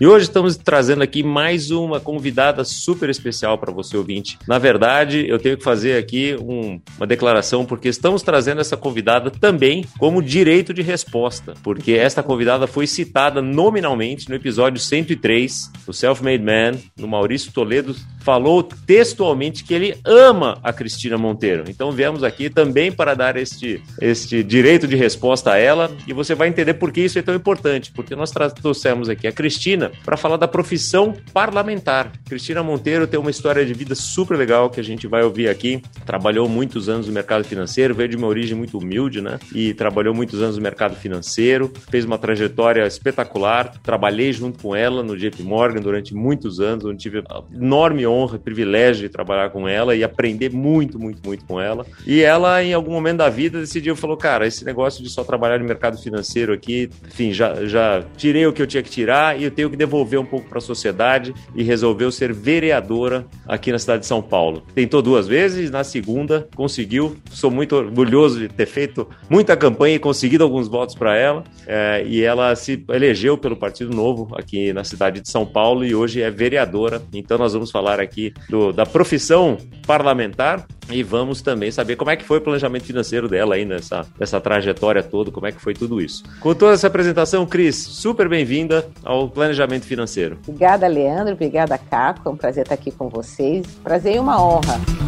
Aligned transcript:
E 0.00 0.06
hoje 0.06 0.26
estamos 0.26 0.56
trazendo 0.56 1.02
aqui 1.02 1.24
mais 1.24 1.72
uma 1.72 1.98
convidada 1.98 2.62
super 2.62 3.10
especial 3.10 3.58
para 3.58 3.72
você 3.72 3.96
ouvinte. 3.96 4.38
Na 4.46 4.56
verdade, 4.56 5.26
eu 5.28 5.40
tenho 5.40 5.56
que 5.56 5.64
fazer 5.64 5.98
aqui 5.98 6.36
um, 6.40 6.80
uma 6.96 7.06
declaração 7.06 7.64
porque 7.64 7.88
estamos 7.88 8.22
trazendo 8.22 8.60
essa 8.60 8.76
convidada 8.76 9.28
também 9.28 9.84
como 9.98 10.22
direito 10.22 10.72
de 10.72 10.82
resposta, 10.82 11.54
porque 11.64 11.94
esta 11.94 12.22
convidada 12.22 12.68
foi 12.68 12.86
citada 12.86 13.42
nominalmente 13.42 14.28
no 14.28 14.36
episódio 14.36 14.80
103 14.80 15.72
do 15.84 15.92
Self-Made 15.92 16.44
Man, 16.44 16.78
no 16.96 17.08
Maurício 17.08 17.50
Toledo, 17.50 17.96
falou 18.20 18.62
textualmente 18.62 19.64
que 19.64 19.74
ele 19.74 19.96
ama 20.04 20.60
a 20.62 20.72
Cristina 20.72 21.18
Monteiro. 21.18 21.64
Então 21.66 21.90
viemos 21.90 22.22
aqui 22.22 22.48
também 22.48 22.92
para 22.92 23.14
dar 23.14 23.36
este, 23.36 23.82
este 24.00 24.44
direito 24.44 24.86
de 24.86 24.94
resposta 24.94 25.54
a 25.54 25.58
ela 25.58 25.90
e 26.06 26.12
você 26.12 26.36
vai 26.36 26.46
entender 26.46 26.74
por 26.74 26.92
que 26.92 27.00
isso 27.00 27.18
é 27.18 27.22
tão 27.22 27.34
importante, 27.34 27.90
porque 27.90 28.14
nós 28.14 28.30
trouxemos 28.30 29.08
aqui 29.08 29.26
a 29.26 29.32
Cristina 29.32 29.87
para 30.04 30.16
falar 30.16 30.36
da 30.36 30.48
profissão 30.48 31.14
parlamentar. 31.32 32.12
Cristina 32.28 32.62
Monteiro 32.62 33.06
tem 33.06 33.18
uma 33.18 33.30
história 33.30 33.64
de 33.64 33.74
vida 33.74 33.94
super 33.94 34.36
legal 34.36 34.70
que 34.70 34.80
a 34.80 34.84
gente 34.84 35.06
vai 35.06 35.22
ouvir 35.22 35.48
aqui. 35.48 35.82
Trabalhou 36.04 36.48
muitos 36.48 36.88
anos 36.88 37.06
no 37.06 37.12
mercado 37.12 37.44
financeiro, 37.44 37.94
veio 37.94 38.08
de 38.08 38.16
uma 38.16 38.26
origem 38.26 38.56
muito 38.56 38.78
humilde, 38.78 39.20
né? 39.20 39.38
E 39.54 39.74
trabalhou 39.74 40.14
muitos 40.14 40.42
anos 40.42 40.56
no 40.56 40.62
mercado 40.62 40.96
financeiro, 40.96 41.72
fez 41.90 42.04
uma 42.04 42.18
trajetória 42.18 42.86
espetacular. 42.86 43.72
Trabalhei 43.82 44.32
junto 44.32 44.62
com 44.62 44.74
ela 44.74 45.02
no 45.02 45.16
JP 45.16 45.42
Morgan 45.42 45.80
durante 45.80 46.14
muitos 46.14 46.60
anos, 46.60 46.84
onde 46.84 46.98
tive 46.98 47.18
a 47.28 47.42
enorme 47.54 48.06
honra 48.06 48.36
e 48.36 48.38
privilégio 48.38 49.02
de 49.02 49.08
trabalhar 49.08 49.50
com 49.50 49.68
ela 49.68 49.94
e 49.94 50.04
aprender 50.04 50.52
muito, 50.52 50.98
muito, 50.98 51.20
muito 51.24 51.44
com 51.44 51.60
ela. 51.60 51.86
E 52.06 52.22
ela, 52.22 52.62
em 52.62 52.72
algum 52.72 52.92
momento 52.92 53.18
da 53.18 53.28
vida, 53.28 53.60
decidiu, 53.60 53.96
falou, 53.96 54.16
cara, 54.16 54.46
esse 54.46 54.64
negócio 54.64 55.02
de 55.02 55.10
só 55.10 55.24
trabalhar 55.24 55.58
no 55.58 55.64
mercado 55.64 55.98
financeiro 55.98 56.52
aqui, 56.52 56.90
enfim, 57.06 57.32
já, 57.32 57.66
já 57.66 58.04
tirei 58.16 58.46
o 58.46 58.52
que 58.52 58.62
eu 58.62 58.66
tinha 58.66 58.82
que 58.82 58.90
tirar 58.90 59.38
e 59.38 59.44
eu 59.44 59.50
tenho 59.50 59.70
que 59.70 59.76
devolver 59.78 60.20
um 60.20 60.24
pouco 60.24 60.48
para 60.48 60.58
a 60.58 60.60
sociedade 60.60 61.32
e 61.54 61.62
resolveu 61.62 62.10
ser 62.10 62.32
vereadora 62.32 63.26
aqui 63.46 63.72
na 63.72 63.78
cidade 63.78 64.00
de 64.00 64.06
São 64.06 64.20
Paulo. 64.20 64.62
Tentou 64.74 65.00
duas 65.00 65.26
vezes, 65.26 65.70
na 65.70 65.84
segunda 65.84 66.48
conseguiu. 66.54 67.16
Sou 67.30 67.50
muito 67.50 67.76
orgulhoso 67.76 68.40
de 68.40 68.48
ter 68.48 68.66
feito 68.66 69.08
muita 69.30 69.56
campanha 69.56 69.94
e 69.94 69.98
conseguido 69.98 70.44
alguns 70.44 70.68
votos 70.68 70.94
para 70.94 71.16
ela. 71.16 71.44
É, 71.66 72.04
e 72.06 72.22
ela 72.22 72.54
se 72.56 72.84
elegeu 72.88 73.38
pelo 73.38 73.56
Partido 73.56 73.94
Novo 73.94 74.28
aqui 74.36 74.72
na 74.72 74.82
cidade 74.84 75.20
de 75.20 75.30
São 75.30 75.46
Paulo 75.46 75.84
e 75.84 75.94
hoje 75.94 76.20
é 76.20 76.30
vereadora. 76.30 77.00
Então 77.12 77.38
nós 77.38 77.52
vamos 77.52 77.70
falar 77.70 78.00
aqui 78.00 78.34
do, 78.50 78.72
da 78.72 78.84
profissão 78.84 79.56
parlamentar 79.86 80.66
e 80.90 81.02
vamos 81.02 81.42
também 81.42 81.70
saber 81.70 81.96
como 81.96 82.10
é 82.10 82.16
que 82.16 82.24
foi 82.24 82.38
o 82.38 82.40
planejamento 82.40 82.84
financeiro 82.84 83.28
dela 83.28 83.54
aí 83.54 83.64
nessa, 83.64 84.06
nessa 84.18 84.40
trajetória 84.40 85.02
toda, 85.02 85.30
como 85.30 85.46
é 85.46 85.52
que 85.52 85.60
foi 85.60 85.74
tudo 85.74 86.00
isso. 86.00 86.22
Com 86.40 86.54
toda 86.54 86.74
essa 86.74 86.86
apresentação, 86.86 87.46
Cris, 87.46 87.76
super 87.76 88.28
bem-vinda 88.28 88.86
ao 89.02 89.28
Planejamento 89.28 89.84
Financeiro. 89.84 90.38
Obrigada, 90.46 90.86
Leandro. 90.86 91.34
Obrigada, 91.34 91.76
Caco. 91.78 92.28
É 92.28 92.32
um 92.32 92.36
prazer 92.36 92.62
estar 92.62 92.74
aqui 92.74 92.90
com 92.90 93.08
vocês. 93.08 93.66
Prazer 93.82 94.16
e 94.16 94.18
uma 94.18 94.42
honra. 94.42 95.07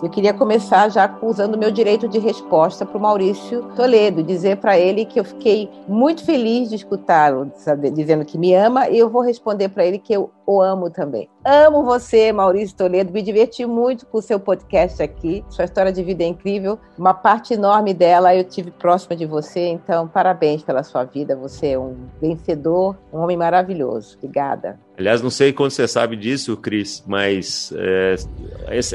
Eu 0.00 0.08
queria 0.08 0.32
começar 0.32 0.88
já 0.90 1.12
usando 1.20 1.56
o 1.56 1.58
meu 1.58 1.72
direito 1.72 2.06
de 2.06 2.20
resposta 2.20 2.86
para 2.86 2.96
o 2.96 3.00
Maurício 3.00 3.64
Toledo, 3.74 4.22
dizer 4.22 4.58
para 4.58 4.78
ele 4.78 5.04
que 5.04 5.18
eu 5.18 5.24
fiquei 5.24 5.68
muito 5.88 6.24
feliz 6.24 6.68
de 6.68 6.76
escutá-lo 6.76 7.50
dizendo 7.92 8.24
que 8.24 8.38
me 8.38 8.54
ama, 8.54 8.88
e 8.88 8.96
eu 8.96 9.10
vou 9.10 9.22
responder 9.22 9.68
para 9.70 9.84
ele 9.84 9.98
que 9.98 10.12
eu 10.12 10.30
o 10.48 10.62
amo 10.62 10.88
também. 10.88 11.28
Amo 11.44 11.84
você, 11.84 12.32
Maurício 12.32 12.74
Toledo, 12.74 13.12
me 13.12 13.20
diverti 13.20 13.66
muito 13.66 14.06
com 14.06 14.16
o 14.16 14.22
seu 14.22 14.40
podcast 14.40 15.02
aqui. 15.02 15.44
Sua 15.50 15.66
história 15.66 15.92
de 15.92 16.02
vida 16.02 16.24
é 16.24 16.26
incrível. 16.26 16.78
Uma 16.96 17.12
parte 17.12 17.52
enorme 17.52 17.92
dela 17.92 18.34
eu 18.34 18.42
tive 18.44 18.70
próxima 18.70 19.14
de 19.14 19.26
você, 19.26 19.66
então 19.66 20.08
parabéns 20.08 20.62
pela 20.62 20.82
sua 20.82 21.04
vida. 21.04 21.36
Você 21.36 21.72
é 21.72 21.78
um 21.78 21.96
vencedor, 22.18 22.96
um 23.12 23.18
homem 23.18 23.36
maravilhoso. 23.36 24.16
Obrigada. 24.16 24.80
Aliás, 24.98 25.22
não 25.22 25.30
sei 25.30 25.52
quando 25.52 25.70
você 25.70 25.86
sabe 25.86 26.16
disso, 26.16 26.56
Cris, 26.56 27.04
mas 27.06 27.72
é, 27.76 28.16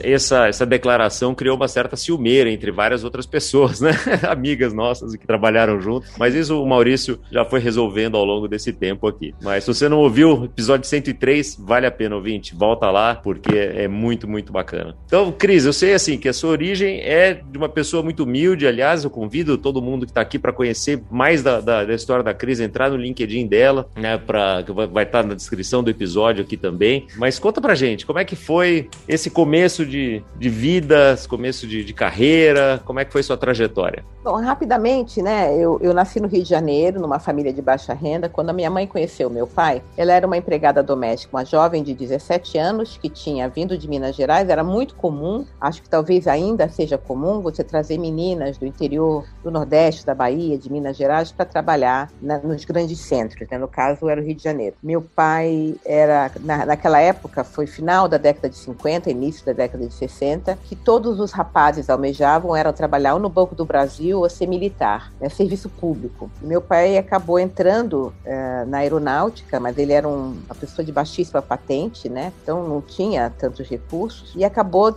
essa, 0.04 0.50
essa 0.50 0.66
declaração 0.66 1.34
criou 1.34 1.56
uma 1.56 1.70
certa 1.70 1.96
ciumeira 1.96 2.50
entre 2.50 2.72
várias 2.72 3.06
outras 3.06 3.26
pessoas, 3.26 3.80
né? 3.80 3.92
Amigas 4.28 4.74
nossas 4.74 5.16
que 5.16 5.26
trabalharam 5.26 5.80
junto. 5.80 6.06
Mas 6.18 6.36
isso 6.36 6.62
o 6.62 6.68
Maurício 6.68 7.22
já 7.32 7.46
foi 7.46 7.62
resolvendo 7.62 8.18
ao 8.18 8.26
longo 8.26 8.50
desse 8.50 8.74
tempo 8.74 9.08
aqui. 9.08 9.34
Mas 9.42 9.64
se 9.64 9.74
você 9.74 9.88
não 9.88 10.00
ouviu 10.00 10.44
episódio 10.44 10.86
103, 10.86 11.43
vale 11.60 11.86
a 11.86 11.92
pena, 11.92 12.16
ouvinte. 12.16 12.56
Volta 12.56 12.90
lá, 12.90 13.16
porque 13.16 13.56
é 13.56 13.88
muito, 13.88 14.28
muito 14.28 14.52
bacana. 14.52 14.96
Então, 15.06 15.32
Cris, 15.32 15.66
eu 15.66 15.74
sei 15.74 15.94
assim 15.94 16.18
que 16.18 16.30
a 16.30 16.34
sua 16.34 16.52
origem 16.52 17.00
é 17.02 17.34
de 17.34 17.58
uma 17.58 17.70
pessoa 17.70 18.04
muito 18.04 18.24
humilde. 18.24 18.68
Aliás, 18.68 19.04
eu 19.04 19.10
convido 19.10 19.58
todo 19.58 19.82
mundo 19.82 20.06
que 20.06 20.12
está 20.12 20.22
aqui 20.22 20.40
para 20.40 20.54
conhecer 20.54 21.02
mais 21.10 21.44
da, 21.44 21.60
da, 21.60 21.84
da, 21.84 21.94
história 21.94 22.24
da 22.24 22.34
Cris, 22.34 22.60
entrar 22.60 22.90
no 22.90 22.98
LinkedIn 22.98 23.48
dela, 23.48 23.88
né? 23.96 24.18
Pra, 24.18 24.62
vai 24.92 25.04
estar 25.04 25.22
tá 25.22 25.28
na 25.28 25.34
descrição 25.34 25.84
do 25.84 25.90
episódio 25.90 26.44
aqui 26.44 26.58
também. 26.58 27.08
Mas 27.18 27.40
conta 27.40 27.62
pra 27.62 27.76
gente, 27.76 28.06
como 28.06 28.20
é 28.20 28.26
que 28.26 28.36
foi 28.36 28.90
esse 29.08 29.30
começo 29.30 29.86
de, 29.86 30.24
de 30.38 30.50
vida, 30.50 31.14
esse 31.14 31.28
começo 31.28 31.68
de, 31.68 31.84
de 31.84 31.94
carreira, 31.94 32.82
como 32.86 33.00
é 33.00 33.06
que 33.06 33.12
foi 33.12 33.24
sua 33.24 33.38
trajetória? 33.38 34.04
Bom, 34.24 34.40
rapidamente, 34.42 35.22
né, 35.22 35.54
eu, 35.58 35.78
eu 35.82 35.94
nasci 35.94 36.20
no 36.20 36.28
Rio 36.28 36.44
de 36.44 36.50
Janeiro, 36.50 37.02
numa 37.02 37.20
família 37.20 37.52
de 37.52 37.62
baixa 37.62 37.94
renda. 37.94 38.30
Quando 38.30 38.52
a 38.52 38.54
minha 38.54 38.70
mãe 38.70 38.88
conheceu 38.88 39.30
meu 39.30 39.46
pai, 39.46 39.82
ela 39.98 40.14
era 40.14 40.26
uma 40.26 40.38
empregada 40.38 40.82
doméstica, 40.82 41.32
uma 41.34 41.44
jovem 41.44 41.82
de 41.82 41.96
17 41.96 42.60
anos 42.60 42.96
que 42.96 43.10
tinha 43.10 43.50
vindo 43.50 43.76
de 43.76 43.88
Minas 43.88 44.16
Gerais. 44.16 44.48
Era 44.48 44.64
muito 44.64 44.94
comum, 44.94 45.46
acho 45.60 45.82
que 45.82 45.90
talvez 45.90 46.28
ainda 46.28 46.70
seja 46.70 46.96
comum, 46.96 47.42
você 47.42 47.64
trazer 47.64 47.98
meninas 47.98 48.58
do 48.58 48.68
interior 48.68 49.26
do 49.44 49.50
Nordeste, 49.50 50.06
da 50.06 50.14
Bahia, 50.14 50.58
de 50.58 50.72
Minas 50.72 50.96
Gerais, 50.96 51.32
para 51.32 51.46
trabalhar 51.46 52.12
na, 52.22 52.38
nos 52.38 52.64
grandes 52.66 53.00
centros. 53.00 53.50
Né? 53.50 53.58
No 53.58 53.68
caso, 53.68 54.08
era 54.08 54.22
o 54.22 54.24
Rio 54.24 54.36
de 54.36 54.44
Janeiro. 54.44 54.76
Meu 54.84 55.02
pai 55.02 55.76
era, 55.84 56.32
na, 56.42 56.68
naquela 56.68 57.00
época, 57.00 57.44
foi 57.44 57.66
final 57.66 58.08
da 58.08 58.18
década 58.18 58.48
de 58.48 58.58
50, 58.58 59.10
início 59.10 59.44
da 59.44 59.54
década 59.54 59.88
de 59.88 59.94
60, 59.94 60.58
que 60.66 60.76
todos 60.76 61.20
os 61.20 61.32
rapazes 61.32 61.90
almejavam 61.90 62.56
era 62.56 62.72
trabalhar 62.72 63.16
ou 63.16 63.20
no 63.20 63.30
Banco 63.30 63.56
do 63.56 63.66
Brasil 63.66 64.20
ou 64.20 64.30
ser 64.30 64.46
militar, 64.46 65.12
né, 65.20 65.30
serviço 65.30 65.68
público. 65.68 66.30
Meu 66.42 66.62
pai 66.62 66.96
acabou 66.96 67.40
entrando 67.40 68.14
uh, 68.26 68.66
na 68.68 68.80
aeronáutica, 68.80 69.60
mas 69.60 69.78
ele 69.80 69.94
era 69.94 70.08
um, 70.08 70.38
uma 70.46 70.56
pessoa 70.56 70.86
de 70.86 70.92
baixíssima 71.24 71.42
patente, 71.42 72.10
né? 72.10 72.34
Então 72.44 72.68
não 72.68 72.82
tinha 72.82 73.30
tantos 73.30 73.68
recursos 73.68 74.34
e 74.36 74.44
acabou 74.44 74.94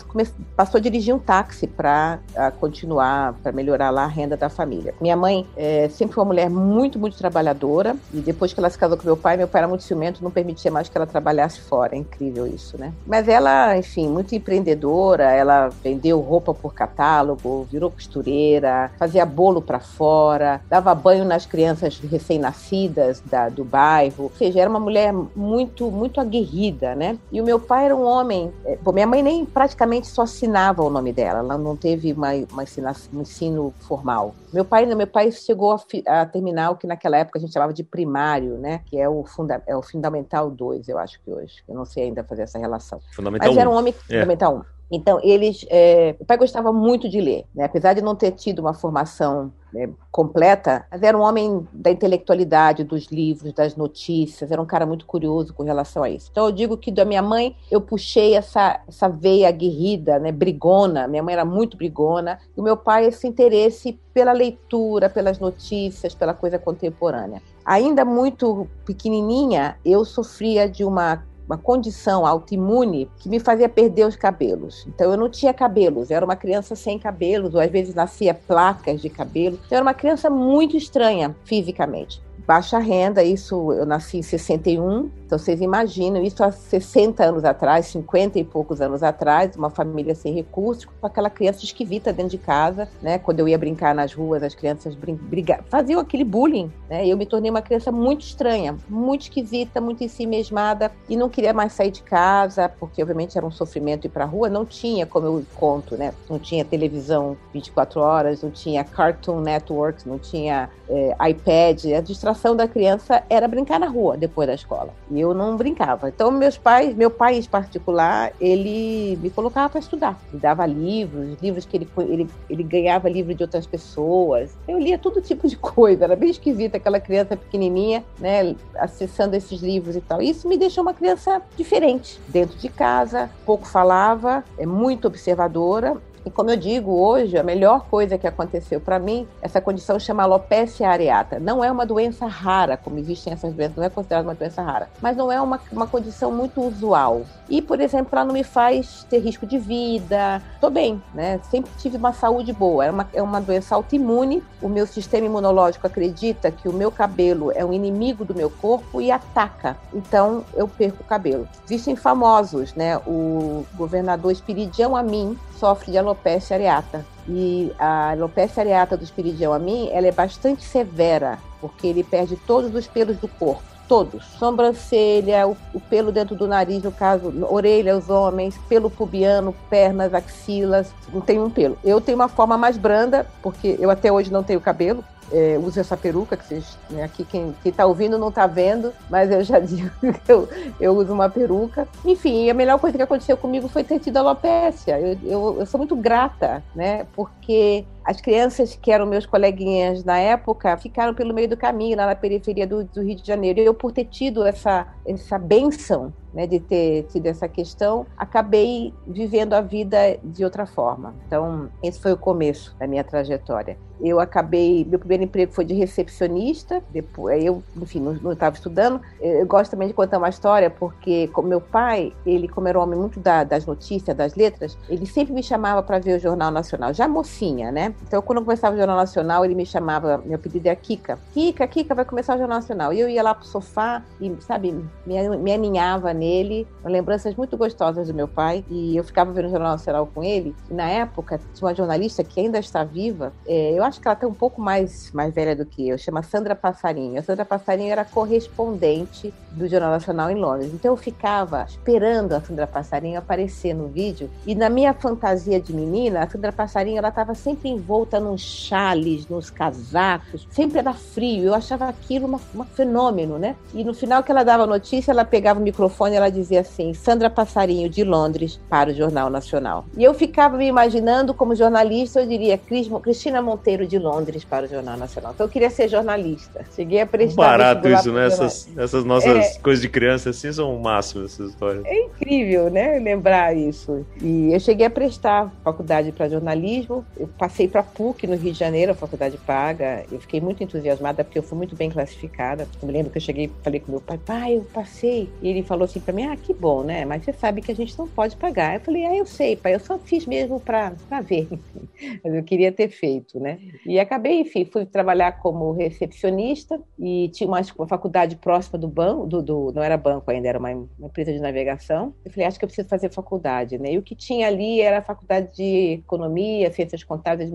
passou 0.57 0.79
a 0.79 0.81
dirigir 0.81 1.15
um 1.15 1.19
táxi 1.19 1.67
para 1.67 2.19
continuar, 2.59 3.35
para 3.35 3.53
melhorar 3.53 3.91
lá 3.91 4.05
a 4.05 4.09
renda 4.09 4.37
da 4.37 4.49
família. 4.49 4.95
Minha 5.01 5.17
mãe 5.17 5.47
uh, 5.57 5.91
sempre 5.91 6.15
foi 6.15 6.23
uma 6.23 6.29
mulher 6.29 6.51
muito, 6.51 6.99
muito 6.99 7.17
trabalhadora 7.17 7.97
e 8.13 8.19
depois 8.19 8.53
que 8.53 8.61
ela 8.61 8.69
se 8.69 8.79
casou 8.79 8.97
com 8.97 9.05
meu 9.05 9.17
pai, 9.17 9.37
meu 9.37 9.49
pai 9.49 9.61
era 9.61 9.69
muito 9.69 9.85
ciumento, 9.85 10.23
não 10.25 10.31
permitia 10.31 10.71
mais 10.71 10.89
que 10.89 10.97
ela 10.97 11.07
trabalhasse 11.07 11.61
fora. 11.61 11.95
É 11.95 11.99
incrível 11.99 12.47
isso, 12.47 12.79
né? 12.79 12.93
Mas 13.07 13.29
ela, 13.29 13.77
enfim, 13.77 14.09
muito 14.09 14.35
empreendedora, 14.35 15.25
ela 15.25 15.69
vendeu 15.83 16.21
roupa 16.21 16.53
por 16.53 16.75
catálogo, 16.75 17.67
virou 17.71 17.91
costureira, 17.91 18.91
fazia 18.99 19.25
bolo 19.25 19.61
para 19.63 19.79
fora, 19.79 20.61
dava 20.69 20.95
banho 20.95 21.25
nas 21.25 21.47
crianças 21.47 21.99
recém-nascidas 21.99 23.23
do 23.53 23.65
bairro. 23.65 24.25
Ou 24.25 24.33
seja, 24.37 24.61
era 24.61 24.71
uma 24.71 24.81
mulher 24.81 25.13
muito, 25.35 25.91
muito 25.91 26.06
aguerrida, 26.21 26.95
né? 26.95 27.19
E 27.31 27.41
o 27.41 27.45
meu 27.45 27.59
pai 27.59 27.87
era 27.87 27.97
um 27.97 28.05
homem. 28.05 28.53
É, 28.65 28.79
minha 28.93 29.07
mãe 29.07 29.23
nem 29.23 29.45
praticamente 29.45 30.07
só 30.07 30.23
assinava 30.23 30.83
o 30.83 30.91
nome 30.91 31.13
dela, 31.13 31.41
ela 31.41 31.59
não 31.59 31.77
teve 31.77 32.13
uma, 32.13 32.31
uma 32.51 32.63
ensina, 32.63 32.95
um 33.13 33.21
ensino 33.21 33.75
formal. 33.81 34.35
Meu 34.53 34.65
pai, 34.65 34.87
meu 34.87 35.07
pai 35.07 35.31
chegou 35.31 35.73
a, 35.73 35.81
a, 36.21 36.27
terminar 36.27 36.71
o 36.71 36.77
que 36.77 36.87
naquela 36.87 37.17
época 37.17 37.39
a 37.39 37.41
gente 37.41 37.53
chamava 37.53 37.73
de 37.73 37.85
primário, 37.85 38.57
né? 38.59 38.81
Que 38.87 38.99
é 38.99 39.09
o, 39.09 39.25
funda, 39.25 39.63
é 39.67 39.77
o 39.77 39.83
Fundamental 39.83 40.51
2, 40.51 40.89
eu 40.89 40.99
acho 40.99 41.21
que 41.23 41.31
hoje. 41.31 41.63
Eu 41.69 41.75
não 41.75 41.85
sei 41.85 42.05
ainda 42.05 42.25
fazer 42.25 42.43
essa 42.43 42.59
relação. 42.59 43.01
Fundamental 43.15 43.49
Mas 43.49 43.57
era 43.57 43.69
um 43.69 43.75
homem. 43.75 43.95
É. 44.09 44.21
Fundamental 44.21 44.57
1. 44.57 44.76
Então, 44.91 45.19
eles. 45.23 45.65
É, 45.69 46.15
o 46.19 46.25
pai 46.25 46.37
gostava 46.37 46.73
muito 46.73 47.09
de 47.09 47.21
ler, 47.21 47.45
né? 47.55 47.65
apesar 47.65 47.93
de 47.93 48.03
não 48.03 48.15
ter 48.15 48.33
tido 48.33 48.61
uma 48.61 48.73
formação 48.73 49.53
né, 49.73 49.91
completa, 50.11 50.87
mas 50.91 51.03
era 51.03 51.17
um 51.19 51.21
homem 51.21 51.67
da 51.73 51.91
intelectualidade, 51.91 52.85
dos 52.85 53.07
livros, 53.07 53.53
das 53.53 53.75
notícias, 53.77 54.51
era 54.51 54.63
um 54.63 54.67
cara 54.67 54.87
muito 54.87 55.05
curioso 55.05 55.53
com 55.53 55.65
relação 55.65 56.03
a 56.03 56.09
isso. 56.09 56.29
Então, 56.31 56.47
eu 56.47 56.53
digo 56.53 56.77
que 56.77 56.93
da 56.93 57.05
minha 57.05 57.23
mãe 57.23 57.57
eu 57.71 57.81
puxei 57.81 58.35
essa, 58.35 58.81
essa 58.87 59.09
veia 59.09 59.49
aguerrida, 59.49 60.19
né, 60.19 60.31
brigona. 60.31 61.09
Minha 61.09 61.23
mãe 61.23 61.35
era 61.35 61.45
muito 61.45 61.77
brigona, 61.77 62.39
e 62.57 62.61
o 62.61 62.63
meu 62.63 62.77
pai, 62.77 63.07
esse 63.07 63.27
interesse 63.27 63.99
pela 64.15 64.33
leitura, 64.33 65.11
pelas 65.11 65.39
notícias, 65.39 66.15
pela 66.15 66.33
coisa 66.33 66.59
contemporânea. 66.59 67.43
Ainda 67.65 68.05
muito 68.05 68.69
pequenininha, 68.85 69.77
eu 69.85 70.05
sofria 70.05 70.69
de 70.69 70.85
uma 70.85 71.25
uma 71.47 71.57
condição 71.57 72.27
autoimune 72.27 73.09
que 73.19 73.29
me 73.29 73.39
fazia 73.39 73.69
perder 73.69 74.07
os 74.07 74.17
cabelos. 74.17 74.87
Então 74.89 75.11
eu 75.11 75.17
não 75.17 75.31
tinha 75.31 75.55
cabelos, 75.55 76.11
eu 76.11 76.17
era 76.17 76.25
uma 76.25 76.37
criança 76.37 76.75
sem 76.75 76.99
cabelos, 76.99 77.55
ou 77.55 77.61
às 77.61 77.71
vezes 77.71 77.95
nascia 77.95 78.35
placas 78.35 79.01
de 79.01 79.09
cabelo. 79.09 79.57
Então, 79.57 79.69
eu 79.71 79.77
era 79.77 79.85
uma 79.85 79.95
criança 79.95 80.29
muito 80.29 80.77
estranha 80.77 81.35
fisicamente. 81.45 82.26
Baixa 82.47 82.79
renda, 82.79 83.23
isso 83.23 83.73
eu 83.73 83.85
nasci 83.85 84.19
em 84.19 84.23
61, 84.23 85.11
então 85.27 85.37
vocês 85.37 85.61
imaginam 85.61 86.23
isso 86.23 86.45
há 86.45 86.53
60 86.53 87.25
anos 87.25 87.45
atrás, 87.45 87.87
50 87.87 88.39
e 88.39 88.45
poucos 88.45 88.81
anos 88.81 89.03
atrás, 89.03 89.57
uma 89.57 89.69
família 89.69 90.15
sem 90.15 90.33
recursos, 90.33 90.85
com 90.85 91.07
aquela 91.07 91.29
criança 91.29 91.65
esquivita 91.65 92.13
dentro 92.13 92.31
de 92.31 92.39
casa, 92.39 92.89
né? 93.03 93.19
Quando 93.19 93.41
eu 93.41 93.49
ia 93.49 93.59
brincar 93.59 93.93
nas 93.95 94.15
ruas, 94.15 94.45
as 94.45 94.55
crianças 94.55 94.95
brigavam, 94.95 95.65
faziam 95.69 96.01
aquele 96.01 96.23
bullying, 96.23 96.71
né? 96.89 97.05
Eu 97.05 97.17
me 97.17 97.27
tornei 97.27 97.51
uma 97.51 97.63
criança 97.63 97.91
muito 97.91 98.25
estranha, 98.25 98.77
muito 98.89 99.23
esquisita, 99.23 99.81
muito 99.81 100.05
em 100.05 100.09
si 100.09 100.27
mesmada 100.27 100.93
e 101.09 101.17
não 101.17 101.29
queria 101.29 101.53
mais 101.53 101.73
sair 101.73 101.91
de 101.91 102.03
casa, 102.03 102.69
porque 102.69 103.03
obviamente 103.03 103.37
era 103.37 103.47
um 103.47 103.51
sofrimento 103.51 104.07
ir 104.07 104.11
para 104.11 104.23
a 104.23 104.29
rua, 104.29 104.49
não 104.49 104.65
tinha, 104.65 105.05
como 105.05 105.27
eu 105.27 105.45
conto, 105.57 105.97
né? 105.97 106.15
Não 106.31 106.39
tinha 106.39 106.65
televisão 106.65 107.37
24 107.53 108.01
horas, 108.01 108.43
não 108.43 108.51
tinha 108.53 108.85
Cartoon 108.85 109.41
Network, 109.41 110.09
não 110.09 110.21
tinha 110.21 110.71
é, 110.89 111.17
iPad, 111.31 111.87
a 111.87 112.01
distração 112.01 112.36
da 112.55 112.69
criança 112.69 113.23
era 113.29 113.49
brincar 113.49 113.81
na 113.81 113.87
rua 113.87 114.17
depois 114.17 114.47
da 114.47 114.55
escola. 114.55 114.91
E 115.11 115.21
eu 115.21 115.35
não 115.35 115.57
brincava. 115.57 116.09
Então, 116.09 116.31
meus 116.31 116.59
pais, 116.59 116.95
meu 116.95 117.11
pai 117.11 117.39
em 117.39 117.43
particular, 117.45 118.33
ele 118.41 119.19
me 119.23 119.31
colocava 119.31 119.69
para 119.71 119.81
estudar. 119.81 120.21
Me 120.33 120.39
dava 120.39 120.67
livros, 120.67 121.37
livros 121.41 121.65
que 121.65 121.77
ele, 121.77 121.89
ele, 121.99 122.29
ele 122.49 122.63
ganhava 122.63 123.09
livro 123.09 123.35
de 123.35 123.43
outras 123.43 123.67
pessoas. 123.67 124.57
Eu 124.69 124.79
lia 124.79 124.99
todo 124.99 125.21
tipo 125.21 125.49
de 125.49 125.57
coisa. 125.59 126.05
Era 126.05 126.17
bem 126.17 126.31
esquisita 126.31 126.77
aquela 126.77 127.01
criança 127.01 127.37
pequenininha, 127.37 128.05
né, 128.19 128.55
acessando 128.77 129.35
esses 129.35 129.61
livros 129.61 129.97
e 129.97 130.01
tal. 130.01 130.21
Isso 130.21 130.49
me 130.49 130.57
deixou 130.57 130.83
uma 130.83 130.95
criança 130.95 131.41
diferente. 131.57 132.21
Dentro 132.29 132.57
de 132.59 132.69
casa, 132.69 133.31
pouco 133.45 133.67
falava, 133.67 134.45
é 134.59 134.67
muito 134.67 135.07
observadora 135.07 135.97
e 136.27 136.31
como 136.31 136.51
eu 136.51 136.57
digo 136.57 136.91
hoje, 136.91 137.39
a 137.39 137.43
melhor 137.45 137.87
coisa 137.89 138.19
que 138.19 138.27
aconteceu 138.27 138.81
para 138.81 138.99
mim, 138.99 139.29
essa 139.41 139.61
condição 139.61 139.97
chama 139.97 140.25
alopecia 140.25 140.89
areata. 140.89 141.39
Não 141.39 141.63
é 141.63 141.71
uma 141.71 141.87
doença 141.87 142.27
rara, 142.27 142.77
como 142.77 142.99
existem 142.99 143.33
essas 143.33 143.55
doenças, 143.55 143.77
não 143.77 143.85
é 143.85 143.89
considerada 143.89 144.27
uma 144.27 144.35
doença 144.35 144.61
rara, 144.61 144.89
mas 145.01 145.17
não 145.17 145.31
é 145.31 145.41
uma, 145.41 145.61
uma 145.71 145.87
condição 145.87 146.33
muito 146.33 146.61
usual. 146.61 147.23
E, 147.49 147.63
por 147.63 147.81
exemplo, 147.81 148.09
ela 148.13 148.25
não 148.25 148.33
me 148.35 148.43
faz 148.43 149.07
ter 149.09 149.21
risco 149.21 149.47
de 149.47 149.57
vida. 149.57 150.43
Tô 150.61 150.69
bem, 150.69 151.01
né? 151.15 151.39
Sempre 151.49 151.71
tive 151.79 151.97
uma 151.97 152.13
saúde 152.13 152.53
boa. 152.53 152.85
É 152.85 152.91
uma, 152.91 153.09
é 153.15 153.23
uma 153.23 153.41
doença 153.41 153.77
autoimune. 153.77 154.43
O 154.61 154.69
meu 154.69 154.85
sistema 154.85 155.27
imunológico 155.27 155.87
acredita 155.87 156.51
que 156.51 156.69
o 156.69 156.73
meu 156.73 156.91
cabelo 156.91 157.53
é 157.55 157.65
um 157.65 157.73
inimigo 157.73 158.25
do 158.25 158.35
meu 158.35 158.51
corpo 158.51 159.01
e 159.01 159.13
ataca. 159.13 159.77
Então, 159.95 160.45
eu 160.55 160.67
perco 160.67 161.05
o 161.05 161.07
cabelo. 161.07 161.47
Existem 161.65 161.95
famosos, 161.95 162.75
né? 162.75 162.97
O 163.07 163.65
governador 163.77 164.33
Espiridião 164.33 164.97
Amin 164.97 165.39
sofre 165.59 165.93
de 165.93 165.99
alopecia 165.99 166.57
areata. 166.57 167.05
E 167.29 167.73
a 167.79 168.13
alopecia 168.13 168.63
areata 168.63 168.97
do 168.97 169.05
Espiridião 169.05 169.53
Amin, 169.53 169.89
ela 169.93 170.07
é 170.07 170.13
bastante 170.13 170.63
severa, 170.63 171.39
porque 171.61 171.87
ele 171.87 172.05
perde 172.05 172.37
todos 172.37 172.75
os 172.75 172.87
pelos 172.87 173.17
do 173.17 173.29
corpo 173.29 173.77
todos, 173.89 174.25
sobrancelha, 174.39 175.47
o, 175.47 175.57
o, 175.73 175.81
pelo 175.81 176.13
dentro 176.13 176.35
do 176.35 176.47
nariz, 176.47 176.83
no 176.83 176.93
caso, 176.93 177.33
orelha, 177.49 177.97
os 177.97 178.11
homens, 178.11 178.59
pelo 178.69 178.91
pubiano, 178.91 179.55
pernas, 179.71 180.13
axilas, 180.13 180.93
não 181.13 181.21
tem 181.21 181.41
um 181.41 181.49
pelo. 181.49 181.79
Eu 181.85 182.01
tenho 182.01 182.19
uma 182.19 182.29
forma 182.29 182.59
mais 182.59 182.77
branda, 182.77 183.27
porque 183.43 183.77
eu 183.79 183.91
até 183.91 184.11
hoje 184.11 184.33
não 184.33 184.43
tenho 184.43 184.61
cabelo, 184.61 185.05
é, 185.33 185.59
uso 185.59 185.81
essa 185.81 185.97
peruca, 185.97 186.37
que 186.37 186.47
vocês, 186.47 186.79
né, 186.91 187.03
aqui 187.03 187.25
quem 187.25 187.55
está 187.65 187.87
ouvindo 187.87 188.19
não 188.19 188.29
está 188.29 188.47
vendo, 188.47 188.93
mas 189.11 189.31
eu 189.31 189.43
já 189.43 189.59
digo 189.61 189.91
que 190.01 190.33
eu, 190.33 190.49
eu 190.81 190.97
uso 190.97 191.13
uma 191.13 191.29
peruca. 191.29 191.87
Enfim, 192.05 192.49
a 192.49 192.55
melhor 192.55 192.79
coisa 192.79 192.97
que 192.97 193.03
aconteceu 193.03 193.37
comigo 193.37 193.69
foi 193.69 193.85
ter 193.85 193.99
tido 193.99 194.17
alopecia. 194.17 194.99
Eu, 195.01 195.19
eu, 195.25 195.57
eu 195.61 195.67
sou 195.67 195.79
muito 195.79 195.97
grata, 195.97 196.63
né? 196.75 197.07
Porque 197.15 197.85
as 198.07 198.21
crianças 198.21 198.79
que 198.81 198.93
eram 198.93 199.05
meus 199.05 199.27
coleguinhas 199.27 200.05
na 200.05 200.17
época 200.17 200.77
ficaram 200.77 201.13
pelo 201.13 201.35
meio 201.35 201.49
do 201.49 201.57
caminho, 201.57 201.97
lá 201.97 202.07
na 202.07 202.15
periferia 202.15 202.65
do, 202.65 202.85
do 202.85 203.03
Rio 203.03 203.17
de 203.17 203.27
Janeiro. 203.27 203.59
E 203.59 203.65
eu, 203.65 203.75
por 203.75 203.91
ter 203.91 204.05
tido 204.05 204.45
essa, 204.45 204.87
essa 205.05 205.37
benção 205.37 206.13
né, 206.37 206.47
de 206.47 206.61
ter 206.61 207.05
tido 207.05 207.27
essa 207.27 207.49
questão, 207.49 208.07
acabei 208.15 208.93
vivendo 209.07 209.55
a 209.55 209.63
vida 209.63 210.19
de 210.23 210.45
outra 210.45 210.67
forma. 210.67 211.15
Então, 211.27 211.71
esse 211.83 211.99
foi 211.99 212.13
o 212.13 212.17
começo 212.17 212.77
da 212.79 212.87
minha 212.87 213.03
trajetória. 213.03 213.79
Eu 213.99 214.21
acabei, 214.21 214.85
meu 214.85 214.99
primeiro 214.99 215.25
emprego 215.25 215.51
foi 215.51 215.65
de 215.65 215.73
recepcionista, 215.73 216.83
depois 216.91 217.43
eu, 217.43 217.63
enfim, 217.75 218.01
não 218.01 218.33
estava 218.33 218.55
estudando. 218.55 219.01
Eu 219.19 219.47
gosto 219.47 219.71
também 219.71 219.89
de 219.89 219.95
contar 219.95 220.19
uma 220.19 220.29
história, 220.29 220.69
porque 220.69 221.31
meu 221.43 221.63
pai, 221.63 222.13
ele 222.27 222.47
como 222.47 222.69
era 222.69 222.79
um 222.79 222.83
homem 222.83 222.99
muito 222.99 223.19
da, 223.19 223.43
das 223.43 223.65
notícias, 223.65 224.15
das 224.15 224.35
letras, 224.35 224.77
ele 224.91 225.07
sempre 225.07 225.33
me 225.33 225.43
chamava 225.43 225.83
para 225.83 225.99
ver 225.99 226.19
o 226.19 226.21
Jornal 226.21 226.51
Nacional, 226.51 226.93
já 226.93 227.09
mocinha, 227.09 227.73
né? 227.73 227.95
Então, 228.07 228.23
quando 228.23 228.43
começava 228.43 228.75
o 228.75 228.79
Jornal 228.79 228.97
Nacional, 228.97 229.45
ele 229.45 229.55
me 229.55 229.67
chamava, 229.67 230.19
meu 230.25 230.37
apelido 230.37 230.69
é 230.69 230.75
Kika. 230.77 231.19
Kika, 231.33 231.67
Kika, 231.67 231.95
vai 231.95 232.05
começar 232.05 232.35
o 232.35 232.39
Jornal 232.39 232.59
Nacional. 232.59 232.93
E 232.93 233.01
eu 233.01 233.09
ia 233.09 233.23
lá 233.23 233.35
pro 233.35 233.47
sofá 233.47 234.03
e, 234.21 234.35
sabe, 234.41 234.73
me, 235.05 235.37
me 235.39 235.53
aninhava 235.53 236.15
nele, 236.15 236.67
lembranças 236.85 237.35
muito 237.35 237.57
gostosas 237.57 238.09
do 238.09 238.15
meu 238.15 238.29
pai. 238.29 238.65
E 238.71 238.97
eu 238.97 239.03
ficava 239.03 239.33
vendo 239.33 239.47
o 239.47 239.51
Jornal 239.51 239.73
Nacional 239.73 240.07
com 240.07 240.23
ele. 240.23 240.55
E 240.71 240.75
na 240.75 240.89
época, 240.89 241.41
tinha 241.55 241.67
uma 241.67 241.75
jornalista 241.75 242.23
que 242.23 242.41
ainda 242.41 242.59
está 242.59 242.85
viva, 242.85 243.33
é, 243.47 243.73
eu 243.73 243.83
acho 243.83 244.01
que 244.01 244.07
ela 244.07 244.15
está 244.15 244.27
um 244.27 244.35
pouco 244.35 244.61
mais, 244.61 245.11
mais 245.13 245.35
velha 245.35 245.57
do 245.57 245.67
que 245.67 245.89
eu, 245.89 245.99
chama 245.99 246.23
Sandra 246.23 246.55
Passarinho. 246.55 247.19
A 247.19 247.23
Sandra 247.23 247.45
Passarinho 247.45 247.91
era 247.91 248.05
correspondente 248.05 249.33
do 249.53 249.67
Jornal 249.67 249.91
Nacional 249.91 250.31
em 250.31 250.35
Londres. 250.35 250.73
Então 250.73 250.93
eu 250.93 250.97
ficava 250.97 251.65
esperando 251.69 252.33
a 252.33 252.41
Sandra 252.41 252.67
Passarinho 252.67 253.19
aparecer 253.19 253.75
no 253.75 253.89
vídeo. 253.89 254.31
E 254.47 254.55
na 254.55 254.69
minha 254.69 254.93
fantasia 254.93 255.61
de 255.61 255.73
menina, 255.73 256.23
a 256.23 256.29
Sandra 256.29 256.53
Passarinho 256.53 256.99
ela 256.99 257.09
estava 257.09 257.35
sempre 257.35 257.71
envolta 257.87 258.19
nos 258.19 258.43
chales, 258.43 259.29
nos 259.29 259.49
casacos. 259.49 260.47
Sempre 260.51 260.81
era 260.81 260.93
frio. 260.93 261.45
Eu 261.45 261.55
achava 261.55 261.89
aquilo 261.89 262.27
um 262.27 262.65
fenômeno, 262.65 263.39
né? 263.39 263.55
E 263.73 263.85
no 263.85 263.95
final 263.95 264.25
que 264.25 264.33
ela 264.33 264.43
dava 264.43 264.67
notícia, 264.67 265.13
ela 265.13 265.25
pegava 265.25 265.61
o 265.61 265.63
microfone 265.63 266.15
e 266.15 266.17
ela 266.17 266.29
dizia 266.29 266.61
assim: 266.61 266.93
Sandra 266.93 267.31
Passarinho 267.31 267.89
de 267.89 268.03
Londres 268.03 268.61
para 268.69 268.91
o 268.91 268.95
Jornal 268.95 269.31
Nacional. 269.31 269.85
E 269.97 270.03
eu 270.03 270.13
ficava 270.13 270.57
me 270.57 270.67
imaginando 270.67 271.33
como 271.33 271.55
jornalista, 271.55 272.21
eu 272.21 272.27
diria 272.27 272.59
Cristina 272.59 273.41
Monteiro 273.41 273.87
de 273.87 273.99
Londres 273.99 274.45
para 274.45 274.67
o 274.67 274.69
Jornal 274.69 274.97
Nacional. 274.97 275.33
Então 275.33 275.47
eu 275.47 275.51
queria 275.51 275.71
ser 275.71 275.89
jornalista. 275.89 276.65
Cheguei 276.75 277.01
a 277.01 277.07
prestar. 277.07 277.37
Barato 277.37 277.89
isso, 277.89 278.13
né? 278.13 278.27
Essas, 278.27 278.69
essas 278.77 279.05
nossas 279.05 279.57
é, 279.57 279.59
coisas 279.61 279.81
de 279.81 279.89
criança 279.89 280.31
assim 280.31 280.53
são 280.53 280.75
o 280.75 280.83
máximo 280.83 281.25
essas 281.25 281.51
histórias. 281.51 281.85
É 281.85 282.05
incrível, 282.05 282.69
né? 282.69 282.99
Lembrar 282.99 283.57
isso. 283.57 284.05
E 284.21 284.53
eu 284.53 284.59
cheguei 284.59 284.87
a 284.87 284.91
prestar 284.91 285.53
faculdade 285.63 286.11
para 286.11 286.29
jornalismo. 286.29 287.05
Eu 287.17 287.29
passei 287.39 287.69
para 287.77 287.83
PUC 287.83 288.27
no 288.27 288.37
Rio 288.37 288.55
de 288.55 288.59
Janeiro, 288.59 288.93
a 288.93 288.95
faculdade 288.95 289.37
paga. 289.37 290.03
Eu 290.11 290.19
fiquei 290.19 290.41
muito 290.41 290.65
entusiasmada 290.65 291.23
porque 291.23 291.39
eu 291.39 291.43
fui 291.43 291.59
muito 291.59 291.77
bem 291.77 291.91
classificada. 291.91 292.67
Eu 292.81 292.87
me 292.87 292.93
lembro 292.95 293.13
que 293.13 293.19
eu 293.19 293.23
cheguei 293.23 293.45
e 293.45 293.53
falei 293.63 293.81
com 293.81 293.93
meu 293.93 294.01
pai, 294.01 294.17
pai, 294.17 294.57
eu 294.57 294.65
passei. 294.73 295.29
E 295.43 295.49
ele 295.51 295.63
falou 295.63 295.85
assim 295.85 296.01
para 296.01 296.15
mim, 296.15 296.25
ah, 296.25 296.35
que 296.39 296.55
bom, 296.55 296.83
né? 296.83 297.05
Mas 297.05 297.27
você 297.27 297.35
sabe 297.35 297.61
que 297.61 297.71
a 297.71 297.75
gente 297.75 297.99
não 297.99 298.09
pode 298.09 298.35
pagar. 298.37 298.77
Eu 298.77 298.81
falei, 298.81 299.05
ah, 299.05 299.15
eu 299.15 299.27
sei, 299.27 299.57
pai, 299.57 299.75
eu 299.75 299.81
só 299.81 299.99
fiz 299.99 300.25
mesmo 300.25 300.59
para 300.59 300.95
ver. 301.23 301.49
Mas 302.25 302.35
eu 302.35 302.43
queria 302.43 302.73
ter 302.73 302.89
feito, 302.89 303.39
né? 303.39 303.59
E 303.85 303.99
acabei, 303.99 304.41
enfim, 304.41 304.65
fui 304.65 304.87
trabalhar 304.87 305.33
como 305.33 305.73
recepcionista 305.73 306.81
e 306.99 307.29
tinha 307.29 307.47
uma, 307.47 307.61
uma 307.77 307.87
faculdade 307.87 308.37
próxima 308.37 308.79
do 308.79 308.89
banco, 308.89 309.27
do, 309.27 309.43
do, 309.43 309.73
não 309.73 309.83
era 309.83 309.99
banco 309.99 310.31
ainda, 310.31 310.49
era 310.49 310.59
uma, 310.59 310.71
uma, 310.71 311.09
empresa 311.09 311.31
de 311.31 311.41
navegação. 311.41 312.15
Eu 312.25 312.31
falei, 312.31 312.47
acho 312.47 312.59
que 312.59 312.65
eu 312.65 312.69
preciso 312.69 312.89
fazer 312.89 313.13
faculdade, 313.13 313.79
né? 313.79 313.93
E 313.93 313.99
o 313.99 314.03
que 314.03 314.15
tinha 314.15 314.47
ali 314.47 314.81
era 314.81 314.99
a 314.99 315.03
faculdade 315.03 315.55
de 315.55 316.01
economia, 316.05 316.73
ciências 316.73 317.05
contábeis. 317.05 317.51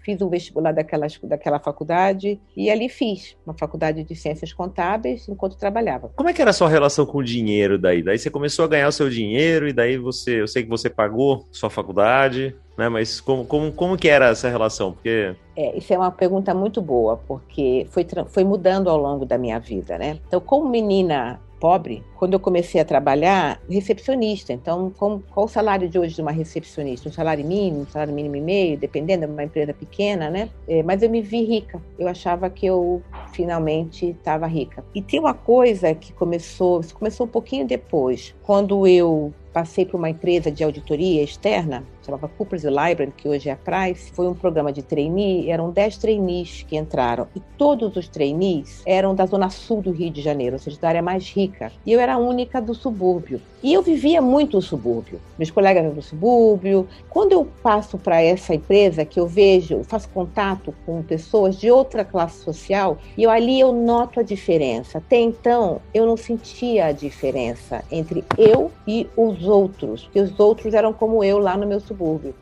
Fiz 0.00 0.20
um 0.20 0.28
vestibular 0.28 0.72
daquela, 0.72 1.06
daquela 1.22 1.58
faculdade 1.58 2.40
e 2.56 2.70
ali 2.70 2.88
fiz 2.88 3.36
uma 3.46 3.54
faculdade 3.54 4.02
de 4.04 4.14
ciências 4.14 4.52
contábeis 4.52 5.28
enquanto 5.28 5.56
trabalhava. 5.56 6.10
Como 6.16 6.28
é 6.28 6.32
que 6.32 6.42
era 6.42 6.50
a 6.50 6.54
sua 6.54 6.68
relação 6.68 7.06
com 7.06 7.18
o 7.18 7.24
dinheiro 7.24 7.78
daí? 7.78 8.02
Daí 8.02 8.18
você 8.18 8.30
começou 8.30 8.64
a 8.64 8.68
ganhar 8.68 8.88
o 8.88 8.92
seu 8.92 9.08
dinheiro 9.08 9.68
e 9.68 9.72
daí 9.72 9.96
você, 9.96 10.40
eu 10.40 10.48
sei 10.48 10.62
que 10.62 10.68
você 10.68 10.88
pagou 10.90 11.46
sua 11.50 11.70
faculdade 11.70 12.54
né? 12.76 12.88
Mas 12.88 13.20
como, 13.20 13.44
como, 13.44 13.72
como 13.72 13.96
que 13.96 14.08
era 14.08 14.28
essa 14.28 14.48
relação? 14.48 14.92
Porque... 14.92 15.34
É, 15.56 15.76
isso 15.76 15.92
é 15.92 15.98
uma 15.98 16.10
pergunta 16.10 16.52
muito 16.52 16.82
boa, 16.82 17.16
porque 17.28 17.86
foi, 17.90 18.06
foi 18.28 18.44
mudando 18.44 18.90
ao 18.90 18.98
longo 18.98 19.24
da 19.24 19.38
minha 19.38 19.58
vida, 19.58 19.96
né? 19.96 20.18
Então, 20.26 20.40
como 20.40 20.68
menina 20.68 21.40
pobre, 21.60 22.02
quando 22.16 22.34
eu 22.34 22.40
comecei 22.40 22.80
a 22.80 22.84
trabalhar, 22.84 23.60
recepcionista. 23.68 24.52
Então, 24.52 24.90
com, 24.90 25.20
qual 25.20 25.46
o 25.46 25.48
salário 25.48 25.88
de 25.88 25.98
hoje 25.98 26.14
de 26.14 26.22
uma 26.22 26.30
recepcionista? 26.30 27.08
Um 27.08 27.12
salário 27.12 27.44
mínimo, 27.44 27.82
um 27.82 27.86
salário 27.86 28.14
mínimo 28.14 28.36
e 28.36 28.40
meio, 28.40 28.78
dependendo, 28.78 29.24
é 29.24 29.26
uma 29.26 29.44
empresa 29.44 29.72
pequena, 29.72 30.30
né? 30.30 30.50
É, 30.68 30.82
mas 30.82 31.02
eu 31.02 31.10
me 31.10 31.20
vi 31.20 31.44
rica. 31.44 31.80
Eu 31.98 32.08
achava 32.08 32.50
que 32.50 32.66
eu 32.66 33.02
finalmente 33.32 34.10
estava 34.10 34.46
rica. 34.46 34.84
E 34.94 35.02
tem 35.02 35.18
uma 35.20 35.34
coisa 35.34 35.94
que 35.94 36.12
começou, 36.12 36.80
começou 36.94 37.26
um 37.26 37.30
pouquinho 37.30 37.66
depois, 37.66 38.34
quando 38.42 38.86
eu 38.86 39.32
passei 39.52 39.86
por 39.86 39.96
uma 39.96 40.10
empresa 40.10 40.50
de 40.50 40.64
auditoria 40.64 41.22
externa 41.22 41.84
chamava 42.04 42.28
Cooper's 42.28 42.64
Library, 42.64 43.12
que 43.16 43.28
hoje 43.28 43.48
é 43.48 43.52
a 43.52 43.56
Price, 43.56 44.10
foi 44.12 44.28
um 44.28 44.34
programa 44.34 44.72
de 44.72 44.82
trainee, 44.82 45.50
eram 45.50 45.70
10 45.70 45.96
trainees 45.98 46.64
que 46.68 46.76
entraram, 46.76 47.26
e 47.34 47.40
todos 47.56 47.96
os 47.96 48.08
trainees 48.08 48.82
eram 48.86 49.14
da 49.14 49.26
zona 49.26 49.50
sul 49.50 49.80
do 49.80 49.90
Rio 49.90 50.10
de 50.10 50.20
Janeiro, 50.20 50.56
ou 50.56 50.60
seja, 50.60 50.78
da 50.80 50.88
área 50.88 51.02
mais 51.02 51.28
rica. 51.30 51.72
E 51.84 51.92
eu 51.92 52.00
era 52.00 52.14
a 52.14 52.18
única 52.18 52.60
do 52.60 52.74
subúrbio. 52.74 53.40
E 53.62 53.72
eu 53.72 53.80
vivia 53.80 54.20
muito 54.20 54.56
no 54.56 54.62
subúrbio. 54.62 55.18
Meus 55.38 55.50
colegas 55.50 55.82
eram 55.82 55.94
do 55.94 56.02
subúrbio. 56.02 56.86
Quando 57.08 57.32
eu 57.32 57.48
passo 57.62 57.96
para 57.96 58.20
essa 58.20 58.54
empresa, 58.54 59.06
que 59.06 59.18
eu 59.18 59.26
vejo, 59.26 59.82
faço 59.84 60.06
contato 60.10 60.74
com 60.84 61.02
pessoas 61.02 61.56
de 61.56 61.70
outra 61.70 62.04
classe 62.04 62.44
social, 62.44 62.98
e 63.16 63.22
eu, 63.22 63.30
ali 63.30 63.58
eu 63.58 63.72
noto 63.72 64.20
a 64.20 64.22
diferença. 64.22 64.98
Até 64.98 65.16
então, 65.16 65.80
eu 65.94 66.04
não 66.04 66.16
sentia 66.16 66.86
a 66.86 66.92
diferença 66.92 67.82
entre 67.90 68.22
eu 68.36 68.70
e 68.86 69.06
os 69.16 69.48
outros, 69.48 70.04
porque 70.04 70.20
os 70.20 70.38
outros 70.38 70.74
eram 70.74 70.92
como 70.92 71.24
eu 71.24 71.38
lá 71.38 71.56
no 71.56 71.66
meu 71.66 71.80
subúrbio. 71.80 71.93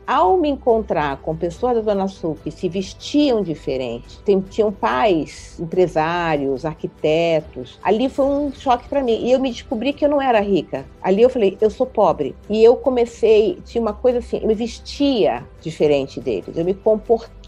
Ao 0.05 0.37
me 0.37 0.49
encontrar 0.49 1.17
com 1.17 1.35
pessoas 1.35 1.75
da 1.75 1.81
Zona 1.81 2.07
Sul 2.07 2.37
que 2.43 2.51
se 2.51 2.67
vestiam 2.67 3.41
diferente, 3.41 4.19
tinham 4.49 4.71
pais, 4.71 5.59
empresários, 5.59 6.65
arquitetos, 6.65 7.79
ali 7.83 8.09
foi 8.09 8.25
um 8.25 8.51
choque 8.51 8.87
para 8.89 9.03
mim. 9.03 9.19
E 9.23 9.31
eu 9.31 9.39
me 9.39 9.51
descobri 9.51 9.93
que 9.93 10.03
eu 10.05 10.09
não 10.09 10.21
era 10.21 10.39
rica. 10.39 10.85
Ali 11.01 11.21
eu 11.21 11.29
falei, 11.29 11.57
eu 11.61 11.69
sou 11.69 11.85
pobre. 11.85 12.35
E 12.49 12.63
eu 12.63 12.75
comecei, 12.75 13.59
tinha 13.65 13.81
uma 13.81 13.93
coisa 13.93 14.19
assim, 14.19 14.39
eu 14.41 14.47
me 14.47 14.55
vestia 14.55 15.45
diferente 15.61 16.19
deles, 16.19 16.57
eu 16.57 16.65
me 16.65 16.73
comportava 16.73 17.42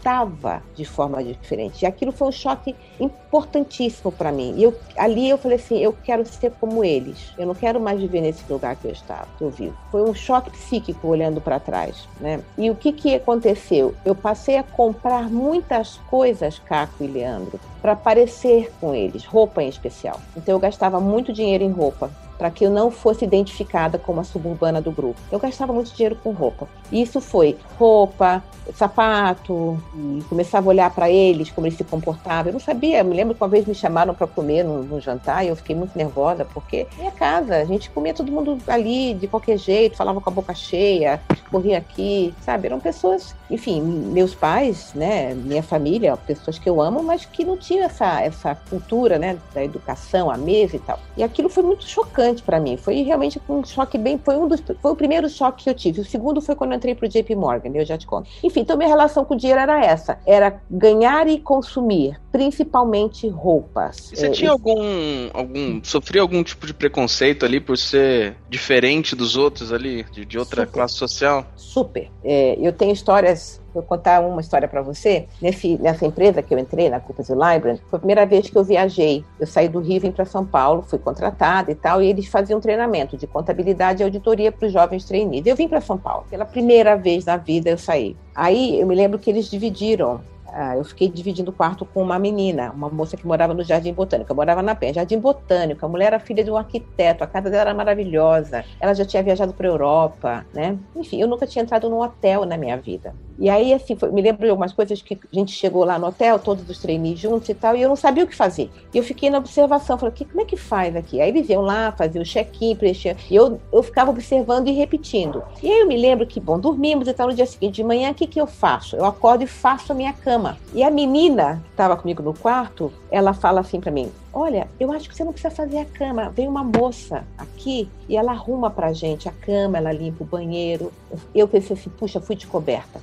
de 0.74 0.84
forma 0.84 1.22
diferente. 1.22 1.82
E 1.82 1.86
aquilo 1.86 2.12
foi 2.12 2.28
um 2.28 2.32
choque 2.32 2.76
importantíssimo 3.00 4.12
para 4.12 4.30
mim. 4.30 4.54
E 4.56 4.62
eu, 4.62 4.74
ali 4.96 5.28
eu 5.28 5.36
falei 5.36 5.56
assim, 5.56 5.78
eu 5.78 5.92
quero 5.92 6.24
ser 6.24 6.52
como 6.60 6.84
eles. 6.84 7.34
Eu 7.36 7.46
não 7.46 7.54
quero 7.54 7.80
mais 7.80 8.00
viver 8.00 8.20
nesse 8.20 8.44
lugar 8.48 8.76
que 8.76 8.86
eu 8.86 8.92
estava, 8.92 9.26
que 9.36 9.42
eu 9.42 9.50
vivo. 9.50 9.76
Foi 9.90 10.02
um 10.02 10.14
choque 10.14 10.50
psíquico 10.50 11.08
olhando 11.08 11.40
para 11.40 11.58
trás, 11.58 12.08
né? 12.20 12.40
E 12.56 12.70
o 12.70 12.76
que 12.76 12.92
que 12.92 13.16
aconteceu? 13.16 13.94
Eu 14.04 14.14
passei 14.14 14.56
a 14.56 14.62
comprar 14.62 15.28
muitas 15.28 15.96
coisas, 16.08 16.60
Caco 16.60 17.02
e 17.02 17.08
Leandro, 17.08 17.58
para 17.82 17.96
parecer 17.96 18.72
com 18.80 18.94
eles, 18.94 19.24
roupa 19.24 19.60
em 19.60 19.68
especial. 19.68 20.20
Então 20.36 20.54
eu 20.54 20.60
gastava 20.60 21.00
muito 21.00 21.32
dinheiro 21.32 21.64
em 21.64 21.70
roupa 21.70 22.10
para 22.38 22.50
que 22.50 22.64
eu 22.64 22.70
não 22.70 22.90
fosse 22.90 23.24
identificada 23.24 23.98
como 23.98 24.20
a 24.20 24.24
suburbana 24.24 24.80
do 24.80 24.90
grupo. 24.90 25.20
Eu 25.30 25.38
gastava 25.38 25.72
muito 25.72 25.92
dinheiro 25.94 26.16
com 26.22 26.32
roupa. 26.32 26.68
E 26.90 27.02
isso 27.02 27.20
foi 27.20 27.56
roupa, 27.78 28.42
sapato, 28.74 29.78
e 29.94 30.22
começava 30.28 30.66
a 30.66 30.70
olhar 30.70 30.90
para 30.90 31.10
eles, 31.10 31.50
como 31.50 31.66
eles 31.66 31.76
se 31.76 31.84
comportavam. 31.84 32.50
Eu 32.50 32.54
não 32.54 32.60
sabia, 32.60 32.98
eu 32.98 33.04
me 33.04 33.14
lembro 33.14 33.34
que 33.34 33.42
uma 33.42 33.48
vez 33.48 33.66
me 33.66 33.74
chamaram 33.74 34.14
para 34.14 34.26
comer 34.26 34.64
no, 34.64 35.00
jantar 35.00 35.44
e 35.44 35.48
eu 35.48 35.56
fiquei 35.56 35.76
muito 35.76 35.96
nervosa, 35.96 36.44
porque 36.44 36.86
minha 36.96 37.10
casa, 37.10 37.56
a 37.56 37.64
gente 37.64 37.90
comia 37.90 38.14
todo 38.14 38.32
mundo 38.32 38.58
ali 38.66 39.14
de 39.14 39.28
qualquer 39.28 39.58
jeito, 39.58 39.96
falava 39.96 40.20
com 40.20 40.30
a 40.30 40.32
boca 40.32 40.54
cheia, 40.54 41.20
corria 41.50 41.78
aqui, 41.78 42.34
sabe? 42.40 42.66
Eram 42.66 42.80
pessoas, 42.80 43.34
enfim, 43.50 43.80
meus 43.82 44.34
pais, 44.34 44.92
né, 44.94 45.34
minha 45.34 45.62
família, 45.62 46.16
pessoas 46.16 46.58
que 46.58 46.68
eu 46.68 46.80
amo, 46.80 47.02
mas 47.02 47.24
que 47.24 47.44
não 47.44 47.56
tinham 47.56 47.84
essa, 47.84 48.20
essa 48.22 48.54
cultura, 48.68 49.18
né, 49.18 49.38
da 49.54 49.62
educação, 49.62 50.30
a 50.30 50.36
mesa 50.36 50.76
e 50.76 50.80
tal. 50.80 50.98
E 51.16 51.22
aquilo 51.22 51.48
foi 51.48 51.62
muito 51.62 51.86
chocante 51.86 52.25
para 52.42 52.60
mim. 52.60 52.76
Foi 52.76 53.02
realmente 53.02 53.40
um 53.48 53.64
choque 53.64 53.98
bem, 53.98 54.18
foi 54.18 54.36
um 54.36 54.48
dos, 54.48 54.62
foi 54.80 54.90
o 54.90 54.96
primeiro 54.96 55.28
choque 55.28 55.64
que 55.64 55.70
eu 55.70 55.74
tive. 55.74 56.00
O 56.00 56.04
segundo 56.04 56.40
foi 56.40 56.54
quando 56.54 56.72
eu 56.72 56.76
entrei 56.76 56.94
pro 56.94 57.08
JP 57.08 57.34
Morgan, 57.34 57.70
eu 57.74 57.84
já 57.84 57.96
te 57.96 58.06
conto. 58.06 58.28
Enfim, 58.42 58.60
então 58.60 58.76
minha 58.76 58.88
relação 58.88 59.24
com 59.24 59.34
o 59.34 59.36
dinheiro 59.36 59.60
era 59.60 59.84
essa, 59.84 60.18
era 60.26 60.60
ganhar 60.70 61.28
e 61.28 61.38
consumir, 61.38 62.20
principalmente 62.36 63.26
roupas. 63.28 64.12
E 64.12 64.16
você 64.16 64.26
é, 64.26 64.30
tinha 64.30 64.50
algum, 64.50 65.30
algum, 65.32 65.80
sofria 65.82 66.20
algum 66.20 66.42
tipo 66.42 66.66
de 66.66 66.74
preconceito 66.74 67.46
ali 67.46 67.58
por 67.58 67.78
ser 67.78 68.36
diferente 68.46 69.16
dos 69.16 69.36
outros 69.36 69.72
ali, 69.72 70.04
de, 70.12 70.26
de 70.26 70.38
outra 70.38 70.66
Super. 70.66 70.72
classe 70.72 70.94
social? 70.96 71.46
Super. 71.56 72.10
É, 72.22 72.58
eu 72.60 72.74
tenho 72.74 72.92
histórias 72.92 73.58
Vou 73.76 73.82
contar 73.82 74.22
uma 74.22 74.40
história 74.40 74.66
para 74.66 74.80
você. 74.80 75.26
Nesse, 75.40 75.76
nessa 75.76 76.06
empresa 76.06 76.40
que 76.40 76.54
eu 76.54 76.58
entrei, 76.58 76.88
na 76.88 76.98
Cooper's 76.98 77.28
Library, 77.28 77.78
foi 77.90 77.98
a 77.98 78.00
primeira 78.00 78.24
vez 78.24 78.48
que 78.48 78.56
eu 78.56 78.64
viajei. 78.64 79.22
Eu 79.38 79.46
saí 79.46 79.68
do 79.68 79.80
Rio 79.80 80.00
vim 80.00 80.10
para 80.10 80.24
São 80.24 80.46
Paulo, 80.46 80.80
fui 80.80 80.98
contratada 80.98 81.70
e 81.70 81.74
tal, 81.74 82.02
e 82.02 82.08
eles 82.08 82.26
faziam 82.26 82.58
treinamento 82.58 83.18
de 83.18 83.26
contabilidade 83.26 84.02
e 84.02 84.04
auditoria 84.04 84.50
para 84.50 84.66
os 84.66 84.72
jovens 84.72 85.04
trainees. 85.04 85.44
Eu 85.44 85.54
vim 85.54 85.68
para 85.68 85.82
São 85.82 85.98
Paulo. 85.98 86.24
Pela 86.30 86.46
primeira 86.46 86.96
vez 86.96 87.26
na 87.26 87.36
vida 87.36 87.68
eu 87.68 87.76
saí. 87.76 88.16
Aí 88.34 88.80
eu 88.80 88.86
me 88.86 88.94
lembro 88.94 89.18
que 89.18 89.28
eles 89.28 89.50
dividiram 89.50 90.22
ah, 90.52 90.76
eu 90.76 90.84
fiquei 90.84 91.08
dividindo 91.08 91.50
o 91.50 91.54
quarto 91.54 91.84
com 91.84 92.02
uma 92.02 92.18
menina, 92.18 92.72
uma 92.72 92.88
moça 92.88 93.16
que 93.16 93.26
morava 93.26 93.54
no 93.54 93.62
Jardim 93.62 93.92
Botânico. 93.92 94.30
Eu 94.30 94.36
morava 94.36 94.62
na 94.62 94.74
Penha, 94.74 94.94
Jardim 94.94 95.18
Botânico. 95.18 95.84
A 95.84 95.88
mulher 95.88 96.06
era 96.06 96.18
filha 96.18 96.42
de 96.42 96.50
um 96.50 96.56
arquiteto, 96.56 97.24
a 97.24 97.26
casa 97.26 97.50
dela 97.50 97.62
era 97.62 97.74
maravilhosa. 97.74 98.64
Ela 98.80 98.94
já 98.94 99.04
tinha 99.04 99.22
viajado 99.22 99.52
para 99.52 99.66
Europa, 99.66 100.46
né? 100.52 100.78
Enfim, 100.94 101.20
eu 101.20 101.28
nunca 101.28 101.46
tinha 101.46 101.62
entrado 101.62 101.88
num 101.90 102.00
hotel 102.00 102.44
na 102.44 102.56
minha 102.56 102.76
vida. 102.76 103.14
E 103.38 103.50
aí, 103.50 103.74
assim, 103.74 103.94
foi, 103.96 104.10
me 104.10 104.22
lembro 104.22 104.44
de 104.44 104.50
algumas 104.50 104.72
coisas 104.72 105.02
que 105.02 105.14
a 105.14 105.34
gente 105.34 105.52
chegou 105.52 105.84
lá 105.84 105.98
no 105.98 106.06
hotel, 106.06 106.38
todos 106.38 106.68
os 106.70 106.78
trainees 106.78 107.18
juntos 107.18 107.48
e 107.50 107.54
tal, 107.54 107.76
e 107.76 107.82
eu 107.82 107.88
não 107.88 107.96
sabia 107.96 108.24
o 108.24 108.26
que 108.26 108.34
fazer. 108.34 108.70
E 108.94 108.96
eu 108.96 109.04
fiquei 109.04 109.28
na 109.28 109.38
observação, 109.38 109.98
falei, 109.98 110.14
como 110.26 110.40
é 110.40 110.44
que 110.44 110.56
faz 110.56 110.96
aqui? 110.96 111.20
Aí 111.20 111.28
eles 111.28 111.48
iam 111.50 111.60
lá, 111.60 111.92
faziam 111.92 112.22
o 112.22 112.24
check-in, 112.24 112.74
preenchiam, 112.74 113.14
e 113.30 113.36
eu, 113.36 113.60
eu 113.70 113.82
ficava 113.82 114.10
observando 114.10 114.68
e 114.68 114.72
repetindo. 114.72 115.42
E 115.62 115.70
aí 115.70 115.80
eu 115.80 115.86
me 115.86 115.98
lembro 115.98 116.26
que, 116.26 116.40
bom, 116.40 116.58
dormimos 116.58 117.08
e 117.08 117.12
tal, 117.12 117.28
no 117.28 117.34
dia 117.34 117.44
seguinte 117.44 117.76
de 117.76 117.84
manhã, 117.84 118.10
o 118.10 118.14
que, 118.14 118.26
que 118.26 118.40
eu 118.40 118.46
faço? 118.46 118.96
Eu 118.96 119.04
acordo 119.04 119.44
e 119.44 119.46
faço 119.46 119.92
a 119.92 119.94
minha 119.94 120.14
cama. 120.14 120.35
E 120.74 120.82
a 120.82 120.90
menina 120.90 121.62
que 121.64 121.70
estava 121.70 121.96
comigo 121.96 122.22
no 122.22 122.34
quarto, 122.34 122.92
ela 123.10 123.32
fala 123.32 123.60
assim 123.60 123.80
para 123.80 123.90
mim, 123.90 124.10
olha, 124.32 124.68
eu 124.78 124.92
acho 124.92 125.08
que 125.08 125.16
você 125.16 125.24
não 125.24 125.32
precisa 125.32 125.54
fazer 125.54 125.78
a 125.78 125.84
cama. 125.84 126.30
Vem 126.30 126.48
uma 126.48 126.62
moça 126.62 127.24
aqui 127.38 127.88
e 128.08 128.16
ela 128.16 128.32
arruma 128.32 128.70
pra 128.70 128.92
gente 128.92 129.28
a 129.28 129.32
cama, 129.32 129.78
ela 129.78 129.92
limpa 129.92 130.24
o 130.24 130.26
banheiro. 130.26 130.92
Eu 131.34 131.48
pensei 131.48 131.76
assim, 131.76 131.90
puxa, 131.90 132.20
fui 132.20 132.36
de 132.36 132.46
coberta. 132.46 133.00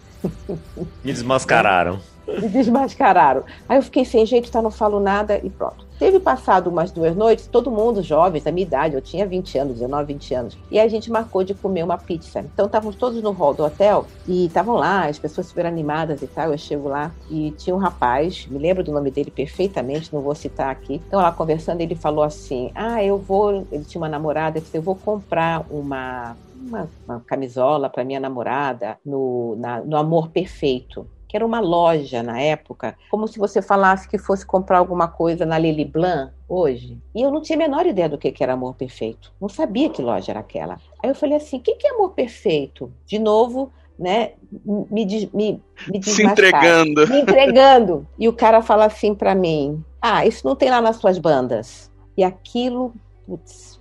Me 1.04 1.12
desmascararam. 1.12 2.00
Me 2.28 2.48
desmascararam. 2.48 3.44
Aí 3.68 3.78
eu 3.78 3.84
fiquei 3.84 4.06
sem 4.06 4.26
jeito, 4.26 4.52
tá, 4.52 4.62
não 4.62 4.72
falo 4.72 5.00
nada 5.00 5.40
e 5.44 5.50
pronto. 5.50 5.86
Teve 6.00 6.20
passado 6.20 6.70
umas 6.70 6.92
duas 6.92 7.16
noites, 7.16 7.48
todo 7.48 7.72
mundo 7.72 8.02
jovens, 8.02 8.44
da 8.44 8.52
minha 8.52 8.66
idade, 8.66 8.96
eu 8.96 9.02
tinha 9.02 9.26
20 9.26 9.58
anos, 9.58 9.74
19, 9.76 10.14
20 10.14 10.34
anos, 10.34 10.58
e 10.70 10.80
a 10.80 10.88
gente 10.88 11.10
marcou 11.12 11.44
de 11.44 11.54
comer 11.54 11.84
uma 11.84 11.98
pizza. 11.98 12.40
Então 12.40 12.66
estávamos 12.66 12.96
todos 12.96 13.22
no 13.22 13.32
hall 13.32 13.54
do 13.54 13.64
hotel 13.64 14.06
e 14.28 14.48
estavam 14.48 14.76
lá, 14.76 15.06
as 15.06 15.20
pessoas 15.20 15.48
super 15.48 15.66
animadas 15.66 16.22
e 16.22 16.28
tal. 16.28 16.52
Eu 16.52 16.58
chego 16.58 16.90
lá 16.90 17.12
e 17.30 17.52
tinha 17.52 17.76
um 17.76 17.80
rapaz, 17.80 18.48
me 18.48 18.58
lembro 18.58 18.84
do 18.84 18.92
nome 18.92 19.12
dele 19.12 19.32
perfeitamente, 19.32 20.14
não 20.14 20.22
vou 20.22 20.36
citar 20.36 20.70
aqui. 20.72 21.02
Então 21.08 21.22
lá 21.22 21.32
conversando, 21.32 21.82
ele 21.82 21.96
falou 21.96 22.24
assim: 22.24 22.72
Ah, 22.76 23.04
eu 23.04 23.18
vou. 23.18 23.66
Ele 23.72 23.86
tinha 23.86 24.02
uma 24.02 24.10
namorada, 24.10 24.58
ele 24.58 24.66
disse, 24.66 24.78
eu 24.78 24.82
vou 24.82 24.96
comprar 24.96 25.66
uma 25.70 26.36
uma, 26.66 26.90
uma 27.06 27.20
camisola 27.22 27.90
para 27.90 28.04
minha 28.04 28.20
namorada 28.20 28.98
no, 29.06 29.56
na, 29.58 29.82
no 29.82 29.98
Amor 29.98 30.30
Perfeito 30.30 31.06
que 31.34 31.38
era 31.38 31.46
uma 31.48 31.60
loja 31.60 32.22
na 32.22 32.40
época, 32.40 32.96
como 33.10 33.28
se 33.28 33.40
você 33.40 33.60
falasse 33.60 34.08
que 34.08 34.20
fosse 34.20 34.46
comprar 34.46 34.78
alguma 34.78 35.08
coisa 35.08 35.48
na 35.48 35.58
Lili 35.58 35.84
Blanc 35.84 36.32
hoje. 36.48 37.02
E 37.16 37.24
eu 37.24 37.32
não 37.32 37.42
tinha 37.42 37.58
a 37.58 37.60
menor 37.60 37.88
ideia 37.88 38.08
do 38.08 38.20
que 38.20 38.32
era 38.40 38.54
amor 38.54 38.76
perfeito. 38.76 39.34
Não 39.42 39.50
sabia 39.50 39.90
que 39.90 40.00
loja 40.00 40.32
era 40.32 40.42
aquela. 40.42 40.78
Aí 41.02 41.10
eu 41.10 41.16
falei 41.16 41.38
assim: 41.38 41.58
o 41.58 41.60
que 41.60 41.88
é 41.88 41.90
amor 41.90 42.12
perfeito? 42.12 42.94
De 43.08 43.18
novo, 43.18 43.74
né? 43.98 44.34
Me, 44.64 45.08
me, 45.34 45.64
me 45.88 46.04
Se 46.04 46.24
entregando. 46.24 47.08
Me 47.08 47.22
entregando. 47.22 48.08
E 48.20 48.30
o 48.30 48.34
cara 48.34 48.62
fala 48.62 48.86
assim 48.86 49.16
para 49.16 49.34
mim: 49.34 49.84
ah, 50.00 50.28
isso 50.28 50.46
não 50.46 50.56
tem 50.56 50.70
lá 50.70 50.82
nas 50.82 50.98
suas 50.98 51.18
bandas. 51.18 51.92
E 52.16 52.24
aquilo, 52.24 52.94
putz, 53.26 53.73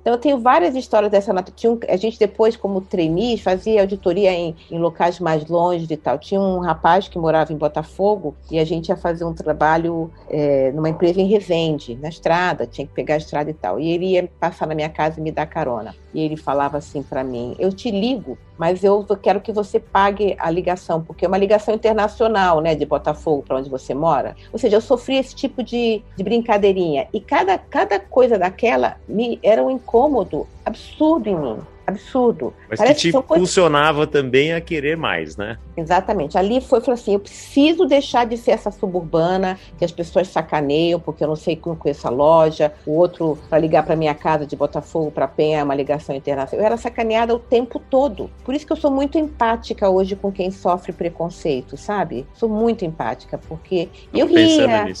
então, 0.00 0.14
eu 0.14 0.18
tenho 0.18 0.38
várias 0.38 0.74
histórias 0.74 1.10
dessa 1.12 1.32
natureza. 1.32 1.78
a 1.88 1.96
gente 1.96 2.18
depois, 2.18 2.56
como 2.56 2.80
trainee, 2.80 3.36
fazia 3.36 3.82
auditoria 3.82 4.32
em, 4.32 4.56
em, 4.70 4.78
locais 4.78 5.20
mais 5.20 5.46
longe 5.46 5.86
e 5.88 5.96
tal. 5.96 6.18
Tinha 6.18 6.40
um 6.40 6.60
rapaz 6.60 7.06
que 7.06 7.18
morava 7.18 7.52
em 7.52 7.56
Botafogo 7.56 8.34
e 8.50 8.58
a 8.58 8.64
gente 8.64 8.88
ia 8.88 8.96
fazer 8.96 9.24
um 9.24 9.34
trabalho 9.34 10.10
é, 10.28 10.72
numa 10.72 10.88
empresa 10.88 11.20
em 11.20 11.26
Resende, 11.26 11.98
na 12.00 12.08
estrada, 12.08 12.66
tinha 12.66 12.86
que 12.86 12.94
pegar 12.94 13.14
a 13.14 13.18
estrada 13.18 13.50
e 13.50 13.54
tal. 13.54 13.78
E 13.78 13.90
ele 13.90 14.06
ia 14.06 14.28
passar 14.40 14.66
na 14.66 14.74
minha 14.74 14.88
casa 14.88 15.20
e 15.20 15.22
me 15.22 15.30
dar 15.30 15.46
carona. 15.46 15.94
E 16.14 16.20
ele 16.20 16.36
falava 16.36 16.78
assim 16.78 17.02
para 17.02 17.22
mim: 17.22 17.54
Eu 17.58 17.72
te 17.72 17.90
ligo, 17.90 18.38
mas 18.58 18.82
eu 18.82 19.06
quero 19.22 19.40
que 19.40 19.52
você 19.52 19.78
pague 19.78 20.36
a 20.38 20.50
ligação, 20.50 21.02
porque 21.02 21.24
é 21.24 21.28
uma 21.28 21.38
ligação 21.38 21.74
internacional, 21.74 22.60
né, 22.60 22.74
de 22.74 22.84
Botafogo 22.84 23.42
para 23.46 23.56
onde 23.56 23.70
você 23.70 23.94
mora. 23.94 24.36
Ou 24.52 24.58
seja, 24.58 24.76
eu 24.76 24.80
sofri 24.80 25.16
esse 25.16 25.34
tipo 25.34 25.62
de, 25.62 26.02
de 26.16 26.24
brincadeirinha. 26.24 27.08
E 27.12 27.20
cada, 27.20 27.56
cada 27.56 28.00
coisa 28.00 28.38
daquela 28.38 28.96
me 29.08 29.38
era 29.42 29.62
um 29.64 29.70
incômodo 29.90 30.46
absurdo 30.64 31.28
em 31.28 31.36
mim 31.36 31.58
absurdo. 31.90 32.52
Mas 32.68 32.78
Parece 32.78 32.94
que 32.94 33.12
te 33.12 33.22
que 33.22 33.34
funcionava 33.34 34.06
coisas... 34.06 34.12
também 34.12 34.52
a 34.52 34.60
querer 34.60 34.96
mais, 34.96 35.36
né? 35.36 35.58
Exatamente. 35.76 36.36
Ali 36.36 36.60
foi, 36.60 36.80
falou 36.80 36.94
assim, 36.94 37.14
eu 37.14 37.20
preciso 37.20 37.86
deixar 37.86 38.26
de 38.26 38.36
ser 38.36 38.52
essa 38.52 38.70
suburbana 38.70 39.58
que 39.78 39.84
as 39.84 39.92
pessoas 39.92 40.28
sacaneiam, 40.28 40.98
porque 41.00 41.22
eu 41.24 41.28
não 41.28 41.36
sei 41.36 41.56
como 41.56 41.76
conheço 41.76 42.06
a 42.06 42.10
loja, 42.10 42.72
o 42.86 42.92
outro 42.92 43.38
para 43.48 43.58
ligar 43.58 43.84
para 43.84 43.96
minha 43.96 44.14
casa 44.14 44.46
de 44.46 44.56
Botafogo 44.56 45.10
para 45.10 45.28
Penha 45.28 45.60
é 45.60 45.64
uma 45.64 45.74
ligação 45.74 46.14
internacional. 46.14 46.62
Eu 46.62 46.66
era 46.66 46.76
sacaneada 46.76 47.34
o 47.34 47.38
tempo 47.38 47.78
todo. 47.78 48.30
Por 48.44 48.54
isso 48.54 48.66
que 48.66 48.72
eu 48.72 48.76
sou 48.76 48.90
muito 48.90 49.18
empática 49.18 49.88
hoje 49.88 50.16
com 50.16 50.30
quem 50.30 50.50
sofre 50.50 50.92
preconceito, 50.92 51.76
sabe? 51.76 52.26
Sou 52.34 52.48
muito 52.48 52.84
empática, 52.84 53.38
porque 53.38 53.88
eu 54.12 54.26
ria. 54.26 54.90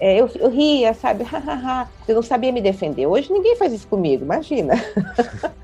É, 0.00 0.20
eu, 0.20 0.28
eu 0.36 0.50
ria, 0.50 0.94
sabe? 0.94 1.24
eu 2.08 2.14
não 2.14 2.22
sabia 2.22 2.52
me 2.52 2.60
defender. 2.60 3.06
Hoje 3.06 3.32
ninguém 3.32 3.56
faz 3.56 3.72
isso 3.72 3.86
comigo, 3.86 4.24
imagina. 4.24 4.74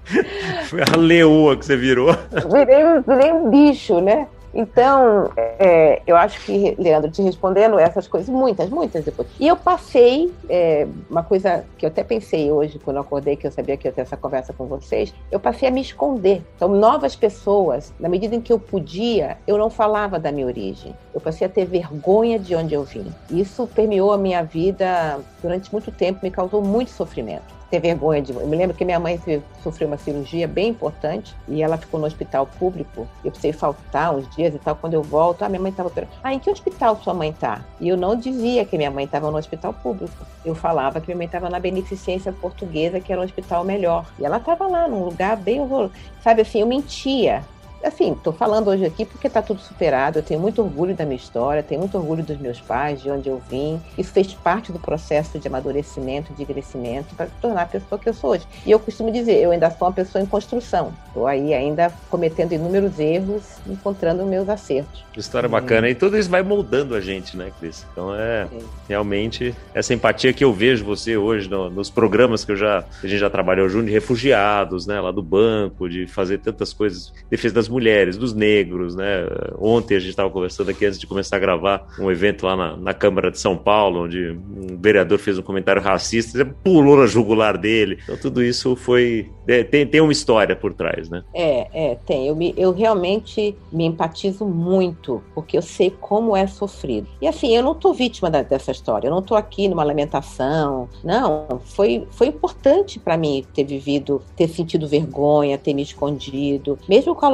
Foi 0.69 0.81
a 0.83 0.97
leoa 0.97 1.57
que 1.57 1.65
você 1.65 1.77
virou. 1.77 2.15
Virei, 2.51 3.01
virei 3.07 3.33
um 3.33 3.51
bicho, 3.51 4.01
né? 4.01 4.27
Então, 4.55 5.31
é, 5.37 6.03
eu 6.07 6.17
acho 6.17 6.45
que, 6.45 6.75
Leandro, 6.79 7.11
te 7.11 7.23
respondendo 7.23 7.79
essas 7.79 8.07
coisas, 8.07 8.29
muitas, 8.29 8.69
muitas 8.69 9.05
depois. 9.05 9.29
E 9.41 9.49
eu 9.49 9.57
passei, 9.57 10.33
é, 10.49 10.87
uma 11.09 11.23
coisa 11.23 11.65
que 11.79 11.87
eu 11.87 11.89
até 11.89 12.05
pensei 12.05 12.51
hoje, 12.51 12.79
quando 12.79 12.97
eu 12.97 13.03
acordei, 13.03 13.35
que 13.35 13.47
eu 13.47 13.51
sabia 13.51 13.77
que 13.77 13.89
ia 13.89 13.93
ter 13.93 14.03
essa 14.03 14.17
conversa 14.17 14.53
com 14.53 14.67
vocês, 14.67 15.15
eu 15.31 15.41
passei 15.41 15.69
a 15.69 15.71
me 15.71 15.81
esconder. 15.81 16.43
Então, 16.57 16.69
novas 16.69 17.17
pessoas, 17.17 17.93
na 17.99 18.09
medida 18.09 18.35
em 18.35 18.41
que 18.41 18.53
eu 18.53 18.59
podia, 18.59 19.39
eu 19.47 19.57
não 19.57 19.71
falava 19.71 20.19
da 20.19 20.31
minha 20.31 20.47
origem. 20.47 20.95
Eu 21.15 21.21
passei 21.21 21.47
a 21.47 21.51
ter 21.51 21.65
vergonha 21.65 22.39
de 22.39 22.55
onde 22.55 22.75
eu 22.75 22.85
vim. 22.85 23.07
Isso 23.31 23.67
permeou 23.75 24.13
a 24.13 24.19
minha 24.19 24.43
vida 24.43 25.19
durante 25.41 25.73
muito 25.73 25.91
tempo, 25.91 26.21
me 26.23 26.31
causou 26.31 26.63
muito 26.63 26.91
sofrimento 26.91 27.62
ter 27.73 27.81
vergonha 27.81 28.21
de. 28.21 28.33
Eu 28.33 28.47
me 28.47 28.55
lembro 28.55 28.77
que 28.77 28.85
minha 28.85 29.01
mãe 29.01 29.19
sofreu 29.63 29.89
uma 29.89 29.97
cirurgia 29.97 30.47
bem 30.47 30.69
importante 30.69 31.35
e 31.49 31.63
ela 31.63 31.79
ficou 31.79 31.99
no 31.99 32.05
hospital 32.05 32.47
público. 32.47 33.09
Eu 33.25 33.31
precisei 33.31 33.55
faltar 33.55 34.15
uns 34.15 34.29
dias 34.37 34.55
e 34.55 34.59
tal. 34.59 34.77
Quando 34.77 34.93
eu 34.93 35.03
volto, 35.03 35.43
ah, 35.43 35.49
minha 35.49 35.61
mãe 35.61 35.71
estava 35.71 35.89
operando. 35.89 36.13
Ah, 36.23 36.35
em 36.35 36.39
que 36.39 36.51
hospital 36.51 37.01
sua 37.03 37.15
mãe 37.15 37.31
está? 37.31 37.65
E 37.81 37.89
eu 37.89 37.97
não 37.97 38.15
dizia 38.15 38.67
que 38.67 38.77
minha 38.77 38.91
mãe 38.91 39.07
estava 39.07 39.31
no 39.31 39.39
hospital 39.39 39.73
público. 39.73 40.15
Eu 40.45 40.55
falava 40.55 41.01
que 41.01 41.07
minha 41.07 41.17
mãe 41.17 41.25
estava 41.25 41.49
na 41.49 41.59
Beneficência 41.59 42.31
Portuguesa, 42.31 43.01
que 43.01 43.11
era 43.11 43.23
um 43.23 43.25
hospital 43.25 43.65
melhor. 43.65 44.05
E 44.19 44.27
ela 44.27 44.37
estava 44.37 44.67
lá, 44.67 44.87
num 44.87 45.05
lugar 45.05 45.39
bem 45.39 45.59
horroroso. 45.59 45.95
Sabe 46.23 46.43
assim, 46.43 46.61
eu 46.61 46.67
mentia 46.67 47.43
assim, 47.83 48.13
estou 48.13 48.33
falando 48.33 48.69
hoje 48.69 48.85
aqui 48.85 49.05
porque 49.05 49.27
está 49.27 49.43
tudo 49.43 49.61
superado. 49.61 50.19
Eu 50.19 50.23
tenho 50.23 50.41
muito 50.41 50.63
orgulho 50.63 50.95
da 50.95 51.05
minha 51.05 51.17
história, 51.17 51.63
tenho 51.63 51.81
muito 51.81 51.97
orgulho 51.97 52.23
dos 52.23 52.39
meus 52.39 52.61
pais, 52.61 53.03
de 53.03 53.11
onde 53.11 53.29
eu 53.29 53.41
vim. 53.51 53.81
Isso 53.97 54.13
fez 54.13 54.33
parte 54.35 54.73
do 54.73 54.79
processo 54.79 55.39
de 55.39 55.49
amadurecimento, 55.49 56.33
de 56.33 56.45
crescimento, 56.45 57.15
para 57.15 57.27
tornar 57.41 57.63
a 57.63 57.67
pessoa 57.67 57.99
que 57.99 58.09
eu 58.09 58.15
sou 58.15 58.31
hoje. 58.31 58.47
E 58.65 58.71
eu 58.71 58.79
costumo 58.79 59.11
dizer, 59.11 59.41
eu 59.41 59.51
ainda 59.51 59.71
sou 59.71 59.89
uma 59.89 59.95
pessoa 59.95 60.23
em 60.23 60.27
construção. 60.27 60.93
Estou 61.09 61.27
aí 61.27 61.53
ainda 61.53 61.93
cometendo 62.09 62.53
inúmeros 62.53 62.99
erros, 62.99 63.43
encontrando 63.67 64.25
meus 64.25 64.49
acertos. 64.49 65.05
História 65.17 65.49
bacana. 65.49 65.89
E 65.89 65.95
tudo 65.95 66.17
isso 66.17 66.31
vai 66.31 66.43
moldando 66.43 66.95
a 66.95 67.01
gente, 67.01 67.37
né, 67.37 67.53
Cris? 67.59 67.87
Então 67.93 68.15
é 68.15 68.47
Sim. 68.47 68.61
realmente 68.89 69.55
essa 69.75 69.93
empatia 69.93 70.33
que 70.33 70.43
eu 70.43 70.53
vejo 70.53 70.85
você 70.85 71.17
hoje 71.17 71.49
no, 71.51 71.69
nos 71.69 71.91
programas 71.91 72.45
que 72.45 72.53
eu 72.53 72.57
já 72.57 72.85
a 73.03 73.07
gente 73.07 73.19
já 73.19 73.29
trabalhou 73.29 73.69
junto 73.69 73.87
de 73.87 73.93
refugiados, 73.93 74.87
né, 74.87 75.01
lá 75.01 75.11
do 75.11 75.23
banco, 75.23 75.89
de 75.89 76.07
fazer 76.07 76.39
tantas 76.39 76.73
coisas, 76.73 77.13
defesa 77.31 77.55
das 77.55 77.69
mulheres, 77.73 78.17
dos 78.17 78.35
negros, 78.35 78.95
né? 78.95 79.27
Ontem 79.59 79.97
a 79.97 79.99
gente 79.99 80.11
estava 80.11 80.31
conversando 80.31 80.71
aqui 80.71 80.87
antes 80.87 80.99
de 80.99 81.07
começar 81.07 81.37
a 81.37 81.39
gravar 81.39 81.87
um 81.99 82.11
evento 82.11 82.47
lá 82.47 82.57
na, 82.57 82.77
na, 82.77 82.95
Câmara 82.95 83.31
de 83.31 83.39
São 83.39 83.57
Paulo, 83.57 84.05
onde 84.05 84.31
um 84.31 84.79
vereador 84.79 85.19
fez 85.19 85.39
um 85.39 85.43
comentário 85.43 85.83
racista, 85.83 86.39
você 86.39 86.45
pulou 86.45 86.97
na 86.97 87.07
jugular 87.07 87.59
dele. 87.59 87.99
Então 88.05 88.17
tudo 88.17 88.43
isso 88.43 88.77
foi 88.77 89.29
é, 89.47 89.65
tem, 89.65 89.87
tem 89.87 90.01
uma 90.01 90.13
história 90.13 90.55
por 90.55 90.73
trás, 90.73 91.09
né? 91.09 91.25
É, 91.35 91.91
é, 91.91 91.95
tem. 92.07 92.27
Eu, 92.27 92.37
me, 92.37 92.55
eu 92.57 92.73
realmente 92.73 93.57
me 93.73 93.85
empatizo 93.85 94.45
muito, 94.45 95.23
porque 95.35 95.57
eu 95.57 95.63
sei 95.63 95.91
como 95.91 96.37
é 96.37 96.47
sofrido. 96.47 97.09
E 97.21 97.27
assim, 97.27 97.55
eu 97.55 97.63
não 97.63 97.75
tô 97.75 97.93
vítima 97.93 98.31
da, 98.31 98.43
dessa 98.43 98.71
história, 98.71 99.09
eu 99.09 99.11
não 99.11 99.23
tô 99.23 99.35
aqui 99.35 99.69
numa 99.69 99.83
lamentação. 99.83 100.89
Não, 101.03 101.61
foi, 101.65 102.07
foi 102.11 102.29
importante 102.29 102.99
para 102.99 103.17
mim 103.17 103.45
ter 103.53 103.65
vivido, 103.65 104.23
ter 104.37 104.49
sentido 104.49 104.87
vergonha, 104.87 105.59
ter 105.59 105.75
me 105.75 105.83
escondido. 105.83 106.79
Mesmo 106.89 107.15
com 107.15 107.27
a 107.27 107.29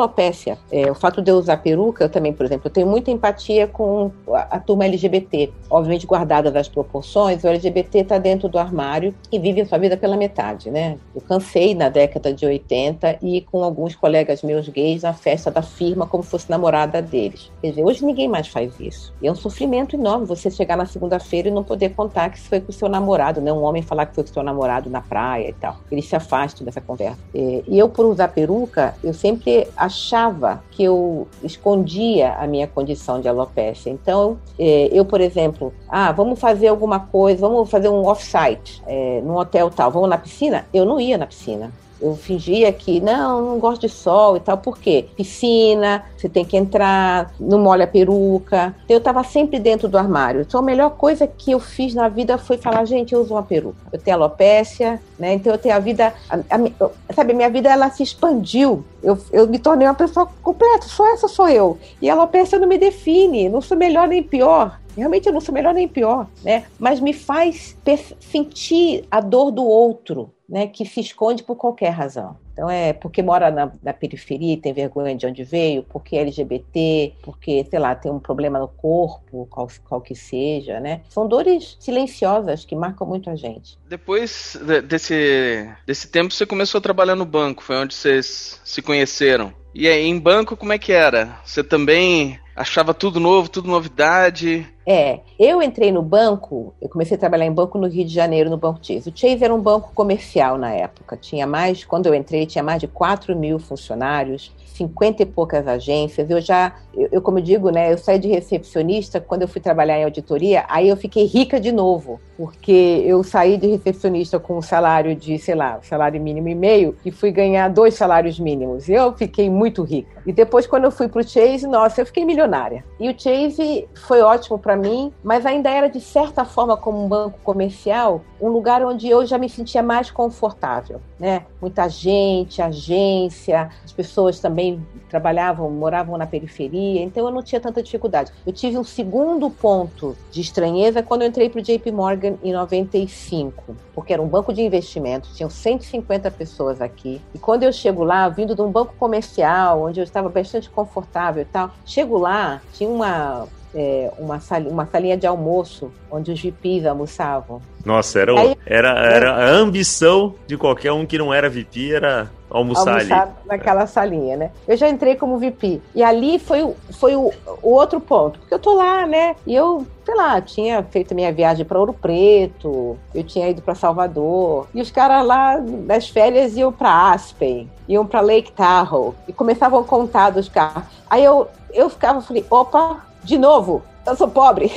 é, 0.70 0.90
o 0.90 0.94
fato 0.94 1.22
de 1.22 1.30
eu 1.30 1.36
usar 1.36 1.58
peruca, 1.58 2.04
eu 2.04 2.08
também, 2.08 2.32
por 2.32 2.44
exemplo, 2.44 2.66
eu 2.66 2.70
tenho 2.70 2.86
muita 2.86 3.10
empatia 3.10 3.66
com 3.66 4.10
a, 4.28 4.56
a 4.56 4.60
turma 4.60 4.84
LGBT. 4.84 5.52
Obviamente, 5.70 6.06
guardadas 6.06 6.54
as 6.54 6.68
proporções, 6.68 7.42
o 7.44 7.48
LGBT 7.48 8.00
está 8.00 8.18
dentro 8.18 8.48
do 8.48 8.58
armário 8.58 9.14
e 9.30 9.38
vive 9.38 9.60
a 9.60 9.66
sua 9.66 9.78
vida 9.78 9.96
pela 9.96 10.16
metade, 10.16 10.70
né? 10.70 10.98
Eu 11.14 11.20
cansei 11.20 11.74
na 11.74 11.88
década 11.88 12.32
de 12.32 12.46
80 12.46 13.18
e 13.22 13.40
com 13.42 13.62
alguns 13.62 13.94
colegas 13.94 14.42
meus 14.42 14.68
gays 14.68 15.02
na 15.02 15.12
festa 15.12 15.50
da 15.50 15.62
firma 15.62 16.06
como 16.06 16.22
se 16.22 16.30
fosse 16.30 16.50
namorada 16.50 17.00
deles. 17.00 17.50
Quer 17.60 17.70
dizer, 17.70 17.84
hoje 17.84 18.04
ninguém 18.04 18.28
mais 18.28 18.48
faz 18.48 18.78
isso. 18.80 19.12
E 19.20 19.26
é 19.26 19.32
um 19.32 19.34
sofrimento 19.34 19.96
enorme 19.96 20.26
você 20.26 20.50
chegar 20.50 20.76
na 20.76 20.86
segunda-feira 20.86 21.48
e 21.48 21.50
não 21.50 21.64
poder 21.64 21.90
contar 21.90 22.30
que 22.30 22.40
foi 22.40 22.60
com 22.60 22.70
o 22.70 22.72
seu 22.72 22.88
namorado, 22.88 23.40
né? 23.40 23.52
Um 23.52 23.62
homem 23.62 23.82
falar 23.82 24.06
que 24.06 24.14
foi 24.14 24.24
com 24.24 24.30
o 24.30 24.34
seu 24.34 24.42
namorado 24.42 24.90
na 24.90 25.00
praia 25.00 25.48
e 25.48 25.52
tal. 25.52 25.76
Eles 25.90 26.06
se 26.06 26.16
afastam 26.16 26.64
dessa 26.64 26.80
conversa. 26.80 27.18
É, 27.34 27.62
e 27.66 27.78
eu, 27.78 27.88
por 27.88 28.06
usar 28.06 28.28
peruca, 28.28 28.94
eu 29.02 29.14
sempre 29.14 29.66
achava 29.76 30.17
achava 30.18 30.62
que 30.70 30.82
eu 30.82 31.28
escondia 31.42 32.34
a 32.34 32.46
minha 32.46 32.66
condição 32.66 33.20
de 33.20 33.28
alopecia. 33.28 33.92
Então, 33.92 34.38
é, 34.58 34.88
eu, 34.92 35.04
por 35.04 35.20
exemplo, 35.20 35.72
ah, 35.88 36.10
vamos 36.10 36.40
fazer 36.40 36.68
alguma 36.68 36.98
coisa, 37.00 37.40
vamos 37.40 37.70
fazer 37.70 37.88
um 37.88 38.04
off-site 38.04 38.82
é, 38.86 39.20
num 39.22 39.36
hotel 39.36 39.70
tal, 39.70 39.90
vamos 39.90 40.08
na 40.08 40.18
piscina? 40.18 40.66
Eu 40.74 40.84
não 40.84 41.00
ia 41.00 41.16
na 41.16 41.26
piscina. 41.26 41.70
Eu 42.00 42.14
fingia 42.16 42.72
que 42.72 43.00
não, 43.00 43.42
não 43.42 43.58
gosto 43.58 43.82
de 43.82 43.88
sol 43.88 44.36
e 44.36 44.40
tal. 44.40 44.58
Por 44.58 44.78
quê? 44.78 45.06
Piscina, 45.16 46.04
você 46.16 46.28
tem 46.28 46.44
que 46.44 46.56
entrar, 46.56 47.32
não 47.38 47.58
molha 47.58 47.84
a 47.84 47.88
peruca. 47.88 48.74
Eu 48.88 48.98
estava 48.98 49.24
sempre 49.24 49.58
dentro 49.58 49.88
do 49.88 49.98
armário. 49.98 50.42
Então 50.42 50.60
a 50.60 50.62
melhor 50.62 50.90
coisa 50.90 51.26
que 51.26 51.50
eu 51.50 51.60
fiz 51.60 51.94
na 51.94 52.08
vida 52.08 52.38
foi 52.38 52.56
falar, 52.56 52.84
gente, 52.84 53.12
eu 53.12 53.20
uso 53.20 53.34
uma 53.34 53.42
peruca. 53.42 53.78
Eu 53.92 53.98
tenho 53.98 54.16
alopécia, 54.16 55.00
né? 55.18 55.34
Então 55.34 55.52
eu 55.52 55.58
tenho 55.58 55.74
a 55.74 55.78
vida, 55.80 56.14
a, 56.30 56.36
a, 56.36 57.14
sabe, 57.14 57.32
minha 57.32 57.50
vida 57.50 57.68
ela 57.68 57.90
se 57.90 58.02
expandiu. 58.02 58.84
Eu, 59.02 59.18
eu 59.32 59.46
me 59.46 59.58
tornei 59.58 59.86
uma 59.86 59.94
pessoa 59.94 60.28
completa, 60.42 60.86
só 60.86 61.06
essa 61.12 61.28
sou 61.28 61.48
eu. 61.48 61.78
E 62.00 62.08
a 62.08 62.14
alopécia 62.14 62.58
não 62.58 62.68
me 62.68 62.78
define, 62.78 63.48
não 63.48 63.60
sou 63.60 63.76
melhor 63.76 64.06
nem 64.06 64.22
pior. 64.22 64.78
Realmente 64.96 65.28
eu 65.28 65.32
não 65.32 65.40
sou 65.40 65.54
melhor 65.54 65.72
nem 65.72 65.86
pior, 65.86 66.26
né? 66.42 66.64
Mas 66.78 66.98
me 66.98 67.12
faz 67.12 67.76
sentir 68.20 69.04
a 69.08 69.20
dor 69.20 69.52
do 69.52 69.64
outro, 69.64 70.32
né, 70.48 70.66
que 70.66 70.84
se 70.86 71.00
esconde 71.00 71.42
por 71.42 71.56
qualquer 71.56 71.90
razão. 71.90 72.36
Então 72.52 72.68
é 72.68 72.92
porque 72.92 73.22
mora 73.22 73.50
na, 73.50 73.70
na, 73.82 73.92
periferia 73.92 74.56
tem 74.56 74.72
vergonha 74.72 75.14
de 75.14 75.26
onde 75.26 75.44
veio, 75.44 75.84
porque 75.84 76.16
é 76.16 76.22
LGBT, 76.22 77.14
porque, 77.22 77.64
sei 77.68 77.78
lá, 77.78 77.94
tem 77.94 78.10
um 78.10 78.18
problema 78.18 78.58
no 78.58 78.66
corpo, 78.66 79.46
qual, 79.50 79.68
qual 79.84 80.00
que 80.00 80.14
seja, 80.14 80.80
né? 80.80 81.02
São 81.08 81.28
dores 81.28 81.76
silenciosas 81.78 82.64
que 82.64 82.74
marcam 82.74 83.06
muito 83.06 83.30
a 83.30 83.36
gente. 83.36 83.78
Depois 83.88 84.58
desse, 84.88 85.68
desse 85.86 86.08
tempo, 86.08 86.32
você 86.32 86.46
começou 86.46 86.78
a 86.78 86.82
trabalhar 86.82 87.14
no 87.14 87.26
banco, 87.26 87.62
foi 87.62 87.76
onde 87.76 87.94
vocês 87.94 88.60
se 88.64 88.82
conheceram. 88.82 89.52
E 89.74 89.86
aí, 89.86 90.06
em 90.06 90.18
banco, 90.18 90.56
como 90.56 90.72
é 90.72 90.78
que 90.78 90.92
era? 90.92 91.38
Você 91.44 91.62
também 91.62 92.40
achava 92.56 92.92
tudo 92.92 93.20
novo, 93.20 93.48
tudo 93.48 93.68
novidade? 93.68 94.66
É, 94.90 95.20
eu 95.38 95.60
entrei 95.60 95.92
no 95.92 96.00
banco, 96.00 96.72
eu 96.80 96.88
comecei 96.88 97.14
a 97.14 97.20
trabalhar 97.20 97.44
em 97.44 97.52
banco 97.52 97.76
no 97.76 97.86
Rio 97.86 98.06
de 98.06 98.14
Janeiro, 98.14 98.48
no 98.48 98.56
Banco 98.56 98.78
Chase. 98.82 99.10
O 99.10 99.12
Chase 99.14 99.44
era 99.44 99.54
um 99.54 99.60
banco 99.60 99.92
comercial 99.94 100.56
na 100.56 100.72
época, 100.72 101.14
tinha 101.14 101.46
mais, 101.46 101.84
quando 101.84 102.06
eu 102.06 102.14
entrei, 102.14 102.46
tinha 102.46 102.64
mais 102.64 102.80
de 102.80 102.88
4 102.88 103.36
mil 103.36 103.58
funcionários, 103.58 104.50
50 104.78 105.22
e 105.22 105.26
poucas 105.26 105.66
agências. 105.66 106.30
Eu 106.30 106.40
já, 106.40 106.74
eu, 106.94 107.08
eu, 107.12 107.20
como 107.20 107.38
eu 107.38 107.42
digo, 107.42 107.70
né, 107.70 107.92
eu 107.92 107.98
saí 107.98 108.18
de 108.18 108.28
recepcionista 108.28 109.20
quando 109.20 109.42
eu 109.42 109.48
fui 109.48 109.60
trabalhar 109.60 109.98
em 109.98 110.04
auditoria, 110.04 110.64
aí 110.68 110.88
eu 110.88 110.96
fiquei 110.96 111.26
rica 111.26 111.60
de 111.60 111.72
novo, 111.72 112.20
porque 112.36 113.02
eu 113.04 113.22
saí 113.24 113.56
de 113.56 113.66
recepcionista 113.66 114.38
com 114.38 114.56
um 114.56 114.62
salário 114.62 115.14
de, 115.14 115.38
sei 115.38 115.54
lá, 115.54 115.80
salário 115.82 116.20
mínimo 116.20 116.48
e 116.48 116.54
meio 116.54 116.96
e 117.04 117.10
fui 117.10 117.30
ganhar 117.30 117.68
dois 117.68 117.94
salários 117.94 118.38
mínimos. 118.38 118.88
Eu 118.88 119.12
fiquei 119.12 119.50
muito 119.50 119.82
rica. 119.82 120.22
E 120.24 120.32
depois, 120.32 120.66
quando 120.66 120.84
eu 120.84 120.90
fui 120.90 121.08
para 121.08 121.20
o 121.20 121.28
Chase, 121.28 121.66
nossa, 121.66 122.00
eu 122.00 122.06
fiquei 122.06 122.24
milionária. 122.24 122.84
E 123.00 123.10
o 123.10 123.14
Chase 123.18 123.88
foi 124.06 124.20
ótimo 124.20 124.58
para 124.58 124.76
mim, 124.78 125.12
mas 125.22 125.44
ainda 125.44 125.70
era, 125.70 125.88
de 125.88 126.00
certa 126.00 126.44
forma, 126.44 126.76
como 126.76 127.04
um 127.04 127.08
banco 127.08 127.38
comercial, 127.42 128.22
um 128.40 128.48
lugar 128.48 128.84
onde 128.84 129.08
eu 129.08 129.26
já 129.26 129.36
me 129.36 129.48
sentia 129.48 129.82
mais 129.82 130.10
confortável. 130.10 131.00
Né? 131.18 131.44
Muita 131.60 131.88
gente, 131.88 132.62
agência, 132.62 133.70
as 133.84 133.92
pessoas 133.92 134.38
também 134.38 134.80
trabalhavam, 135.10 135.70
moravam 135.70 136.16
na 136.16 136.26
periferia, 136.26 137.02
então 137.02 137.26
eu 137.26 137.32
não 137.32 137.42
tinha 137.42 137.60
tanta 137.60 137.82
dificuldade. 137.82 138.32
Eu 138.46 138.52
tive 138.52 138.78
um 138.78 138.84
segundo 138.84 139.50
ponto 139.50 140.16
de 140.30 140.40
estranheza 140.40 141.02
quando 141.02 141.22
eu 141.22 141.28
entrei 141.28 141.48
para 141.48 141.60
o 141.60 141.62
JP 141.62 141.90
Morgan 141.90 142.34
em 142.42 142.52
95, 142.52 143.76
porque 143.94 144.12
era 144.12 144.22
um 144.22 144.28
banco 144.28 144.52
de 144.52 144.62
investimentos, 144.62 145.36
tinham 145.36 145.50
150 145.50 146.30
pessoas 146.30 146.80
aqui. 146.80 147.20
E 147.34 147.38
quando 147.38 147.64
eu 147.64 147.72
chego 147.72 148.04
lá, 148.04 148.28
vindo 148.28 148.54
de 148.54 148.62
um 148.62 148.70
banco 148.70 148.94
comercial, 148.98 149.82
onde 149.82 149.98
eu 149.98 150.04
estava 150.04 150.28
bastante 150.28 150.70
confortável 150.70 151.42
e 151.42 151.46
tal. 151.46 151.70
Chego 151.84 152.18
lá, 152.18 152.60
tinha 152.72 152.88
uma, 152.88 153.48
é, 153.74 154.10
uma, 154.18 154.40
salinha, 154.40 154.72
uma 154.72 154.86
salinha 154.86 155.16
de 155.16 155.26
almoço 155.26 155.90
onde 156.10 156.32
os 156.32 156.40
VIPs 156.40 156.86
almoçavam. 156.86 157.60
Nossa, 157.84 158.20
era, 158.20 158.38
Aí, 158.38 158.56
era, 158.66 158.88
era 158.90 159.34
a 159.34 159.50
ambição 159.50 160.34
de 160.46 160.56
qualquer 160.56 160.92
um 160.92 161.06
que 161.06 161.18
não 161.18 161.32
era 161.32 161.48
VIP, 161.48 161.92
era 161.92 162.30
almoçar, 162.50 162.94
almoçar 162.94 163.22
ali. 163.22 163.32
naquela 163.46 163.86
salinha, 163.86 164.36
né? 164.36 164.50
Eu 164.66 164.76
já 164.76 164.88
entrei 164.88 165.16
como 165.16 165.38
VP. 165.38 165.80
E 165.94 166.02
ali 166.02 166.38
foi, 166.38 166.74
foi 166.92 167.14
o, 167.14 167.32
o 167.62 167.70
outro 167.70 168.00
ponto. 168.00 168.38
Porque 168.38 168.54
eu 168.54 168.58
tô 168.58 168.74
lá, 168.74 169.06
né? 169.06 169.36
E 169.46 169.54
eu, 169.54 169.86
sei 170.04 170.14
lá, 170.14 170.40
tinha 170.40 170.82
feito 170.82 171.14
minha 171.14 171.32
viagem 171.32 171.64
para 171.64 171.78
Ouro 171.78 171.92
Preto, 171.92 172.96
eu 173.14 173.22
tinha 173.22 173.48
ido 173.48 173.62
para 173.62 173.74
Salvador. 173.74 174.66
E 174.74 174.80
os 174.80 174.90
caras 174.90 175.26
lá 175.26 175.58
nas 175.58 176.08
férias 176.08 176.56
iam 176.56 176.72
para 176.72 177.12
Aspen, 177.12 177.70
iam 177.88 178.06
para 178.06 178.20
Lake 178.20 178.52
Tahoe. 178.52 179.14
E 179.26 179.32
começavam 179.32 179.80
a 179.80 179.84
contar 179.84 180.30
dos 180.30 180.48
carros. 180.48 180.84
Aí 181.08 181.24
eu, 181.24 181.48
eu 181.72 181.88
ficava, 181.88 182.20
falei, 182.20 182.44
opa, 182.50 183.07
de 183.24 183.38
novo, 183.38 183.82
eu 184.06 184.16
sou 184.16 184.28
pobre. 184.28 184.70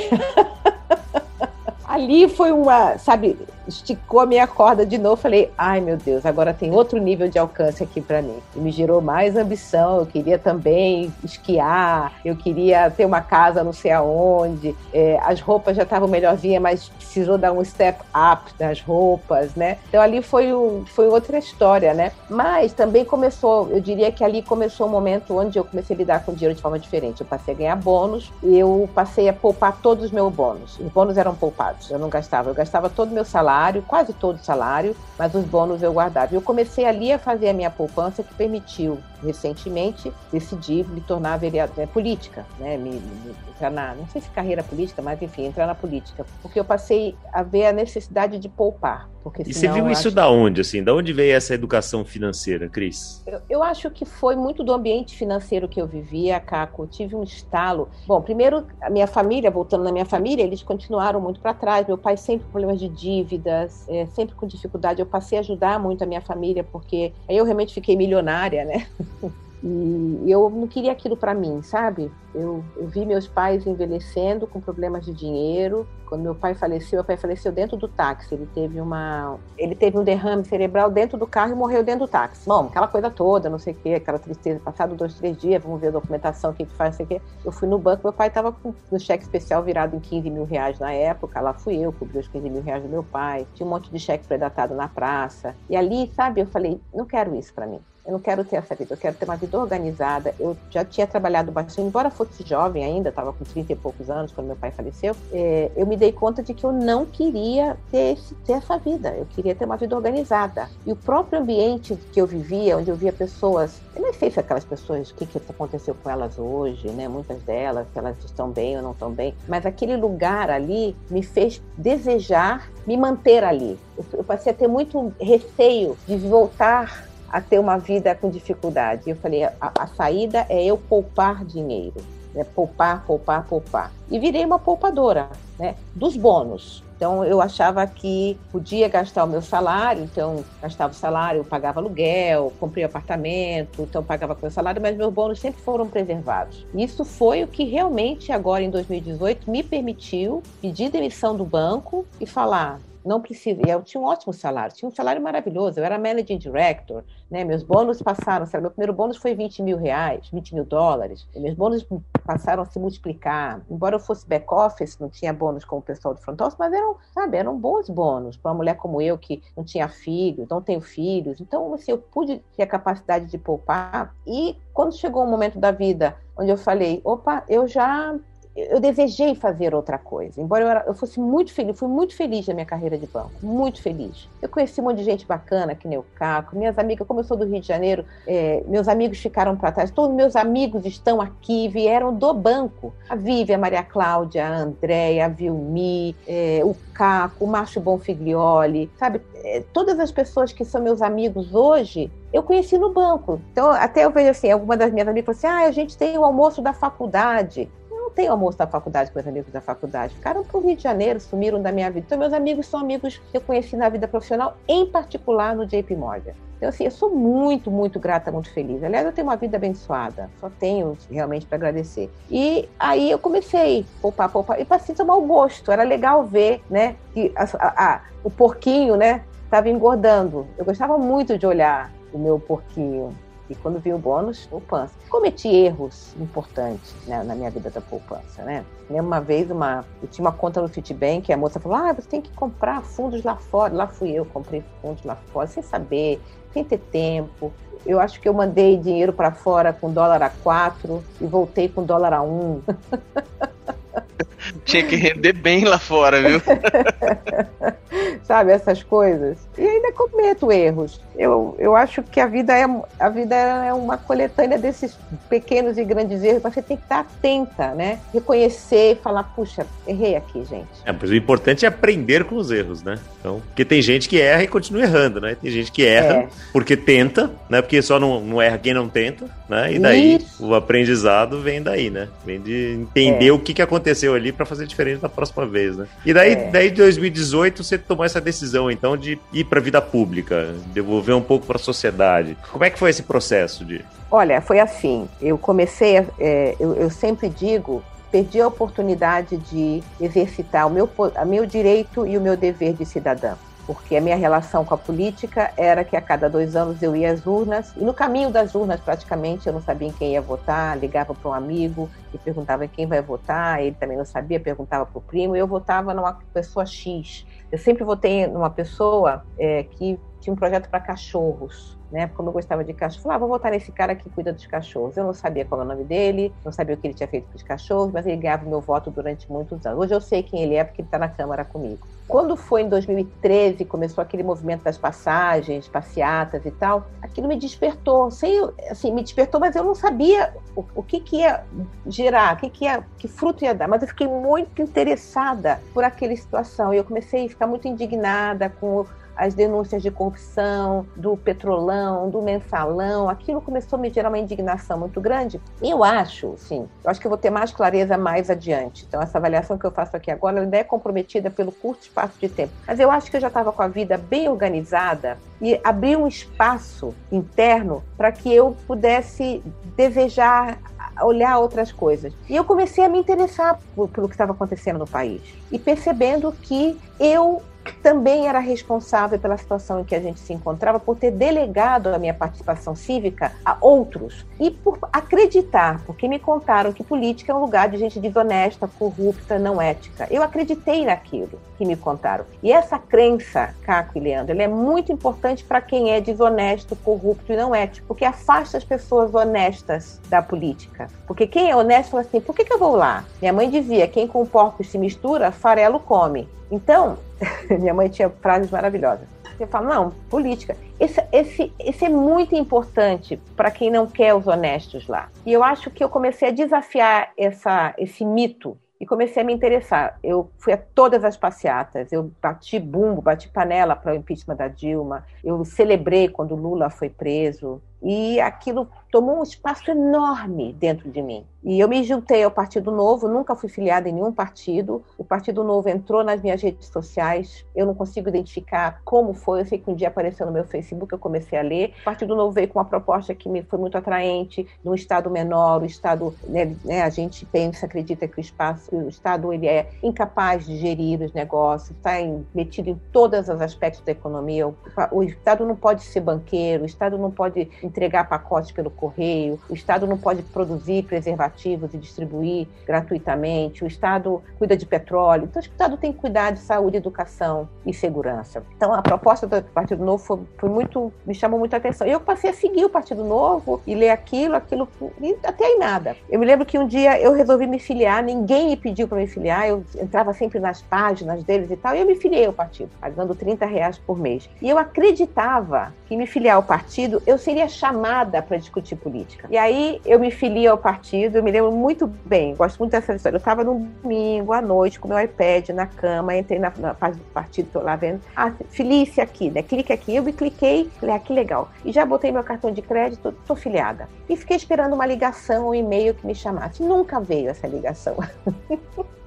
ali 1.91 2.29
foi 2.29 2.51
uma, 2.51 2.97
sabe, 2.97 3.37
esticou 3.71 4.19
a 4.19 4.25
minha 4.25 4.45
corda 4.47 4.85
de 4.85 4.97
novo. 4.97 5.15
Falei, 5.15 5.51
ai 5.57 5.81
meu 5.81 5.97
Deus, 5.97 6.25
agora 6.25 6.53
tem 6.53 6.71
outro 6.71 6.99
nível 6.99 7.27
de 7.27 7.39
alcance 7.39 7.83
aqui 7.83 8.01
para 8.01 8.21
mim. 8.21 8.37
E 8.55 8.59
me 8.59 8.71
gerou 8.71 9.01
mais 9.01 9.35
ambição. 9.35 9.99
Eu 9.99 10.05
queria 10.05 10.37
também 10.37 11.13
esquiar, 11.23 12.13
eu 12.23 12.35
queria 12.35 12.89
ter 12.91 13.05
uma 13.05 13.21
casa 13.21 13.63
não 13.63 13.73
sei 13.73 13.91
aonde. 13.91 14.75
É, 14.93 15.19
as 15.23 15.39
roupas 15.39 15.75
já 15.75 15.83
estavam 15.83 16.07
melhorzinhas, 16.07 16.61
mas 16.61 16.89
precisou 16.89 17.37
dar 17.37 17.51
um 17.51 17.63
step 17.63 17.99
up 18.15 18.51
nas 18.59 18.81
roupas, 18.81 19.55
né? 19.55 19.77
Então 19.89 20.01
ali 20.01 20.21
foi, 20.21 20.53
um, 20.53 20.85
foi 20.85 21.07
outra 21.07 21.37
história, 21.37 21.93
né? 21.93 22.11
Mas 22.29 22.73
também 22.73 23.05
começou, 23.05 23.69
eu 23.69 23.79
diria 23.79 24.11
que 24.11 24.23
ali 24.23 24.41
começou 24.41 24.87
o 24.87 24.89
um 24.89 24.91
momento 24.91 25.37
onde 25.37 25.57
eu 25.57 25.63
comecei 25.65 25.95
a 25.95 25.99
lidar 25.99 26.25
com 26.25 26.33
dinheiro 26.33 26.55
de 26.55 26.61
forma 26.61 26.79
diferente. 26.79 27.21
Eu 27.21 27.27
passei 27.27 27.53
a 27.53 27.57
ganhar 27.57 27.75
bônus, 27.75 28.31
eu 28.43 28.89
passei 28.93 29.29
a 29.29 29.33
poupar 29.33 29.77
todos 29.81 30.05
os 30.05 30.11
meus 30.11 30.33
bônus. 30.33 30.77
Os 30.79 30.91
bônus 30.91 31.17
eram 31.17 31.35
poupados, 31.35 31.89
eu 31.89 31.99
não 31.99 32.09
gastava. 32.09 32.49
Eu 32.49 32.53
gastava 32.53 32.89
todo 32.89 33.11
o 33.11 33.13
meu 33.13 33.25
salário, 33.25 33.60
quase 33.87 34.13
todo 34.13 34.37
o 34.37 34.43
salário, 34.43 34.95
mas 35.17 35.35
os 35.35 35.45
bônus 35.45 35.83
eu 35.83 35.93
guardava. 35.93 36.33
Eu 36.33 36.41
comecei 36.41 36.85
ali 36.85 37.11
a 37.11 37.19
fazer 37.19 37.49
a 37.49 37.53
minha 37.53 37.69
poupança 37.69 38.23
que 38.23 38.33
permitiu 38.33 38.99
recentemente 39.23 40.11
decidi 40.31 40.83
me 40.89 41.01
tornar 41.01 41.37
vereador, 41.37 41.77
né, 41.77 41.85
política, 41.85 42.45
né, 42.57 42.77
me, 42.77 42.91
me, 42.91 43.35
entrar 43.49 43.69
na, 43.69 43.93
não 43.93 44.07
sei 44.07 44.21
se 44.21 44.29
carreira 44.29 44.63
política, 44.63 45.01
mas 45.01 45.21
enfim, 45.21 45.45
entrar 45.45 45.67
na 45.67 45.75
política, 45.75 46.25
porque 46.41 46.59
eu 46.59 46.65
passei 46.65 47.15
a 47.31 47.43
ver 47.43 47.67
a 47.67 47.71
necessidade 47.71 48.39
de 48.39 48.49
poupar. 48.49 49.07
Porque 49.23 49.43
e 49.45 49.53
você 49.53 49.67
viu 49.67 49.89
isso 49.89 50.07
acho... 50.07 50.15
da 50.15 50.29
onde, 50.29 50.61
assim? 50.61 50.83
Da 50.83 50.93
onde 50.93 51.13
veio 51.13 51.35
essa 51.35 51.53
educação 51.53 52.03
financeira, 52.03 52.67
Cris? 52.67 53.21
Eu, 53.25 53.41
eu, 53.49 53.63
acho 53.63 53.89
que 53.91 54.03
foi 54.03 54.35
muito 54.35 54.63
do 54.63 54.73
ambiente 54.73 55.15
financeiro 55.15 55.67
que 55.67 55.81
eu 55.81 55.87
vivia, 55.87 56.39
Caco. 56.39 56.83
Eu 56.83 56.87
tive 56.87 57.15
um 57.15 57.23
estalo. 57.23 57.89
Bom, 58.07 58.21
primeiro, 58.21 58.65
a 58.81 58.89
minha 58.89 59.07
família, 59.07 59.51
voltando 59.51 59.83
na 59.83 59.91
minha 59.91 60.05
família, 60.05 60.43
eles 60.43 60.63
continuaram 60.63 61.21
muito 61.21 61.39
para 61.39 61.53
trás. 61.53 61.87
Meu 61.87 61.97
pai 61.97 62.17
sempre 62.17 62.45
com 62.45 62.51
problemas 62.51 62.79
de 62.79 62.89
dívidas, 62.89 63.87
é, 63.87 64.05
sempre 64.07 64.35
com 64.35 64.47
dificuldade. 64.47 65.01
Eu 65.01 65.05
passei 65.05 65.37
a 65.37 65.41
ajudar 65.41 65.79
muito 65.79 66.03
a 66.03 66.07
minha 66.07 66.21
família, 66.21 66.63
porque 66.63 67.13
aí 67.29 67.37
eu 67.37 67.45
realmente 67.45 67.73
fiquei 67.73 67.95
milionária, 67.95 68.65
né? 68.65 68.87
E 69.63 70.31
eu 70.31 70.49
não 70.49 70.67
queria 70.67 70.91
aquilo 70.91 71.15
para 71.15 71.33
mim, 71.33 71.61
sabe? 71.61 72.11
Eu, 72.33 72.63
eu, 72.75 72.87
vi 72.87 73.05
meus 73.05 73.27
pais 73.27 73.67
envelhecendo 73.67 74.47
com 74.47 74.59
problemas 74.59 75.05
de 75.05 75.13
dinheiro. 75.13 75.85
Quando 76.07 76.21
meu 76.21 76.33
pai 76.33 76.53
faleceu, 76.53 76.97
meu 76.97 77.03
pai 77.03 77.15
faleceu 77.15 77.51
dentro 77.51 77.77
do 77.77 77.87
táxi. 77.87 78.33
Ele 78.33 78.47
teve 78.53 78.81
uma, 78.81 79.37
ele 79.57 79.75
teve 79.75 79.97
um 79.97 80.03
derrame 80.03 80.43
cerebral 80.45 80.89
dentro 80.89 81.17
do 81.17 81.27
carro 81.27 81.51
e 81.51 81.55
morreu 81.55 81.83
dentro 81.83 82.05
do 82.05 82.09
táxi. 82.09 82.47
Bom, 82.47 82.65
aquela 82.65 82.87
coisa 82.87 83.09
toda, 83.11 83.49
não 83.49 83.59
sei 83.59 83.73
o 83.73 83.75
quê, 83.75 83.93
aquela 83.95 84.17
tristeza. 84.17 84.59
Passado 84.59 84.95
dois, 84.95 85.13
três 85.13 85.37
dias, 85.37 85.61
vamos 85.61 85.79
ver 85.79 85.89
a 85.89 85.91
documentação, 85.91 86.51
o 86.51 86.53
que 86.53 86.65
que 86.65 86.73
faz, 86.73 86.91
não 86.91 86.97
sei 86.97 87.05
o 87.05 87.09
quê. 87.09 87.21
Eu 87.45 87.51
fui 87.51 87.67
no 87.67 87.77
banco, 87.77 88.01
meu 88.03 88.13
pai 88.13 88.29
estava 88.29 88.55
um 88.91 88.99
cheque 88.99 89.23
especial 89.23 89.61
virado 89.61 89.95
em 89.95 89.99
15 89.99 90.29
mil 90.29 90.45
reais 90.45 90.79
na 90.79 90.91
época. 90.91 91.39
Lá 91.39 91.53
fui 91.53 91.77
eu, 91.77 91.93
cobri 91.93 92.17
os 92.17 92.27
15 92.27 92.49
mil 92.49 92.63
reais 92.63 92.81
do 92.81 92.89
meu 92.89 93.03
pai. 93.03 93.45
Tinha 93.53 93.67
um 93.67 93.69
monte 93.69 93.91
de 93.91 93.99
cheque 93.99 94.27
predatado 94.27 94.73
na 94.73 94.87
praça. 94.87 95.55
E 95.69 95.75
ali, 95.75 96.11
sabe, 96.15 96.41
eu 96.41 96.47
falei, 96.47 96.79
não 96.93 97.05
quero 97.05 97.35
isso 97.35 97.53
para 97.53 97.67
mim. 97.67 97.79
Eu 98.05 98.13
não 98.13 98.19
quero 98.19 98.43
ter 98.43 98.55
essa 98.55 98.73
vida, 98.75 98.93
eu 98.93 98.97
quero 98.97 99.15
ter 99.15 99.25
uma 99.25 99.37
vida 99.37 99.59
organizada. 99.59 100.33
Eu 100.39 100.57
já 100.69 100.83
tinha 100.83 101.05
trabalhado 101.05 101.51
bastante, 101.51 101.81
embora 101.81 102.09
fosse 102.09 102.43
jovem 102.43 102.83
ainda, 102.83 103.09
estava 103.09 103.31
com 103.31 103.43
30 103.43 103.73
e 103.73 103.75
poucos 103.75 104.09
anos 104.09 104.31
quando 104.31 104.47
meu 104.47 104.55
pai 104.55 104.71
faleceu. 104.71 105.15
É, 105.31 105.71
eu 105.75 105.85
me 105.85 105.95
dei 105.95 106.11
conta 106.11 106.41
de 106.41 106.53
que 106.53 106.63
eu 106.63 106.71
não 106.71 107.05
queria 107.05 107.77
ter, 107.91 108.13
esse, 108.13 108.33
ter 108.35 108.53
essa 108.53 108.77
vida, 108.77 109.13
eu 109.15 109.25
queria 109.25 109.53
ter 109.53 109.65
uma 109.65 109.77
vida 109.77 109.95
organizada. 109.95 110.67
E 110.85 110.91
o 110.91 110.95
próprio 110.95 111.39
ambiente 111.41 111.95
que 112.11 112.19
eu 112.19 112.25
vivia, 112.25 112.77
onde 112.77 112.89
eu 112.89 112.95
via 112.95 113.13
pessoas, 113.13 113.79
eu 113.95 114.01
não 114.01 114.13
sei 114.13 114.31
se 114.31 114.39
aquelas 114.39 114.65
pessoas, 114.65 115.11
o 115.11 115.15
que, 115.15 115.25
que 115.25 115.37
aconteceu 115.37 115.95
com 115.95 116.09
elas 116.09 116.39
hoje, 116.39 116.89
né? 116.89 117.07
Muitas 117.07 117.41
delas, 117.43 117.87
se 117.93 117.99
elas 117.99 118.17
estão 118.23 118.49
bem 118.49 118.77
ou 118.77 118.83
não 118.83 118.91
estão 118.91 119.11
bem, 119.11 119.35
mas 119.47 119.65
aquele 119.65 119.95
lugar 119.95 120.49
ali 120.49 120.95
me 121.09 121.21
fez 121.21 121.61
desejar 121.77 122.71
me 122.85 122.97
manter 122.97 123.43
ali. 123.43 123.77
Eu, 123.97 124.05
eu 124.13 124.23
passei 124.23 124.51
a 124.51 124.55
ter 124.55 124.67
muito 124.67 125.13
receio 125.19 125.97
de 126.07 126.17
voltar 126.17 127.10
a 127.31 127.39
ter 127.39 127.59
uma 127.59 127.77
vida 127.77 128.13
com 128.13 128.29
dificuldade. 128.29 129.09
Eu 129.09 129.15
falei, 129.15 129.43
a, 129.43 129.53
a 129.59 129.87
saída 129.87 130.45
é 130.49 130.63
eu 130.63 130.77
poupar 130.77 131.45
dinheiro, 131.45 132.01
né? 132.35 132.43
poupar, 132.43 133.05
poupar, 133.05 133.45
poupar. 133.47 133.91
E 134.09 134.19
virei 134.19 134.43
uma 134.45 134.59
poupadora, 134.59 135.29
né? 135.57 135.75
Dos 135.95 136.17
bônus. 136.17 136.83
Então 137.01 137.25
eu 137.25 137.41
achava 137.41 137.87
que 137.87 138.37
podia 138.51 138.87
gastar 138.87 139.23
o 139.23 139.27
meu 139.27 139.41
salário, 139.41 140.03
então 140.03 140.45
gastava 140.61 140.93
o 140.93 140.95
salário, 140.95 141.39
eu 141.39 141.43
pagava 141.43 141.79
aluguel, 141.79 142.53
comprei 142.59 142.83
apartamento, 142.83 143.81
então 143.81 144.03
pagava 144.03 144.35
com 144.35 144.45
o 144.45 144.51
salário, 144.51 144.79
mas 144.79 144.95
meus 144.95 145.11
bônus 145.11 145.39
sempre 145.39 145.59
foram 145.63 145.87
preservados. 145.87 146.63
Isso 146.75 147.03
foi 147.03 147.41
o 147.43 147.47
que 147.47 147.63
realmente 147.63 148.31
agora 148.31 148.61
em 148.61 148.69
2018 148.69 149.49
me 149.49 149.63
permitiu 149.63 150.43
pedir 150.61 150.91
demissão 150.91 151.35
do 151.35 151.43
banco 151.43 152.05
e 152.19 152.27
falar: 152.27 152.79
não 153.05 153.21
precisa. 153.21 153.61
E 153.65 153.69
eu 153.69 153.81
tinha 153.81 154.01
um 154.01 154.05
ótimo 154.05 154.33
salário, 154.33 154.75
tinha 154.75 154.87
um 154.87 154.93
salário 154.93 155.21
maravilhoso. 155.21 155.79
Eu 155.79 155.83
era 155.83 155.97
managing 155.97 156.37
director, 156.37 157.03
né? 157.29 157.43
Meus 157.43 157.63
bônus 157.63 158.01
passaram, 158.01 158.45
sabe? 158.45 158.61
Meu 158.63 158.71
primeiro 158.71 158.93
bônus 158.93 159.17
foi 159.17 159.33
20 159.35 159.61
mil 159.61 159.77
reais, 159.77 160.29
20 160.31 160.55
mil 160.55 160.65
dólares. 160.65 161.27
E 161.35 161.39
meus 161.39 161.55
bônus 161.55 161.85
passaram 162.25 162.63
a 162.63 162.65
se 162.65 162.79
multiplicar. 162.79 163.61
Embora 163.69 163.95
eu 163.95 163.99
fosse 163.99 164.27
back 164.27 164.45
office, 164.53 164.97
não 164.99 165.09
tinha 165.09 165.33
bônus 165.33 165.65
como 165.65 165.81
o 165.81 165.83
pessoal 165.83 166.13
do 166.13 166.21
front 166.21 166.39
office, 166.41 166.57
mas 166.57 166.73
eram, 166.73 166.95
sabe, 167.13 167.37
eram 167.37 167.57
bons 167.57 167.89
bônus 167.89 168.37
para 168.37 168.51
uma 168.51 168.57
mulher 168.57 168.75
como 168.75 169.01
eu 169.01 169.17
que 169.17 169.41
não 169.55 169.63
tinha 169.63 169.87
filho, 169.87 170.47
não 170.49 170.61
tenho 170.61 170.81
filhos. 170.81 171.41
Então, 171.41 171.73
assim, 171.73 171.91
eu 171.91 171.97
pude 171.97 172.43
ter 172.55 172.63
a 172.63 172.67
capacidade 172.67 173.25
de 173.25 173.37
poupar. 173.37 174.15
E 174.25 174.57
quando 174.73 174.95
chegou 174.95 175.23
um 175.23 175.29
momento 175.29 175.59
da 175.59 175.71
vida 175.71 176.15
onde 176.37 176.49
eu 176.49 176.57
falei, 176.57 177.01
opa, 177.03 177.43
eu 177.47 177.67
já 177.67 178.15
eu 178.55 178.79
desejei 178.79 179.33
fazer 179.33 179.73
outra 179.73 179.97
coisa. 179.97 180.41
Embora 180.41 180.63
eu, 180.63 180.69
era, 180.69 180.83
eu, 180.85 180.93
fosse 180.93 181.19
muito 181.19 181.53
feliz, 181.53 181.79
fui 181.79 181.87
muito 181.87 182.15
feliz 182.15 182.47
na 182.47 182.53
minha 182.53 182.65
carreira 182.65 182.97
de 182.97 183.07
banco, 183.07 183.31
muito 183.41 183.81
feliz. 183.81 184.27
Eu 184.41 184.49
conheci 184.49 184.81
um 184.81 184.85
monte 184.85 184.97
de 184.97 185.03
gente 185.03 185.25
bacana, 185.25 185.73
que 185.73 185.87
nem 185.87 185.97
o 185.97 186.05
Caco, 186.15 186.57
minhas 186.57 186.77
amigas, 186.77 187.07
como 187.07 187.21
eu 187.21 187.23
sou 187.23 187.37
do 187.37 187.45
Rio 187.45 187.61
de 187.61 187.67
Janeiro, 187.67 188.05
é, 188.27 188.61
meus 188.67 188.87
amigos 188.87 189.19
ficaram 189.19 189.55
para 189.55 189.71
trás, 189.71 189.89
todos 189.89 190.15
meus 190.15 190.35
amigos 190.35 190.85
estão 190.85 191.21
aqui, 191.21 191.69
vieram 191.69 192.13
do 192.13 192.33
banco. 192.33 192.93
A 193.09 193.15
Vivi, 193.15 193.53
a 193.53 193.57
Maria 193.57 193.83
Cláudia, 193.83 194.45
a 194.45 194.57
Andréia, 194.57 195.25
a 195.25 195.29
Vilmi, 195.29 196.15
é, 196.27 196.61
o 196.63 196.75
Caco, 196.93 197.45
o 197.45 197.47
Márcio 197.47 197.79
Bonfiglioli, 197.79 198.91
sabe? 198.97 199.21
É, 199.35 199.63
todas 199.73 199.97
as 199.99 200.11
pessoas 200.11 200.51
que 200.51 200.65
são 200.65 200.81
meus 200.81 201.01
amigos 201.01 201.53
hoje, 201.53 202.11
eu 202.33 202.43
conheci 202.43 202.77
no 202.77 202.91
banco. 202.91 203.41
Então, 203.51 203.71
até 203.71 204.03
eu 204.05 204.11
vejo 204.11 204.29
assim, 204.29 204.51
alguma 204.51 204.75
das 204.75 204.91
minhas 204.91 205.07
amigas 205.07 205.37
falou 205.37 205.55
assim: 205.55 205.63
ah, 205.63 205.67
a 205.67 205.71
gente 205.71 205.97
tem 205.97 206.17
o 206.17 206.25
almoço 206.25 206.61
da 206.61 206.73
faculdade 206.73 207.69
tenho 208.11 208.31
almoço 208.31 208.57
da 208.57 208.67
faculdade 208.67 209.11
com 209.11 209.17
meus 209.17 209.27
amigos 209.27 209.51
da 209.51 209.61
faculdade. 209.61 210.13
Ficaram 210.15 210.43
para 210.43 210.57
o 210.57 210.61
Rio 210.61 210.75
de 210.75 210.83
Janeiro, 210.83 211.19
sumiram 211.19 211.61
da 211.61 211.71
minha 211.71 211.89
vida. 211.89 212.05
Então, 212.05 212.17
meus 212.17 212.33
amigos 212.33 212.67
são 212.67 212.79
amigos 212.79 213.21
que 213.31 213.37
eu 213.37 213.41
conheci 213.41 213.75
na 213.75 213.89
vida 213.89 214.07
profissional, 214.07 214.57
em 214.67 214.85
particular 214.85 215.55
no 215.55 215.65
JP 215.65 215.95
Morgan. 215.95 216.33
Então, 216.57 216.69
assim, 216.69 216.83
eu 216.83 216.91
sou 216.91 217.09
muito, 217.09 217.71
muito 217.71 217.99
grata, 217.99 218.31
muito 218.31 218.53
feliz. 218.53 218.83
Aliás, 218.83 219.03
eu 219.05 219.11
tenho 219.11 219.27
uma 219.27 219.35
vida 219.35 219.57
abençoada. 219.57 220.29
Só 220.39 220.47
tenho 220.47 220.95
realmente 221.09 221.45
para 221.45 221.55
agradecer. 221.55 222.11
E 222.29 222.69
aí 222.79 223.09
eu 223.09 223.17
comecei 223.17 223.81
a 223.81 224.01
poupar, 224.01 224.29
poupar. 224.29 224.61
E 224.61 224.65
passei 224.65 224.93
a 224.93 224.97
tomar 224.97 225.15
o 225.15 225.25
gosto. 225.25 225.71
Era 225.71 225.83
legal 225.83 226.23
ver, 226.23 226.61
né? 226.69 226.95
Que 227.13 227.33
a, 227.35 227.45
a, 227.57 227.93
a, 227.93 228.01
o 228.23 228.29
porquinho, 228.29 228.95
né? 228.95 229.23
Estava 229.43 229.69
engordando. 229.69 230.45
Eu 230.55 230.63
gostava 230.63 230.99
muito 230.99 231.35
de 231.35 231.47
olhar 231.47 231.91
o 232.13 232.19
meu 232.19 232.39
porquinho 232.39 233.17
e 233.51 233.55
quando 233.55 233.79
vi 233.79 233.93
o 233.93 233.97
bônus, 233.97 234.45
poupança. 234.45 234.93
Cometi 235.09 235.49
erros 235.49 236.15
importantes 236.17 236.95
né, 237.05 237.21
na 237.23 237.35
minha 237.35 237.51
vida 237.51 237.69
da 237.69 237.81
poupança, 237.81 238.43
né? 238.43 238.63
Uma 238.89 239.19
vez, 239.19 239.51
uma, 239.51 239.83
eu 240.01 240.07
tinha 240.07 240.25
uma 240.25 240.31
conta 240.31 240.61
no 240.61 240.69
Citibank 240.69 241.29
e 241.29 241.33
a 241.33 241.37
moça 241.37 241.59
falou, 241.59 241.77
ah, 241.77 241.91
você 241.91 242.07
tem 242.07 242.21
que 242.21 242.31
comprar 242.31 242.81
fundos 242.81 243.23
lá 243.23 243.35
fora. 243.35 243.73
Lá 243.73 243.87
fui 243.87 244.11
eu, 244.11 244.25
comprei 244.25 244.63
fundos 244.81 245.03
lá 245.03 245.15
fora, 245.15 245.47
sem 245.47 245.61
saber, 245.61 246.21
sem 246.53 246.63
ter 246.63 246.77
tempo. 246.77 247.51
Eu 247.85 247.99
acho 247.99 248.21
que 248.21 248.29
eu 248.29 248.33
mandei 248.33 248.77
dinheiro 248.77 249.11
para 249.11 249.31
fora 249.31 249.73
com 249.73 249.91
dólar 249.91 250.21
a 250.23 250.29
4 250.29 251.03
e 251.19 251.25
voltei 251.25 251.67
com 251.67 251.83
dólar 251.83 252.13
a 252.13 252.21
1. 252.21 252.61
Tinha 254.65 254.83
que 254.83 254.95
render 254.95 255.33
bem 255.33 255.65
lá 255.65 255.79
fora, 255.79 256.21
viu? 256.21 256.41
Sabe, 258.23 258.51
essas 258.51 258.81
coisas. 258.83 259.37
E 259.57 259.61
ainda 259.61 259.91
cometo 259.91 260.51
erros. 260.51 261.01
Eu, 261.17 261.55
eu 261.59 261.75
acho 261.75 262.01
que 262.01 262.19
a 262.19 262.25
vida, 262.25 262.57
é, 262.57 262.65
a 262.99 263.09
vida 263.09 263.35
é 263.35 263.73
uma 263.73 263.97
coletânea 263.97 264.57
desses 264.57 264.97
pequenos 265.29 265.77
e 265.77 265.83
grandes 265.83 266.23
erros. 266.23 266.41
Você 266.41 266.61
tem 266.61 266.77
que 266.77 266.83
estar 266.83 266.99
atenta, 266.99 267.73
né? 267.73 267.99
Reconhecer 268.13 268.93
e 268.93 268.95
falar, 268.95 269.23
puxa, 269.35 269.65
errei 269.85 270.15
aqui, 270.15 270.43
gente. 270.45 270.69
É, 270.85 270.91
mas 270.91 271.09
o 271.09 271.15
importante 271.15 271.65
é 271.65 271.67
aprender 271.67 272.23
com 272.23 272.35
os 272.35 272.49
erros, 272.51 272.81
né? 272.81 272.97
Então, 273.19 273.41
porque 273.47 273.65
tem 273.65 273.81
gente 273.81 274.07
que 274.07 274.19
erra 274.19 274.43
e 274.43 274.47
continua 274.47 274.83
errando, 274.83 275.19
né? 275.19 275.35
Tem 275.39 275.51
gente 275.51 275.71
que 275.71 275.85
erra 275.85 276.13
é. 276.13 276.27
porque 276.53 276.77
tenta, 276.77 277.29
né? 277.49 277.61
Porque 277.61 277.81
só 277.81 277.99
não, 277.99 278.21
não 278.21 278.41
erra 278.41 278.57
quem 278.57 278.73
não 278.73 278.87
tenta, 278.87 279.25
né? 279.47 279.73
E 279.73 279.79
daí 279.79 280.15
Isso. 280.15 280.45
o 280.45 280.55
aprendizado 280.55 281.41
vem 281.41 281.61
daí, 281.61 281.89
né? 281.89 282.07
Vem 282.25 282.39
de 282.39 282.79
entender 282.81 283.27
é. 283.27 283.31
o 283.31 283.39
que, 283.39 283.53
que 283.53 283.61
aconteceu 283.61 284.15
ali 284.15 284.30
para 284.33 284.45
fazer 284.45 284.65
diferente 284.65 285.01
da 285.01 285.09
próxima 285.09 285.45
vez, 285.45 285.77
né? 285.77 285.87
E 286.05 286.13
daí, 286.13 286.33
é. 286.33 286.49
daí, 286.49 286.71
2018, 286.71 287.63
você 287.63 287.77
tomou 287.77 288.05
essa 288.05 288.21
decisão, 288.21 288.69
então, 288.69 288.95
de 288.97 289.19
ir 289.33 289.43
para 289.45 289.59
a 289.59 289.61
vida 289.61 289.81
pública, 289.81 290.55
devolver 290.67 291.15
um 291.15 291.21
pouco 291.21 291.45
para 291.45 291.57
a 291.57 291.59
sociedade. 291.59 292.37
Como 292.51 292.63
é 292.63 292.69
que 292.69 292.79
foi 292.79 292.89
esse 292.89 293.03
processo 293.03 293.65
de... 293.65 293.83
Olha, 294.09 294.41
foi 294.41 294.59
assim. 294.59 295.07
Eu 295.21 295.37
comecei, 295.37 296.05
é, 296.19 296.55
eu, 296.59 296.75
eu 296.75 296.89
sempre 296.89 297.29
digo 297.29 297.83
perdi 298.11 298.41
a 298.41 298.47
oportunidade 298.47 299.37
de 299.37 299.81
exercitar 299.99 300.67
o 300.67 300.69
meu, 300.69 300.89
o 300.97 301.25
meu 301.25 301.45
direito 301.45 302.05
e 302.05 302.17
o 302.17 302.21
meu 302.21 302.35
dever 302.35 302.73
de 302.73 302.85
cidadã 302.85 303.35
porque 303.73 303.95
a 303.95 304.01
minha 304.01 304.17
relação 304.17 304.65
com 304.65 304.73
a 304.73 304.77
política 304.77 305.53
era 305.55 305.85
que 305.85 305.95
a 305.95 306.01
cada 306.01 306.29
dois 306.29 306.57
anos 306.57 306.83
eu 306.83 306.93
ia 306.93 307.11
às 307.11 307.25
urnas, 307.25 307.73
e 307.77 307.85
no 307.85 307.93
caminho 307.93 308.29
das 308.29 308.53
urnas, 308.53 308.81
praticamente, 308.81 309.47
eu 309.47 309.53
não 309.53 309.61
sabia 309.61 309.87
em 309.87 309.93
quem 309.93 310.11
ia 310.11 310.21
votar, 310.21 310.77
ligava 310.77 311.13
para 311.13 311.31
um 311.31 311.33
amigo 311.33 311.89
e 312.13 312.17
perguntava 312.17 312.67
quem 312.67 312.85
vai 312.85 313.01
votar, 313.01 313.61
ele 313.61 313.75
também 313.79 313.97
não 313.97 314.03
sabia, 314.03 314.41
perguntava 314.41 314.85
para 314.85 314.97
o 314.97 315.01
primo, 315.01 315.35
e 315.35 315.39
eu 315.39 315.47
votava 315.47 315.93
numa 315.93 316.19
pessoa 316.33 316.65
X. 316.65 317.25
Eu 317.49 317.57
sempre 317.57 317.85
votei 317.85 318.27
numa 318.27 318.49
pessoa 318.49 319.23
é, 319.39 319.63
que 319.63 319.97
tinha 320.21 320.33
um 320.33 320.37
projeto 320.37 320.69
para 320.69 320.79
cachorros 320.79 321.77
né? 321.91 322.09
Como 322.15 322.29
eu 322.29 322.33
gostava 322.33 322.63
de 322.63 322.73
cachorro, 322.73 323.03
falava, 323.03 323.25
ah, 323.25 323.27
vou 323.27 323.37
votar 323.37 323.51
nesse 323.51 323.71
cara 323.71 323.93
que 323.93 324.09
cuida 324.09 324.31
dos 324.31 324.47
cachorros. 324.47 324.95
Eu 324.95 325.03
não 325.03 325.13
sabia 325.13 325.43
qual 325.43 325.61
é 325.61 325.65
o 325.65 325.67
nome 325.67 325.83
dele, 325.83 326.33
não 326.43 326.51
sabia 326.51 326.75
o 326.75 326.77
que 326.77 326.87
ele 326.87 326.93
tinha 326.93 327.07
feito 327.07 327.27
com 327.29 327.35
os 327.35 327.43
cachorros, 327.43 327.91
mas 327.91 328.05
ele 328.07 328.15
ganhava 328.15 328.45
o 328.45 328.49
meu 328.49 328.61
voto 328.61 328.89
durante 328.89 329.29
muitos 329.29 329.65
anos. 329.65 329.79
Hoje 329.79 329.93
eu 329.93 329.99
sei 329.99 330.23
quem 330.23 330.41
ele 330.41 330.55
é 330.55 330.63
porque 330.63 330.81
ele 330.81 330.87
está 330.87 330.97
na 330.97 331.09
Câmara 331.09 331.43
comigo. 331.43 331.85
Quando 332.07 332.35
foi 332.35 332.61
em 332.63 332.69
2013, 332.69 333.63
começou 333.65 334.01
aquele 334.01 334.23
movimento 334.23 334.63
das 334.63 334.77
passagens, 334.77 335.67
passeatas 335.67 336.45
e 336.45 336.51
tal, 336.51 336.87
aquilo 337.01 337.27
me 337.27 337.37
despertou. 337.37 338.09
Sem, 338.09 338.41
assim, 338.69 338.93
me 338.93 339.01
despertou, 339.01 339.39
mas 339.39 339.55
eu 339.55 339.63
não 339.63 339.75
sabia 339.75 340.33
o, 340.55 340.63
o 340.75 340.83
que, 340.83 340.99
que 340.99 341.17
ia 341.17 341.43
gerar, 341.87 342.35
o 342.35 342.37
que, 342.37 342.49
que, 342.49 342.65
ia, 342.65 342.83
que 342.97 343.07
fruto 343.07 343.43
ia 343.43 343.53
dar. 343.53 343.67
Mas 343.67 343.81
eu 343.81 343.87
fiquei 343.87 344.07
muito 344.07 344.61
interessada 344.61 345.61
por 345.73 345.83
aquela 345.83 346.15
situação. 346.15 346.73
E 346.73 346.77
eu 346.77 346.83
comecei 346.83 347.25
a 347.25 347.29
ficar 347.29 347.47
muito 347.47 347.67
indignada 347.67 348.49
com 348.49 348.85
as 349.21 349.35
denúncias 349.35 349.83
de 349.83 349.91
corrupção, 349.91 350.83
do 350.95 351.15
petrolão, 351.15 352.09
do 352.09 352.23
mensalão, 352.23 353.07
aquilo 353.07 353.39
começou 353.39 353.77
a 353.77 353.81
me 353.81 353.91
gerar 353.91 354.09
uma 354.09 354.17
indignação 354.17 354.79
muito 354.79 354.99
grande. 354.99 355.39
E 355.61 355.69
eu 355.69 355.83
acho, 355.83 356.33
sim, 356.37 356.67
eu 356.83 356.89
acho 356.89 356.99
que 356.99 357.05
eu 357.05 357.09
vou 357.09 357.19
ter 357.19 357.29
mais 357.29 357.51
clareza 357.51 357.99
mais 357.99 358.31
adiante. 358.31 358.83
Então, 358.87 358.99
essa 358.99 359.19
avaliação 359.19 359.59
que 359.59 359.65
eu 359.65 359.69
faço 359.69 359.95
aqui 359.95 360.09
agora 360.09 360.41
ainda 360.41 360.57
é 360.57 360.63
comprometida 360.63 361.29
pelo 361.29 361.51
curto 361.51 361.83
espaço 361.83 362.19
de 362.19 362.27
tempo. 362.29 362.51
Mas 362.65 362.79
eu 362.79 362.89
acho 362.89 363.11
que 363.11 363.17
eu 363.17 363.21
já 363.21 363.27
estava 363.27 363.51
com 363.51 363.61
a 363.61 363.67
vida 363.67 363.95
bem 363.95 364.27
organizada 364.27 365.19
e 365.39 365.61
abri 365.63 365.95
um 365.95 366.07
espaço 366.07 366.91
interno 367.11 367.83
para 367.95 368.11
que 368.11 368.33
eu 368.33 368.57
pudesse 368.65 369.43
desejar 369.77 370.57
olhar 370.99 371.37
outras 371.37 371.71
coisas. 371.71 372.11
E 372.27 372.35
eu 372.35 372.43
comecei 372.43 372.83
a 372.83 372.89
me 372.89 372.97
interessar 372.97 373.59
por, 373.75 373.87
pelo 373.87 374.07
que 374.07 374.15
estava 374.15 374.31
acontecendo 374.31 374.79
no 374.79 374.87
país 374.87 375.21
e 375.51 375.59
percebendo 375.59 376.31
que 376.31 376.77
eu 376.99 377.41
também 377.81 378.27
era 378.27 378.39
responsável 378.39 379.19
pela 379.19 379.37
situação 379.37 379.79
em 379.79 379.83
que 379.83 379.95
a 379.95 379.99
gente 379.99 380.19
se 380.19 380.33
encontrava, 380.33 380.79
por 380.79 380.97
ter 380.97 381.11
delegado 381.11 381.87
a 381.87 381.99
minha 381.99 382.13
participação 382.13 382.75
cívica 382.75 383.31
a 383.45 383.57
outros 383.61 384.25
e 384.39 384.49
por 384.49 384.79
acreditar, 384.91 385.81
porque 385.85 386.07
me 386.07 386.19
contaram 386.19 386.73
que 386.73 386.83
política 386.83 387.31
é 387.31 387.35
um 387.35 387.39
lugar 387.39 387.69
de 387.69 387.77
gente 387.77 387.99
desonesta, 387.99 388.67
corrupta, 388.67 389.37
não 389.37 389.61
ética. 389.61 390.07
Eu 390.09 390.23
acreditei 390.23 390.85
naquilo 390.85 391.39
que 391.57 391.65
me 391.65 391.75
contaram. 391.75 392.25
E 392.41 392.51
essa 392.51 392.79
crença, 392.79 393.53
Caco 393.61 393.97
e 393.97 394.01
Leandro, 394.01 394.33
ela 394.33 394.43
é 394.43 394.47
muito 394.47 394.91
importante 394.91 395.43
para 395.43 395.61
quem 395.61 395.91
é 395.91 396.01
desonesto, 396.01 396.75
corrupto 396.75 397.31
e 397.31 397.37
não 397.37 397.53
ético, 397.53 397.87
porque 397.87 398.05
afasta 398.05 398.57
as 398.57 398.63
pessoas 398.63 399.13
honestas 399.13 399.99
da 400.09 400.21
política. 400.21 400.87
Porque 401.05 401.27
quem 401.27 401.51
é 401.51 401.55
honesto 401.55 401.91
fala 401.91 402.01
assim: 402.01 402.19
por 402.19 402.35
que, 402.35 402.45
que 402.45 402.53
eu 402.53 402.59
vou 402.59 402.75
lá? 402.75 403.05
Minha 403.21 403.33
mãe 403.33 403.49
dizia: 403.49 403.87
quem 403.87 404.07
com 404.07 404.25
porcos 404.25 404.69
se 404.69 404.77
mistura, 404.77 405.31
farelo 405.31 405.79
come. 405.79 406.27
Então, 406.49 406.97
minha 407.59 407.73
mãe 407.73 407.89
tinha 407.89 408.09
frases 408.09 408.49
maravilhosas. 408.51 409.07
Você 409.37 409.47
fala, 409.47 409.73
não, 409.73 409.89
política. 410.09 410.55
Esse, 410.79 411.03
esse, 411.11 411.53
esse 411.57 411.85
é 411.85 411.89
muito 411.89 412.35
importante 412.35 413.19
para 413.35 413.49
quem 413.49 413.71
não 413.71 413.87
quer 413.87 414.13
os 414.13 414.27
honestos 414.27 414.87
lá. 414.87 415.09
E 415.25 415.33
eu 415.33 415.43
acho 415.43 415.71
que 415.71 415.83
eu 415.83 415.89
comecei 415.89 416.29
a 416.29 416.31
desafiar 416.31 417.11
essa, 417.17 417.73
esse 417.77 418.05
mito 418.05 418.57
e 418.79 418.85
comecei 418.85 419.23
a 419.23 419.25
me 419.25 419.33
interessar. 419.33 419.97
Eu 420.03 420.29
fui 420.37 420.53
a 420.53 420.57
todas 420.57 421.03
as 421.03 421.17
passeatas, 421.17 421.91
eu 421.91 422.11
bati 422.21 422.59
bumbo, 422.59 423.01
bati 423.01 423.29
panela 423.29 423.75
para 423.75 423.93
o 423.93 423.95
impeachment 423.95 424.35
da 424.35 424.47
Dilma, 424.47 425.05
eu 425.23 425.43
celebrei 425.45 426.07
quando 426.07 426.35
Lula 426.35 426.69
foi 426.69 426.89
preso, 426.89 427.61
e 427.81 428.19
aquilo 428.19 428.67
tomou 428.91 429.19
um 429.19 429.23
espaço 429.23 429.71
enorme 429.71 430.53
dentro 430.53 430.89
de 430.89 431.01
mim. 431.01 431.25
E 431.43 431.59
eu 431.59 431.67
me 431.67 431.83
juntei 431.83 432.23
ao 432.23 432.29
Partido 432.29 432.69
Novo, 432.69 433.07
nunca 433.07 433.35
fui 433.35 433.49
filiada 433.49 433.89
em 433.89 433.93
nenhum 433.93 434.11
partido. 434.11 434.83
O 434.95 435.03
Partido 435.03 435.43
Novo 435.43 435.69
entrou 435.69 436.03
nas 436.03 436.21
minhas 436.21 436.39
redes 436.39 436.67
sociais. 436.67 437.43
Eu 437.55 437.65
não 437.65 437.73
consigo 437.73 438.09
identificar 438.09 438.79
como 438.85 439.13
foi. 439.13 439.41
Eu 439.41 439.45
sei 439.45 439.57
que 439.57 439.71
um 439.71 439.73
dia 439.73 439.87
apareceu 439.87 440.25
no 440.27 440.31
meu 440.31 440.43
Facebook, 440.43 440.93
eu 440.93 440.99
comecei 440.99 441.39
a 441.39 441.41
ler. 441.41 441.73
O 441.81 441.83
Partido 441.85 442.15
Novo 442.15 442.31
veio 442.31 442.47
com 442.47 442.59
uma 442.59 442.65
proposta 442.65 443.15
que 443.15 443.27
me 443.27 443.41
foi 443.41 443.57
muito 443.57 443.75
atraente, 443.75 444.43
de 444.43 444.69
um 444.69 444.75
Estado 444.75 445.09
menor, 445.09 445.63
o 445.63 445.65
Estado, 445.65 446.13
né, 446.27 446.55
né, 446.63 446.83
a 446.83 446.89
gente 446.89 447.25
pensa, 447.25 447.65
acredita 447.65 448.07
que 448.07 448.19
o 448.19 448.21
espaço, 448.21 448.75
o 448.75 448.89
Estado 448.89 449.33
ele 449.33 449.47
é 449.47 449.71
incapaz 449.81 450.45
de 450.45 450.57
gerir 450.57 451.01
os 451.01 451.11
negócios, 451.11 451.71
está 451.71 451.93
metido 452.35 452.69
em 452.69 452.79
todos 452.91 453.29
os 453.29 453.41
aspectos 453.41 453.81
da 453.81 453.91
economia. 453.91 454.47
O, 454.47 454.55
o 454.91 455.03
Estado 455.03 455.43
não 455.43 455.55
pode 455.55 455.81
ser 455.83 456.01
banqueiro, 456.01 456.63
o 456.63 456.65
Estado 456.67 456.99
não 456.99 457.09
pode 457.09 457.49
entregar 457.71 458.07
pacotes 458.09 458.51
pelo 458.51 458.69
correio, 458.69 459.39
o 459.49 459.53
Estado 459.53 459.87
não 459.87 459.97
pode 459.97 460.21
produzir 460.21 460.83
preservativos 460.83 461.73
e 461.73 461.77
distribuir 461.77 462.47
gratuitamente, 462.65 463.63
o 463.63 463.67
Estado 463.67 464.21
cuida 464.37 464.57
de 464.57 464.65
petróleo, 464.65 465.23
então 465.23 465.41
o 465.41 465.45
Estado 465.45 465.77
tem 465.77 465.93
que 465.93 465.99
cuidar 465.99 466.31
de 466.31 466.39
saúde, 466.39 466.77
educação 466.77 467.47
e 467.65 467.73
segurança. 467.73 468.43
Então 468.55 468.73
a 468.73 468.81
proposta 468.81 469.25
do 469.25 469.41
Partido 469.43 469.83
Novo 469.83 470.03
foi, 470.03 470.19
foi 470.37 470.49
muito, 470.49 470.91
me 471.05 471.15
chamou 471.15 471.39
muita 471.39 471.57
atenção. 471.57 471.87
E 471.87 471.91
eu 471.91 471.99
passei 471.99 472.29
a 472.29 472.33
seguir 472.33 472.65
o 472.65 472.69
Partido 472.69 473.03
Novo 473.03 473.61
e 473.65 473.73
ler 473.73 473.89
aquilo, 473.89 474.35
aquilo, 474.35 474.67
e 475.01 475.17
até 475.23 475.45
aí 475.45 475.57
nada. 475.57 475.95
Eu 476.09 476.19
me 476.19 476.25
lembro 476.25 476.45
que 476.45 476.59
um 476.59 476.67
dia 476.67 476.99
eu 476.99 477.13
resolvi 477.13 477.47
me 477.47 477.59
filiar, 477.59 478.03
ninguém 478.03 478.49
me 478.49 478.57
pediu 478.57 478.87
para 478.87 478.97
me 478.97 479.07
filiar, 479.07 479.47
eu 479.47 479.63
entrava 479.79 480.13
sempre 480.13 480.39
nas 480.39 480.61
páginas 480.61 481.23
deles 481.23 481.49
e 481.49 481.55
tal, 481.55 481.75
e 481.75 481.79
eu 481.79 481.85
me 481.85 481.95
filiei 481.95 482.25
ao 482.25 482.33
partido, 482.33 482.71
pagando 482.79 483.15
30 483.15 483.45
reais 483.45 483.77
por 483.77 483.97
mês. 483.97 484.29
E 484.41 484.49
eu 484.49 484.57
acreditava 484.57 485.73
que 485.87 485.95
me 485.95 486.07
filiar 486.07 486.35
ao 486.35 486.43
partido, 486.43 487.01
eu 487.05 487.17
seria 487.17 487.47
chamada 487.61 488.23
para 488.23 488.37
discutir 488.37 488.75
política. 488.75 489.27
E 489.29 489.37
aí 489.37 489.79
eu 489.85 489.99
me 489.99 490.09
filiei 490.09 490.47
ao 490.47 490.57
partido, 490.57 491.17
eu 491.17 491.23
me 491.23 491.29
lembro 491.29 491.51
muito 491.51 491.85
bem, 491.85 492.33
gosto 492.33 492.57
muito 492.57 492.71
dessa 492.71 492.95
história. 492.95 493.15
Eu 493.17 493.19
estava 493.19 493.43
num 493.43 493.67
domingo 493.83 494.33
à 494.33 494.41
noite 494.41 494.79
com 494.79 494.87
meu 494.87 494.99
iPad 494.99 495.49
na 495.49 495.67
cama, 495.67 496.17
entrei 496.17 496.39
na, 496.39 496.51
na 496.57 496.73
página 496.73 497.03
do 497.03 497.13
partido, 497.13 497.45
estou 497.45 497.61
lá 497.61 497.75
vendo. 497.75 498.01
Ah, 498.15 498.33
filice 498.49 498.99
aqui, 498.99 499.29
né? 499.29 499.43
Clique 499.43 499.71
aqui. 499.71 499.95
Eu 499.95 500.01
me 500.01 500.11
cliquei, 500.11 500.71
falei, 500.79 500.95
ah, 500.95 500.99
que 500.99 501.13
legal. 501.13 501.49
E 501.63 501.71
já 501.71 501.85
botei 501.85 502.11
meu 502.11 502.23
cartão 502.23 502.51
de 502.51 502.63
crédito, 502.63 503.09
estou 503.09 503.35
filiada. 503.35 503.87
E 504.09 504.17
fiquei 504.17 504.37
esperando 504.37 504.73
uma 504.73 504.85
ligação, 504.87 505.49
um 505.49 505.53
e-mail 505.53 505.93
que 505.93 506.07
me 506.07 506.15
chamasse. 506.15 506.63
Nunca 506.63 506.99
veio 506.99 507.29
essa 507.29 507.47
ligação. 507.47 507.95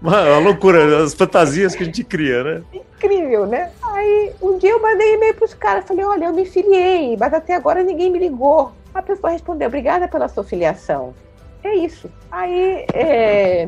Uma, 0.00 0.22
uma 0.22 0.38
loucura, 0.38 1.02
as 1.02 1.14
fantasias 1.14 1.74
que 1.74 1.82
a 1.82 1.86
gente 1.86 2.04
cria, 2.04 2.42
né? 2.42 2.62
Incrível, 2.72 3.46
né? 3.46 3.70
Aí 3.82 4.32
um 4.42 4.58
dia 4.58 4.70
eu 4.70 4.80
mandei 4.80 5.14
e-mail 5.14 5.34
para 5.34 5.44
os 5.44 5.54
caras, 5.54 5.84
falei, 5.86 6.04
olha, 6.04 6.26
eu 6.26 6.32
me 6.32 6.44
filiei, 6.44 7.16
mas 7.16 7.32
até 7.32 7.54
agora 7.54 7.82
ninguém 7.82 8.10
me 8.10 8.18
ligou. 8.18 8.72
A 8.94 9.02
pessoa 9.02 9.32
respondeu, 9.32 9.68
obrigada 9.68 10.08
pela 10.08 10.28
sua 10.28 10.44
filiação. 10.44 11.14
É 11.62 11.74
isso. 11.74 12.10
Aí 12.30 12.86
é, 12.92 13.66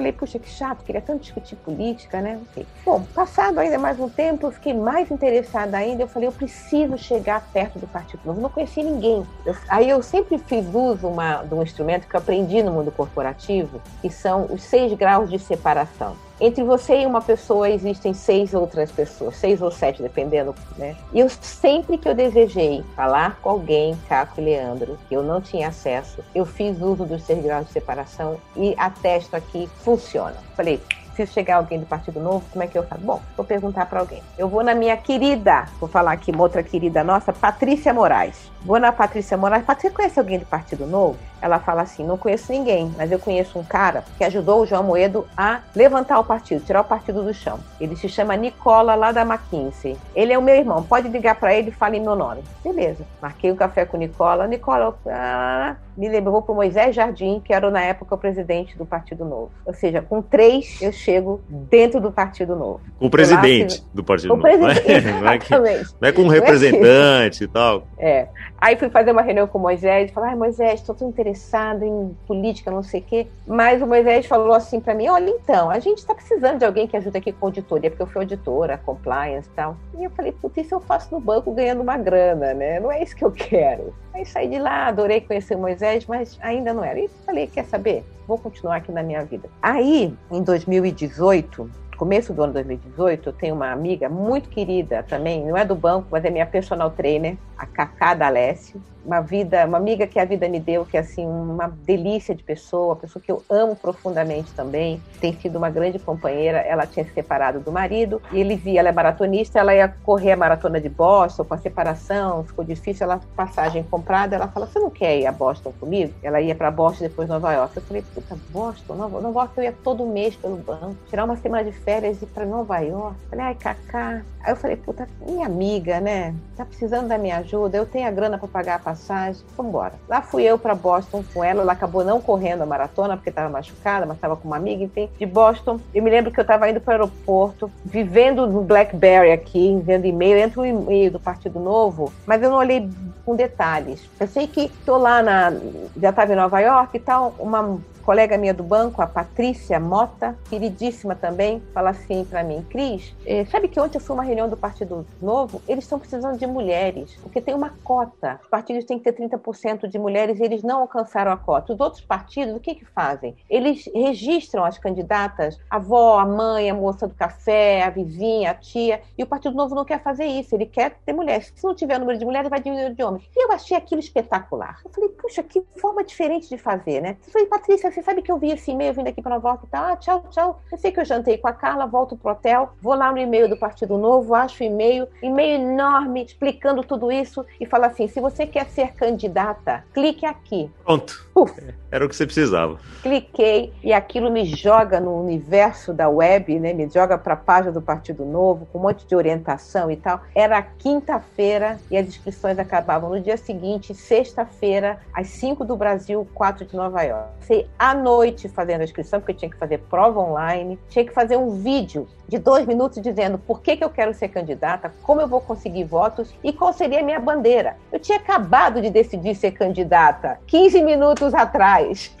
falei, 0.00 0.12
puxa, 0.12 0.38
que 0.38 0.48
chato, 0.48 0.82
queria 0.82 1.02
tanto 1.02 1.20
discutir 1.20 1.56
política, 1.56 2.20
né? 2.20 2.40
Bom, 2.84 3.02
passado 3.14 3.58
ainda 3.58 3.78
mais 3.78 4.00
um 4.00 4.08
tempo, 4.08 4.46
eu 4.46 4.50
fiquei 4.50 4.72
mais 4.72 5.10
interessada 5.10 5.76
ainda. 5.76 6.02
Eu 6.02 6.08
falei, 6.08 6.26
eu 6.26 6.32
preciso 6.32 6.96
chegar 6.96 7.46
perto 7.52 7.78
do 7.78 7.86
Partido 7.86 8.22
Novo. 8.24 8.40
Não 8.40 8.48
conheci 8.48 8.82
ninguém. 8.82 9.26
Eu, 9.44 9.54
aí 9.68 9.88
eu 9.88 10.02
sempre 10.02 10.38
fiz 10.38 10.66
uso 10.74 11.06
uma, 11.06 11.42
de 11.42 11.54
um 11.54 11.62
instrumento 11.62 12.08
que 12.08 12.16
eu 12.16 12.20
aprendi 12.20 12.62
no 12.62 12.72
mundo 12.72 12.90
corporativo, 12.90 13.80
que 14.00 14.08
são 14.08 14.46
os 14.50 14.62
seis 14.62 14.92
graus 14.94 15.28
de 15.28 15.38
separação. 15.38 16.16
Entre 16.40 16.64
você 16.64 17.02
e 17.02 17.06
uma 17.06 17.20
pessoa 17.20 17.68
existem 17.68 18.14
seis 18.14 18.54
outras 18.54 18.90
pessoas, 18.90 19.36
seis 19.36 19.60
ou 19.60 19.70
sete, 19.70 20.02
dependendo, 20.02 20.54
né? 20.78 20.96
E 21.12 21.20
eu 21.20 21.28
sempre 21.28 21.98
que 21.98 22.08
eu 22.08 22.14
desejei 22.14 22.82
falar 22.96 23.38
com 23.42 23.50
alguém, 23.50 23.94
Caco 24.08 24.40
e 24.40 24.44
Leandro, 24.44 24.98
que 25.06 25.14
eu 25.14 25.22
não 25.22 25.40
tinha 25.40 25.68
acesso, 25.68 26.24
eu 26.34 26.46
fiz 26.46 26.80
uso 26.80 27.04
dos 27.04 27.22
seis 27.24 27.42
graus 27.42 27.66
de 27.66 27.72
separação 27.72 28.38
e 28.56 28.74
atesto 28.78 29.36
aqui, 29.36 29.68
funciona. 29.82 30.36
Falei, 30.56 30.80
preciso 31.10 31.32
chegar 31.32 31.56
alguém 31.56 31.78
do 31.78 31.86
Partido 31.86 32.20
Novo, 32.20 32.44
como 32.50 32.64
é 32.64 32.66
que 32.66 32.78
eu 32.78 32.84
faço? 32.84 33.02
Bom, 33.02 33.20
vou 33.36 33.44
perguntar 33.44 33.86
para 33.86 34.00
alguém. 34.00 34.22
Eu 34.38 34.48
vou 34.48 34.62
na 34.62 34.74
minha 34.74 34.96
querida, 34.96 35.66
vou 35.78 35.88
falar 35.88 36.12
aqui 36.12 36.30
uma 36.30 36.42
outra 36.42 36.62
querida 36.62 37.04
nossa, 37.04 37.32
Patrícia 37.32 37.92
Moraes. 37.92 38.50
Vou 38.62 38.78
na 38.78 38.92
Patrícia 38.92 39.36
Moraes. 39.36 39.64
Patrícia, 39.64 39.90
conhece 39.90 40.18
alguém 40.18 40.38
do 40.38 40.46
Partido 40.46 40.86
Novo? 40.86 41.18
Ela 41.40 41.58
fala 41.58 41.82
assim: 41.82 42.04
não 42.04 42.16
conheço 42.16 42.52
ninguém, 42.52 42.92
mas 42.96 43.10
eu 43.10 43.18
conheço 43.18 43.58
um 43.58 43.64
cara 43.64 44.04
que 44.16 44.24
ajudou 44.24 44.60
o 44.60 44.66
João 44.66 44.82
Moedo 44.82 45.26
a 45.36 45.60
levantar 45.74 46.18
o 46.18 46.24
partido, 46.24 46.64
tirar 46.64 46.82
o 46.82 46.84
partido 46.84 47.22
do 47.22 47.32
chão. 47.32 47.58
Ele 47.80 47.96
se 47.96 48.08
chama 48.08 48.36
Nicola, 48.36 48.94
lá 48.94 49.12
da 49.12 49.22
McKinsey. 49.22 49.96
Ele 50.14 50.32
é 50.32 50.38
o 50.38 50.42
meu 50.42 50.54
irmão, 50.54 50.82
pode 50.82 51.08
ligar 51.08 51.36
para 51.36 51.54
ele 51.54 51.70
e 51.70 51.72
fale 51.72 51.98
meu 51.98 52.14
nome. 52.14 52.42
Beleza. 52.62 53.04
Marquei 53.20 53.50
um 53.50 53.56
café 53.56 53.84
com 53.84 53.96
o 53.96 54.00
Nicola. 54.00 54.46
Nicola, 54.46 54.96
ah, 55.06 55.76
me 55.96 56.08
lembrou 56.08 56.42
para 56.42 56.52
o 56.52 56.54
Moisés 56.54 56.94
Jardim, 56.94 57.40
que 57.44 57.52
era 57.52 57.70
na 57.70 57.82
época 57.82 58.14
o 58.14 58.18
presidente 58.18 58.76
do 58.76 58.84
Partido 58.84 59.24
Novo. 59.24 59.50
Ou 59.64 59.74
seja, 59.74 60.02
com 60.02 60.20
três 60.22 60.80
eu 60.80 60.92
chego 60.92 61.40
dentro 61.48 62.00
do 62.00 62.12
Partido 62.12 62.56
Novo. 62.56 62.80
Com 62.98 63.06
o 63.06 63.10
presidente 63.10 63.84
do 63.92 64.02
Partido 64.02 64.28
Novo. 64.28 64.42
Presidente, 64.42 65.12
não, 65.20 65.28
é, 65.28 65.38
que, 65.38 65.50
não 65.50 66.08
é 66.08 66.12
com 66.12 66.22
um 66.22 66.28
representante 66.28 67.44
e 67.44 67.48
tal. 67.48 67.84
É. 67.98 68.28
Aí 68.58 68.76
fui 68.76 68.90
fazer 68.90 69.12
uma 69.12 69.22
reunião 69.22 69.46
com 69.46 69.58
o 69.58 69.60
Moisés 69.60 70.10
e 70.10 70.12
falei: 70.12 70.30
ai, 70.30 70.36
Moisés, 70.36 70.80
estou 70.80 70.94
tão 70.94 71.08
interessado 71.08 71.29
interessado 71.30 71.84
em 71.84 72.16
política, 72.26 72.70
não 72.70 72.82
sei 72.82 73.00
o 73.00 73.04
quê. 73.04 73.26
Mas 73.46 73.80
o 73.80 73.86
Moisés 73.86 74.26
falou 74.26 74.52
assim 74.52 74.80
para 74.80 74.94
mim: 74.94 75.08
olha, 75.08 75.30
então, 75.30 75.70
a 75.70 75.78
gente 75.78 75.98
está 75.98 76.14
precisando 76.14 76.58
de 76.58 76.64
alguém 76.64 76.86
que 76.86 76.96
ajude 76.96 77.16
aqui 77.16 77.32
com 77.32 77.46
auditoria, 77.46 77.90
porque 77.90 78.02
eu 78.02 78.06
fui 78.06 78.22
auditora, 78.22 78.78
compliance 78.78 79.48
e 79.48 79.52
tal. 79.52 79.76
E 79.98 80.04
eu 80.04 80.10
falei: 80.10 80.32
putz, 80.32 80.58
isso 80.58 80.74
eu 80.74 80.80
faço 80.80 81.12
no 81.14 81.20
banco 81.20 81.52
ganhando 81.52 81.80
uma 81.80 81.96
grana, 81.96 82.52
né? 82.52 82.80
Não 82.80 82.90
é 82.90 83.02
isso 83.02 83.16
que 83.16 83.24
eu 83.24 83.30
quero. 83.30 83.94
Aí 84.12 84.26
saí 84.26 84.48
de 84.48 84.58
lá, 84.58 84.88
adorei 84.88 85.20
conhecer 85.20 85.54
o 85.54 85.58
Moisés, 85.58 86.06
mas 86.06 86.38
ainda 86.42 86.74
não 86.74 86.84
era. 86.84 86.98
E 86.98 87.08
falei: 87.24 87.46
quer 87.46 87.64
saber? 87.64 88.04
Vou 88.26 88.38
continuar 88.38 88.76
aqui 88.76 88.92
na 88.92 89.02
minha 89.02 89.24
vida. 89.24 89.48
Aí, 89.60 90.14
em 90.30 90.42
2018, 90.42 91.68
começo 92.00 92.32
do 92.32 92.42
ano 92.42 92.54
2018, 92.54 93.28
eu 93.28 93.32
tenho 93.34 93.54
uma 93.54 93.70
amiga 93.70 94.08
muito 94.08 94.48
querida 94.48 95.02
também, 95.02 95.44
não 95.44 95.54
é 95.54 95.66
do 95.66 95.74
banco, 95.74 96.08
mas 96.10 96.24
é 96.24 96.30
minha 96.30 96.46
personal 96.46 96.90
trainer, 96.90 97.36
a 97.60 97.66
Cacá 97.66 98.14
D'Alessio 98.14 98.80
uma 99.04 99.20
vida, 99.20 99.66
uma 99.66 99.78
amiga 99.78 100.06
que 100.06 100.18
a 100.18 100.24
vida 100.24 100.48
me 100.48 100.60
deu, 100.60 100.84
que 100.84 100.96
é 100.96 101.00
assim, 101.00 101.26
uma 101.26 101.68
delícia 101.68 102.34
de 102.34 102.42
pessoa, 102.42 102.96
pessoa 102.96 103.22
que 103.22 103.32
eu 103.32 103.42
amo 103.48 103.74
profundamente 103.74 104.52
também, 104.52 105.02
tem 105.20 105.32
sido 105.38 105.56
uma 105.56 105.70
grande 105.70 105.98
companheira, 105.98 106.58
ela 106.58 106.86
tinha 106.86 107.04
se 107.04 107.12
separado 107.12 107.60
do 107.60 107.72
marido, 107.72 108.20
e 108.32 108.40
ele 108.40 108.56
via, 108.56 108.80
ela 108.80 108.88
é 108.88 108.92
maratonista, 108.92 109.58
ela 109.58 109.74
ia 109.74 109.88
correr 110.02 110.32
a 110.32 110.36
maratona 110.36 110.80
de 110.80 110.88
Boston, 110.88 111.44
com 111.44 111.54
a 111.54 111.58
separação, 111.58 112.44
ficou 112.44 112.64
difícil, 112.64 113.04
ela 113.04 113.20
passagem 113.34 113.82
comprada, 113.82 114.36
ela 114.36 114.48
fala, 114.48 114.66
você 114.66 114.78
não 114.78 114.90
quer 114.90 115.18
ir 115.18 115.26
a 115.26 115.32
Boston 115.32 115.72
comigo? 115.80 116.12
Ela 116.22 116.40
ia 116.40 116.54
para 116.54 116.70
Boston, 116.70 117.04
depois 117.04 117.28
Nova 117.28 117.52
York. 117.52 117.76
Eu 117.76 117.82
falei, 117.82 118.04
puta, 118.14 118.36
Boston? 118.50 118.94
Nova, 118.94 119.20
Nova 119.20 119.40
York 119.40 119.58
eu 119.58 119.64
ia 119.64 119.74
todo 119.84 120.06
mês 120.06 120.36
pelo 120.36 120.56
banco, 120.56 120.96
tirar 121.08 121.24
uma 121.24 121.36
semana 121.36 121.64
de 121.64 121.72
férias 121.72 122.20
e 122.20 122.24
ir 122.24 122.28
para 122.28 122.44
Nova 122.44 122.78
York. 122.78 123.16
Eu 123.24 123.30
falei, 123.30 123.46
ai, 123.46 123.54
Cacá. 123.54 124.22
Aí 124.42 124.52
eu 124.52 124.56
falei, 124.56 124.76
puta, 124.76 125.06
minha 125.26 125.46
amiga, 125.46 126.00
né, 126.00 126.34
tá 126.56 126.64
precisando 126.64 127.08
da 127.08 127.18
minha 127.18 127.38
ajuda, 127.38 127.49
eu 127.52 127.86
tenho 127.86 128.06
a 128.06 128.10
grana 128.10 128.38
para 128.38 128.48
pagar 128.48 128.74
a 128.76 128.78
passagem, 128.78 129.42
vamos 129.56 129.70
embora. 129.70 129.94
Lá 130.08 130.22
fui 130.22 130.44
eu 130.44 130.58
para 130.58 130.74
Boston 130.74 131.24
com 131.32 131.42
ela, 131.42 131.62
ela 131.62 131.72
acabou 131.72 132.04
não 132.04 132.20
correndo 132.20 132.62
a 132.62 132.66
maratona 132.66 133.16
porque 133.16 133.30
estava 133.30 133.48
machucada, 133.48 134.06
mas 134.06 134.16
estava 134.16 134.36
com 134.36 134.48
uma 134.48 134.56
amiga, 134.56 134.84
enfim, 134.84 135.08
de 135.18 135.26
Boston. 135.26 135.78
Eu 135.94 136.02
me 136.02 136.10
lembro 136.10 136.30
que 136.30 136.38
eu 136.38 136.42
estava 136.42 136.68
indo 136.68 136.80
para 136.80 136.90
o 136.90 136.94
aeroporto, 136.94 137.70
vivendo 137.84 138.46
no 138.46 138.62
BlackBerry 138.62 139.32
aqui, 139.32 139.80
vendo 139.84 140.06
e-mail, 140.06 140.38
entra 140.38 140.60
um 140.60 140.66
e-mail 140.66 141.10
do 141.10 141.20
Partido 141.20 141.60
Novo, 141.60 142.12
mas 142.26 142.42
eu 142.42 142.50
não 142.50 142.58
olhei 142.58 142.88
com 143.24 143.36
detalhes. 143.36 144.08
Eu 144.18 144.26
sei 144.26 144.46
que 144.46 144.62
estou 144.62 144.98
lá 144.98 145.22
na, 145.22 145.52
já 146.00 146.10
estava 146.10 146.32
em 146.32 146.36
Nova 146.36 146.60
York 146.60 146.96
e 146.96 147.00
tal, 147.00 147.34
uma 147.38 147.78
colega 148.10 148.36
minha 148.36 148.52
do 148.52 148.64
banco, 148.64 149.00
a 149.00 149.06
Patrícia 149.06 149.78
Mota, 149.78 150.36
queridíssima 150.48 151.14
também, 151.14 151.62
fala 151.72 151.90
assim 151.90 152.24
para 152.24 152.42
mim, 152.42 152.66
Cris, 152.68 153.14
eh, 153.24 153.44
sabe 153.44 153.68
que 153.68 153.78
ontem 153.78 153.98
eu 153.98 154.00
fui 154.00 154.14
uma 154.14 154.24
reunião 154.24 154.48
do 154.48 154.56
Partido 154.56 155.06
Novo, 155.22 155.62
eles 155.68 155.84
estão 155.84 155.96
precisando 155.96 156.36
de 156.36 156.44
mulheres, 156.44 157.16
porque 157.22 157.40
tem 157.40 157.54
uma 157.54 157.70
cota. 157.84 158.40
Os 158.42 158.48
partidos 158.48 158.84
têm 158.84 158.98
que 158.98 159.04
ter 159.04 159.12
30% 159.12 159.86
de 159.86 159.96
mulheres 159.96 160.40
e 160.40 160.42
eles 160.42 160.64
não 160.64 160.80
alcançaram 160.80 161.30
a 161.30 161.36
cota. 161.36 161.72
Os 161.72 161.78
outros 161.78 162.02
partidos, 162.02 162.56
o 162.56 162.58
que 162.58 162.74
que 162.74 162.84
fazem? 162.84 163.36
Eles 163.48 163.88
registram 163.94 164.64
as 164.64 164.76
candidatas, 164.76 165.56
a 165.70 165.76
avó, 165.76 166.18
a 166.18 166.26
mãe, 166.26 166.68
a 166.68 166.74
moça 166.74 167.06
do 167.06 167.14
café, 167.14 167.84
a 167.84 167.90
vizinha, 167.90 168.50
a 168.50 168.54
tia, 168.54 169.02
e 169.16 169.22
o 169.22 169.26
Partido 169.26 169.54
Novo 169.54 169.76
não 169.76 169.84
quer 169.84 170.02
fazer 170.02 170.24
isso, 170.24 170.52
ele 170.52 170.66
quer 170.66 170.96
ter 171.06 171.12
mulheres. 171.12 171.52
Se 171.54 171.64
não 171.64 171.76
tiver 171.76 171.96
número 172.00 172.18
de 172.18 172.24
mulheres, 172.24 172.50
vai 172.50 172.60
diminuir 172.60 172.92
de 172.92 173.04
homens. 173.04 173.22
E 173.36 173.44
eu 173.44 173.52
achei 173.52 173.76
aquilo 173.76 174.00
espetacular. 174.00 174.80
Eu 174.84 174.90
falei, 174.90 175.10
puxa, 175.10 175.44
que 175.44 175.62
forma 175.76 176.02
diferente 176.02 176.48
de 176.48 176.58
fazer, 176.58 177.00
né? 177.00 177.16
Eu 177.24 177.32
falei, 177.32 177.46
Patrícia, 177.46 177.99
você 178.00 178.02
sabe 178.02 178.22
que 178.22 178.32
eu 178.32 178.38
vi 178.38 178.50
esse 178.50 178.70
e-mail 178.70 178.94
vindo 178.94 179.08
aqui 179.08 179.20
para 179.20 179.34
Nova 179.34 179.48
York 179.48 179.66
e 179.66 179.68
tal? 179.68 179.84
Ah, 179.84 179.96
tchau, 179.96 180.24
tchau. 180.30 180.62
Eu 180.72 180.78
sei 180.78 180.90
que 180.90 181.00
eu 181.00 181.04
jantei 181.04 181.36
com 181.36 181.48
a 181.48 181.52
Carla, 181.52 181.86
volto 181.86 182.16
pro 182.16 182.32
hotel, 182.32 182.72
vou 182.80 182.94
lá 182.94 183.12
no 183.12 183.18
e-mail 183.18 183.48
do 183.48 183.56
Partido 183.56 183.98
Novo, 183.98 184.34
acho 184.34 184.62
o 184.62 184.66
e-mail, 184.66 185.06
e-mail 185.22 185.60
enorme 185.60 186.24
explicando 186.24 186.82
tudo 186.82 187.12
isso 187.12 187.44
e 187.60 187.66
fala 187.66 187.88
assim: 187.88 188.08
se 188.08 188.20
você 188.20 188.46
quer 188.46 188.66
ser 188.66 188.94
candidata, 188.94 189.84
clique 189.92 190.24
aqui. 190.24 190.70
Pronto. 190.84 191.28
Uf. 191.34 191.52
Era 191.90 192.04
o 192.04 192.08
que 192.08 192.14
você 192.14 192.24
precisava. 192.24 192.78
Cliquei 193.02 193.72
e 193.82 193.92
aquilo 193.92 194.30
me 194.30 194.44
joga 194.44 195.00
no 195.00 195.20
universo 195.20 195.92
da 195.92 196.08
web, 196.08 196.58
né? 196.60 196.72
Me 196.72 196.88
joga 196.88 197.18
para 197.18 197.34
a 197.34 197.36
página 197.36 197.72
do 197.72 197.82
Partido 197.82 198.24
Novo, 198.24 198.66
com 198.66 198.78
um 198.78 198.82
monte 198.82 199.06
de 199.06 199.16
orientação 199.16 199.90
e 199.90 199.96
tal. 199.96 200.20
Era 200.34 200.62
quinta-feira 200.62 201.78
e 201.90 201.96
as 201.96 202.06
inscrições 202.06 202.58
acabavam 202.58 203.10
no 203.10 203.20
dia 203.20 203.36
seguinte, 203.36 203.92
sexta-feira, 203.92 205.00
às 205.12 205.28
5 205.28 205.64
do 205.64 205.76
Brasil, 205.76 206.26
4 206.32 206.64
de 206.64 206.76
Nova 206.76 207.02
York. 207.02 207.30
Sei 207.40 207.66
à 207.80 207.94
noite 207.94 208.46
fazendo 208.46 208.82
a 208.82 208.84
inscrição, 208.84 209.20
porque 209.20 209.32
tinha 209.32 209.50
que 209.50 209.56
fazer 209.56 209.78
prova 209.88 210.20
online, 210.20 210.78
tinha 210.90 211.02
que 211.02 211.14
fazer 211.14 211.38
um 211.38 211.62
vídeo 211.62 212.06
de 212.28 212.38
dois 212.38 212.66
minutos 212.66 213.00
dizendo 213.02 213.38
por 213.38 213.62
que, 213.62 213.74
que 213.74 213.82
eu 213.82 213.88
quero 213.88 214.12
ser 214.12 214.28
candidata, 214.28 214.92
como 215.02 215.22
eu 215.22 215.26
vou 215.26 215.40
conseguir 215.40 215.84
votos 215.84 216.34
e 216.44 216.52
qual 216.52 216.74
seria 216.74 217.00
a 217.00 217.02
minha 217.02 217.18
bandeira. 217.18 217.78
Eu 217.90 217.98
tinha 217.98 218.18
acabado 218.18 218.82
de 218.82 218.90
decidir 218.90 219.34
ser 219.34 219.52
candidata 219.52 220.38
15 220.46 220.82
minutos 220.82 221.32
atrás. 221.32 222.14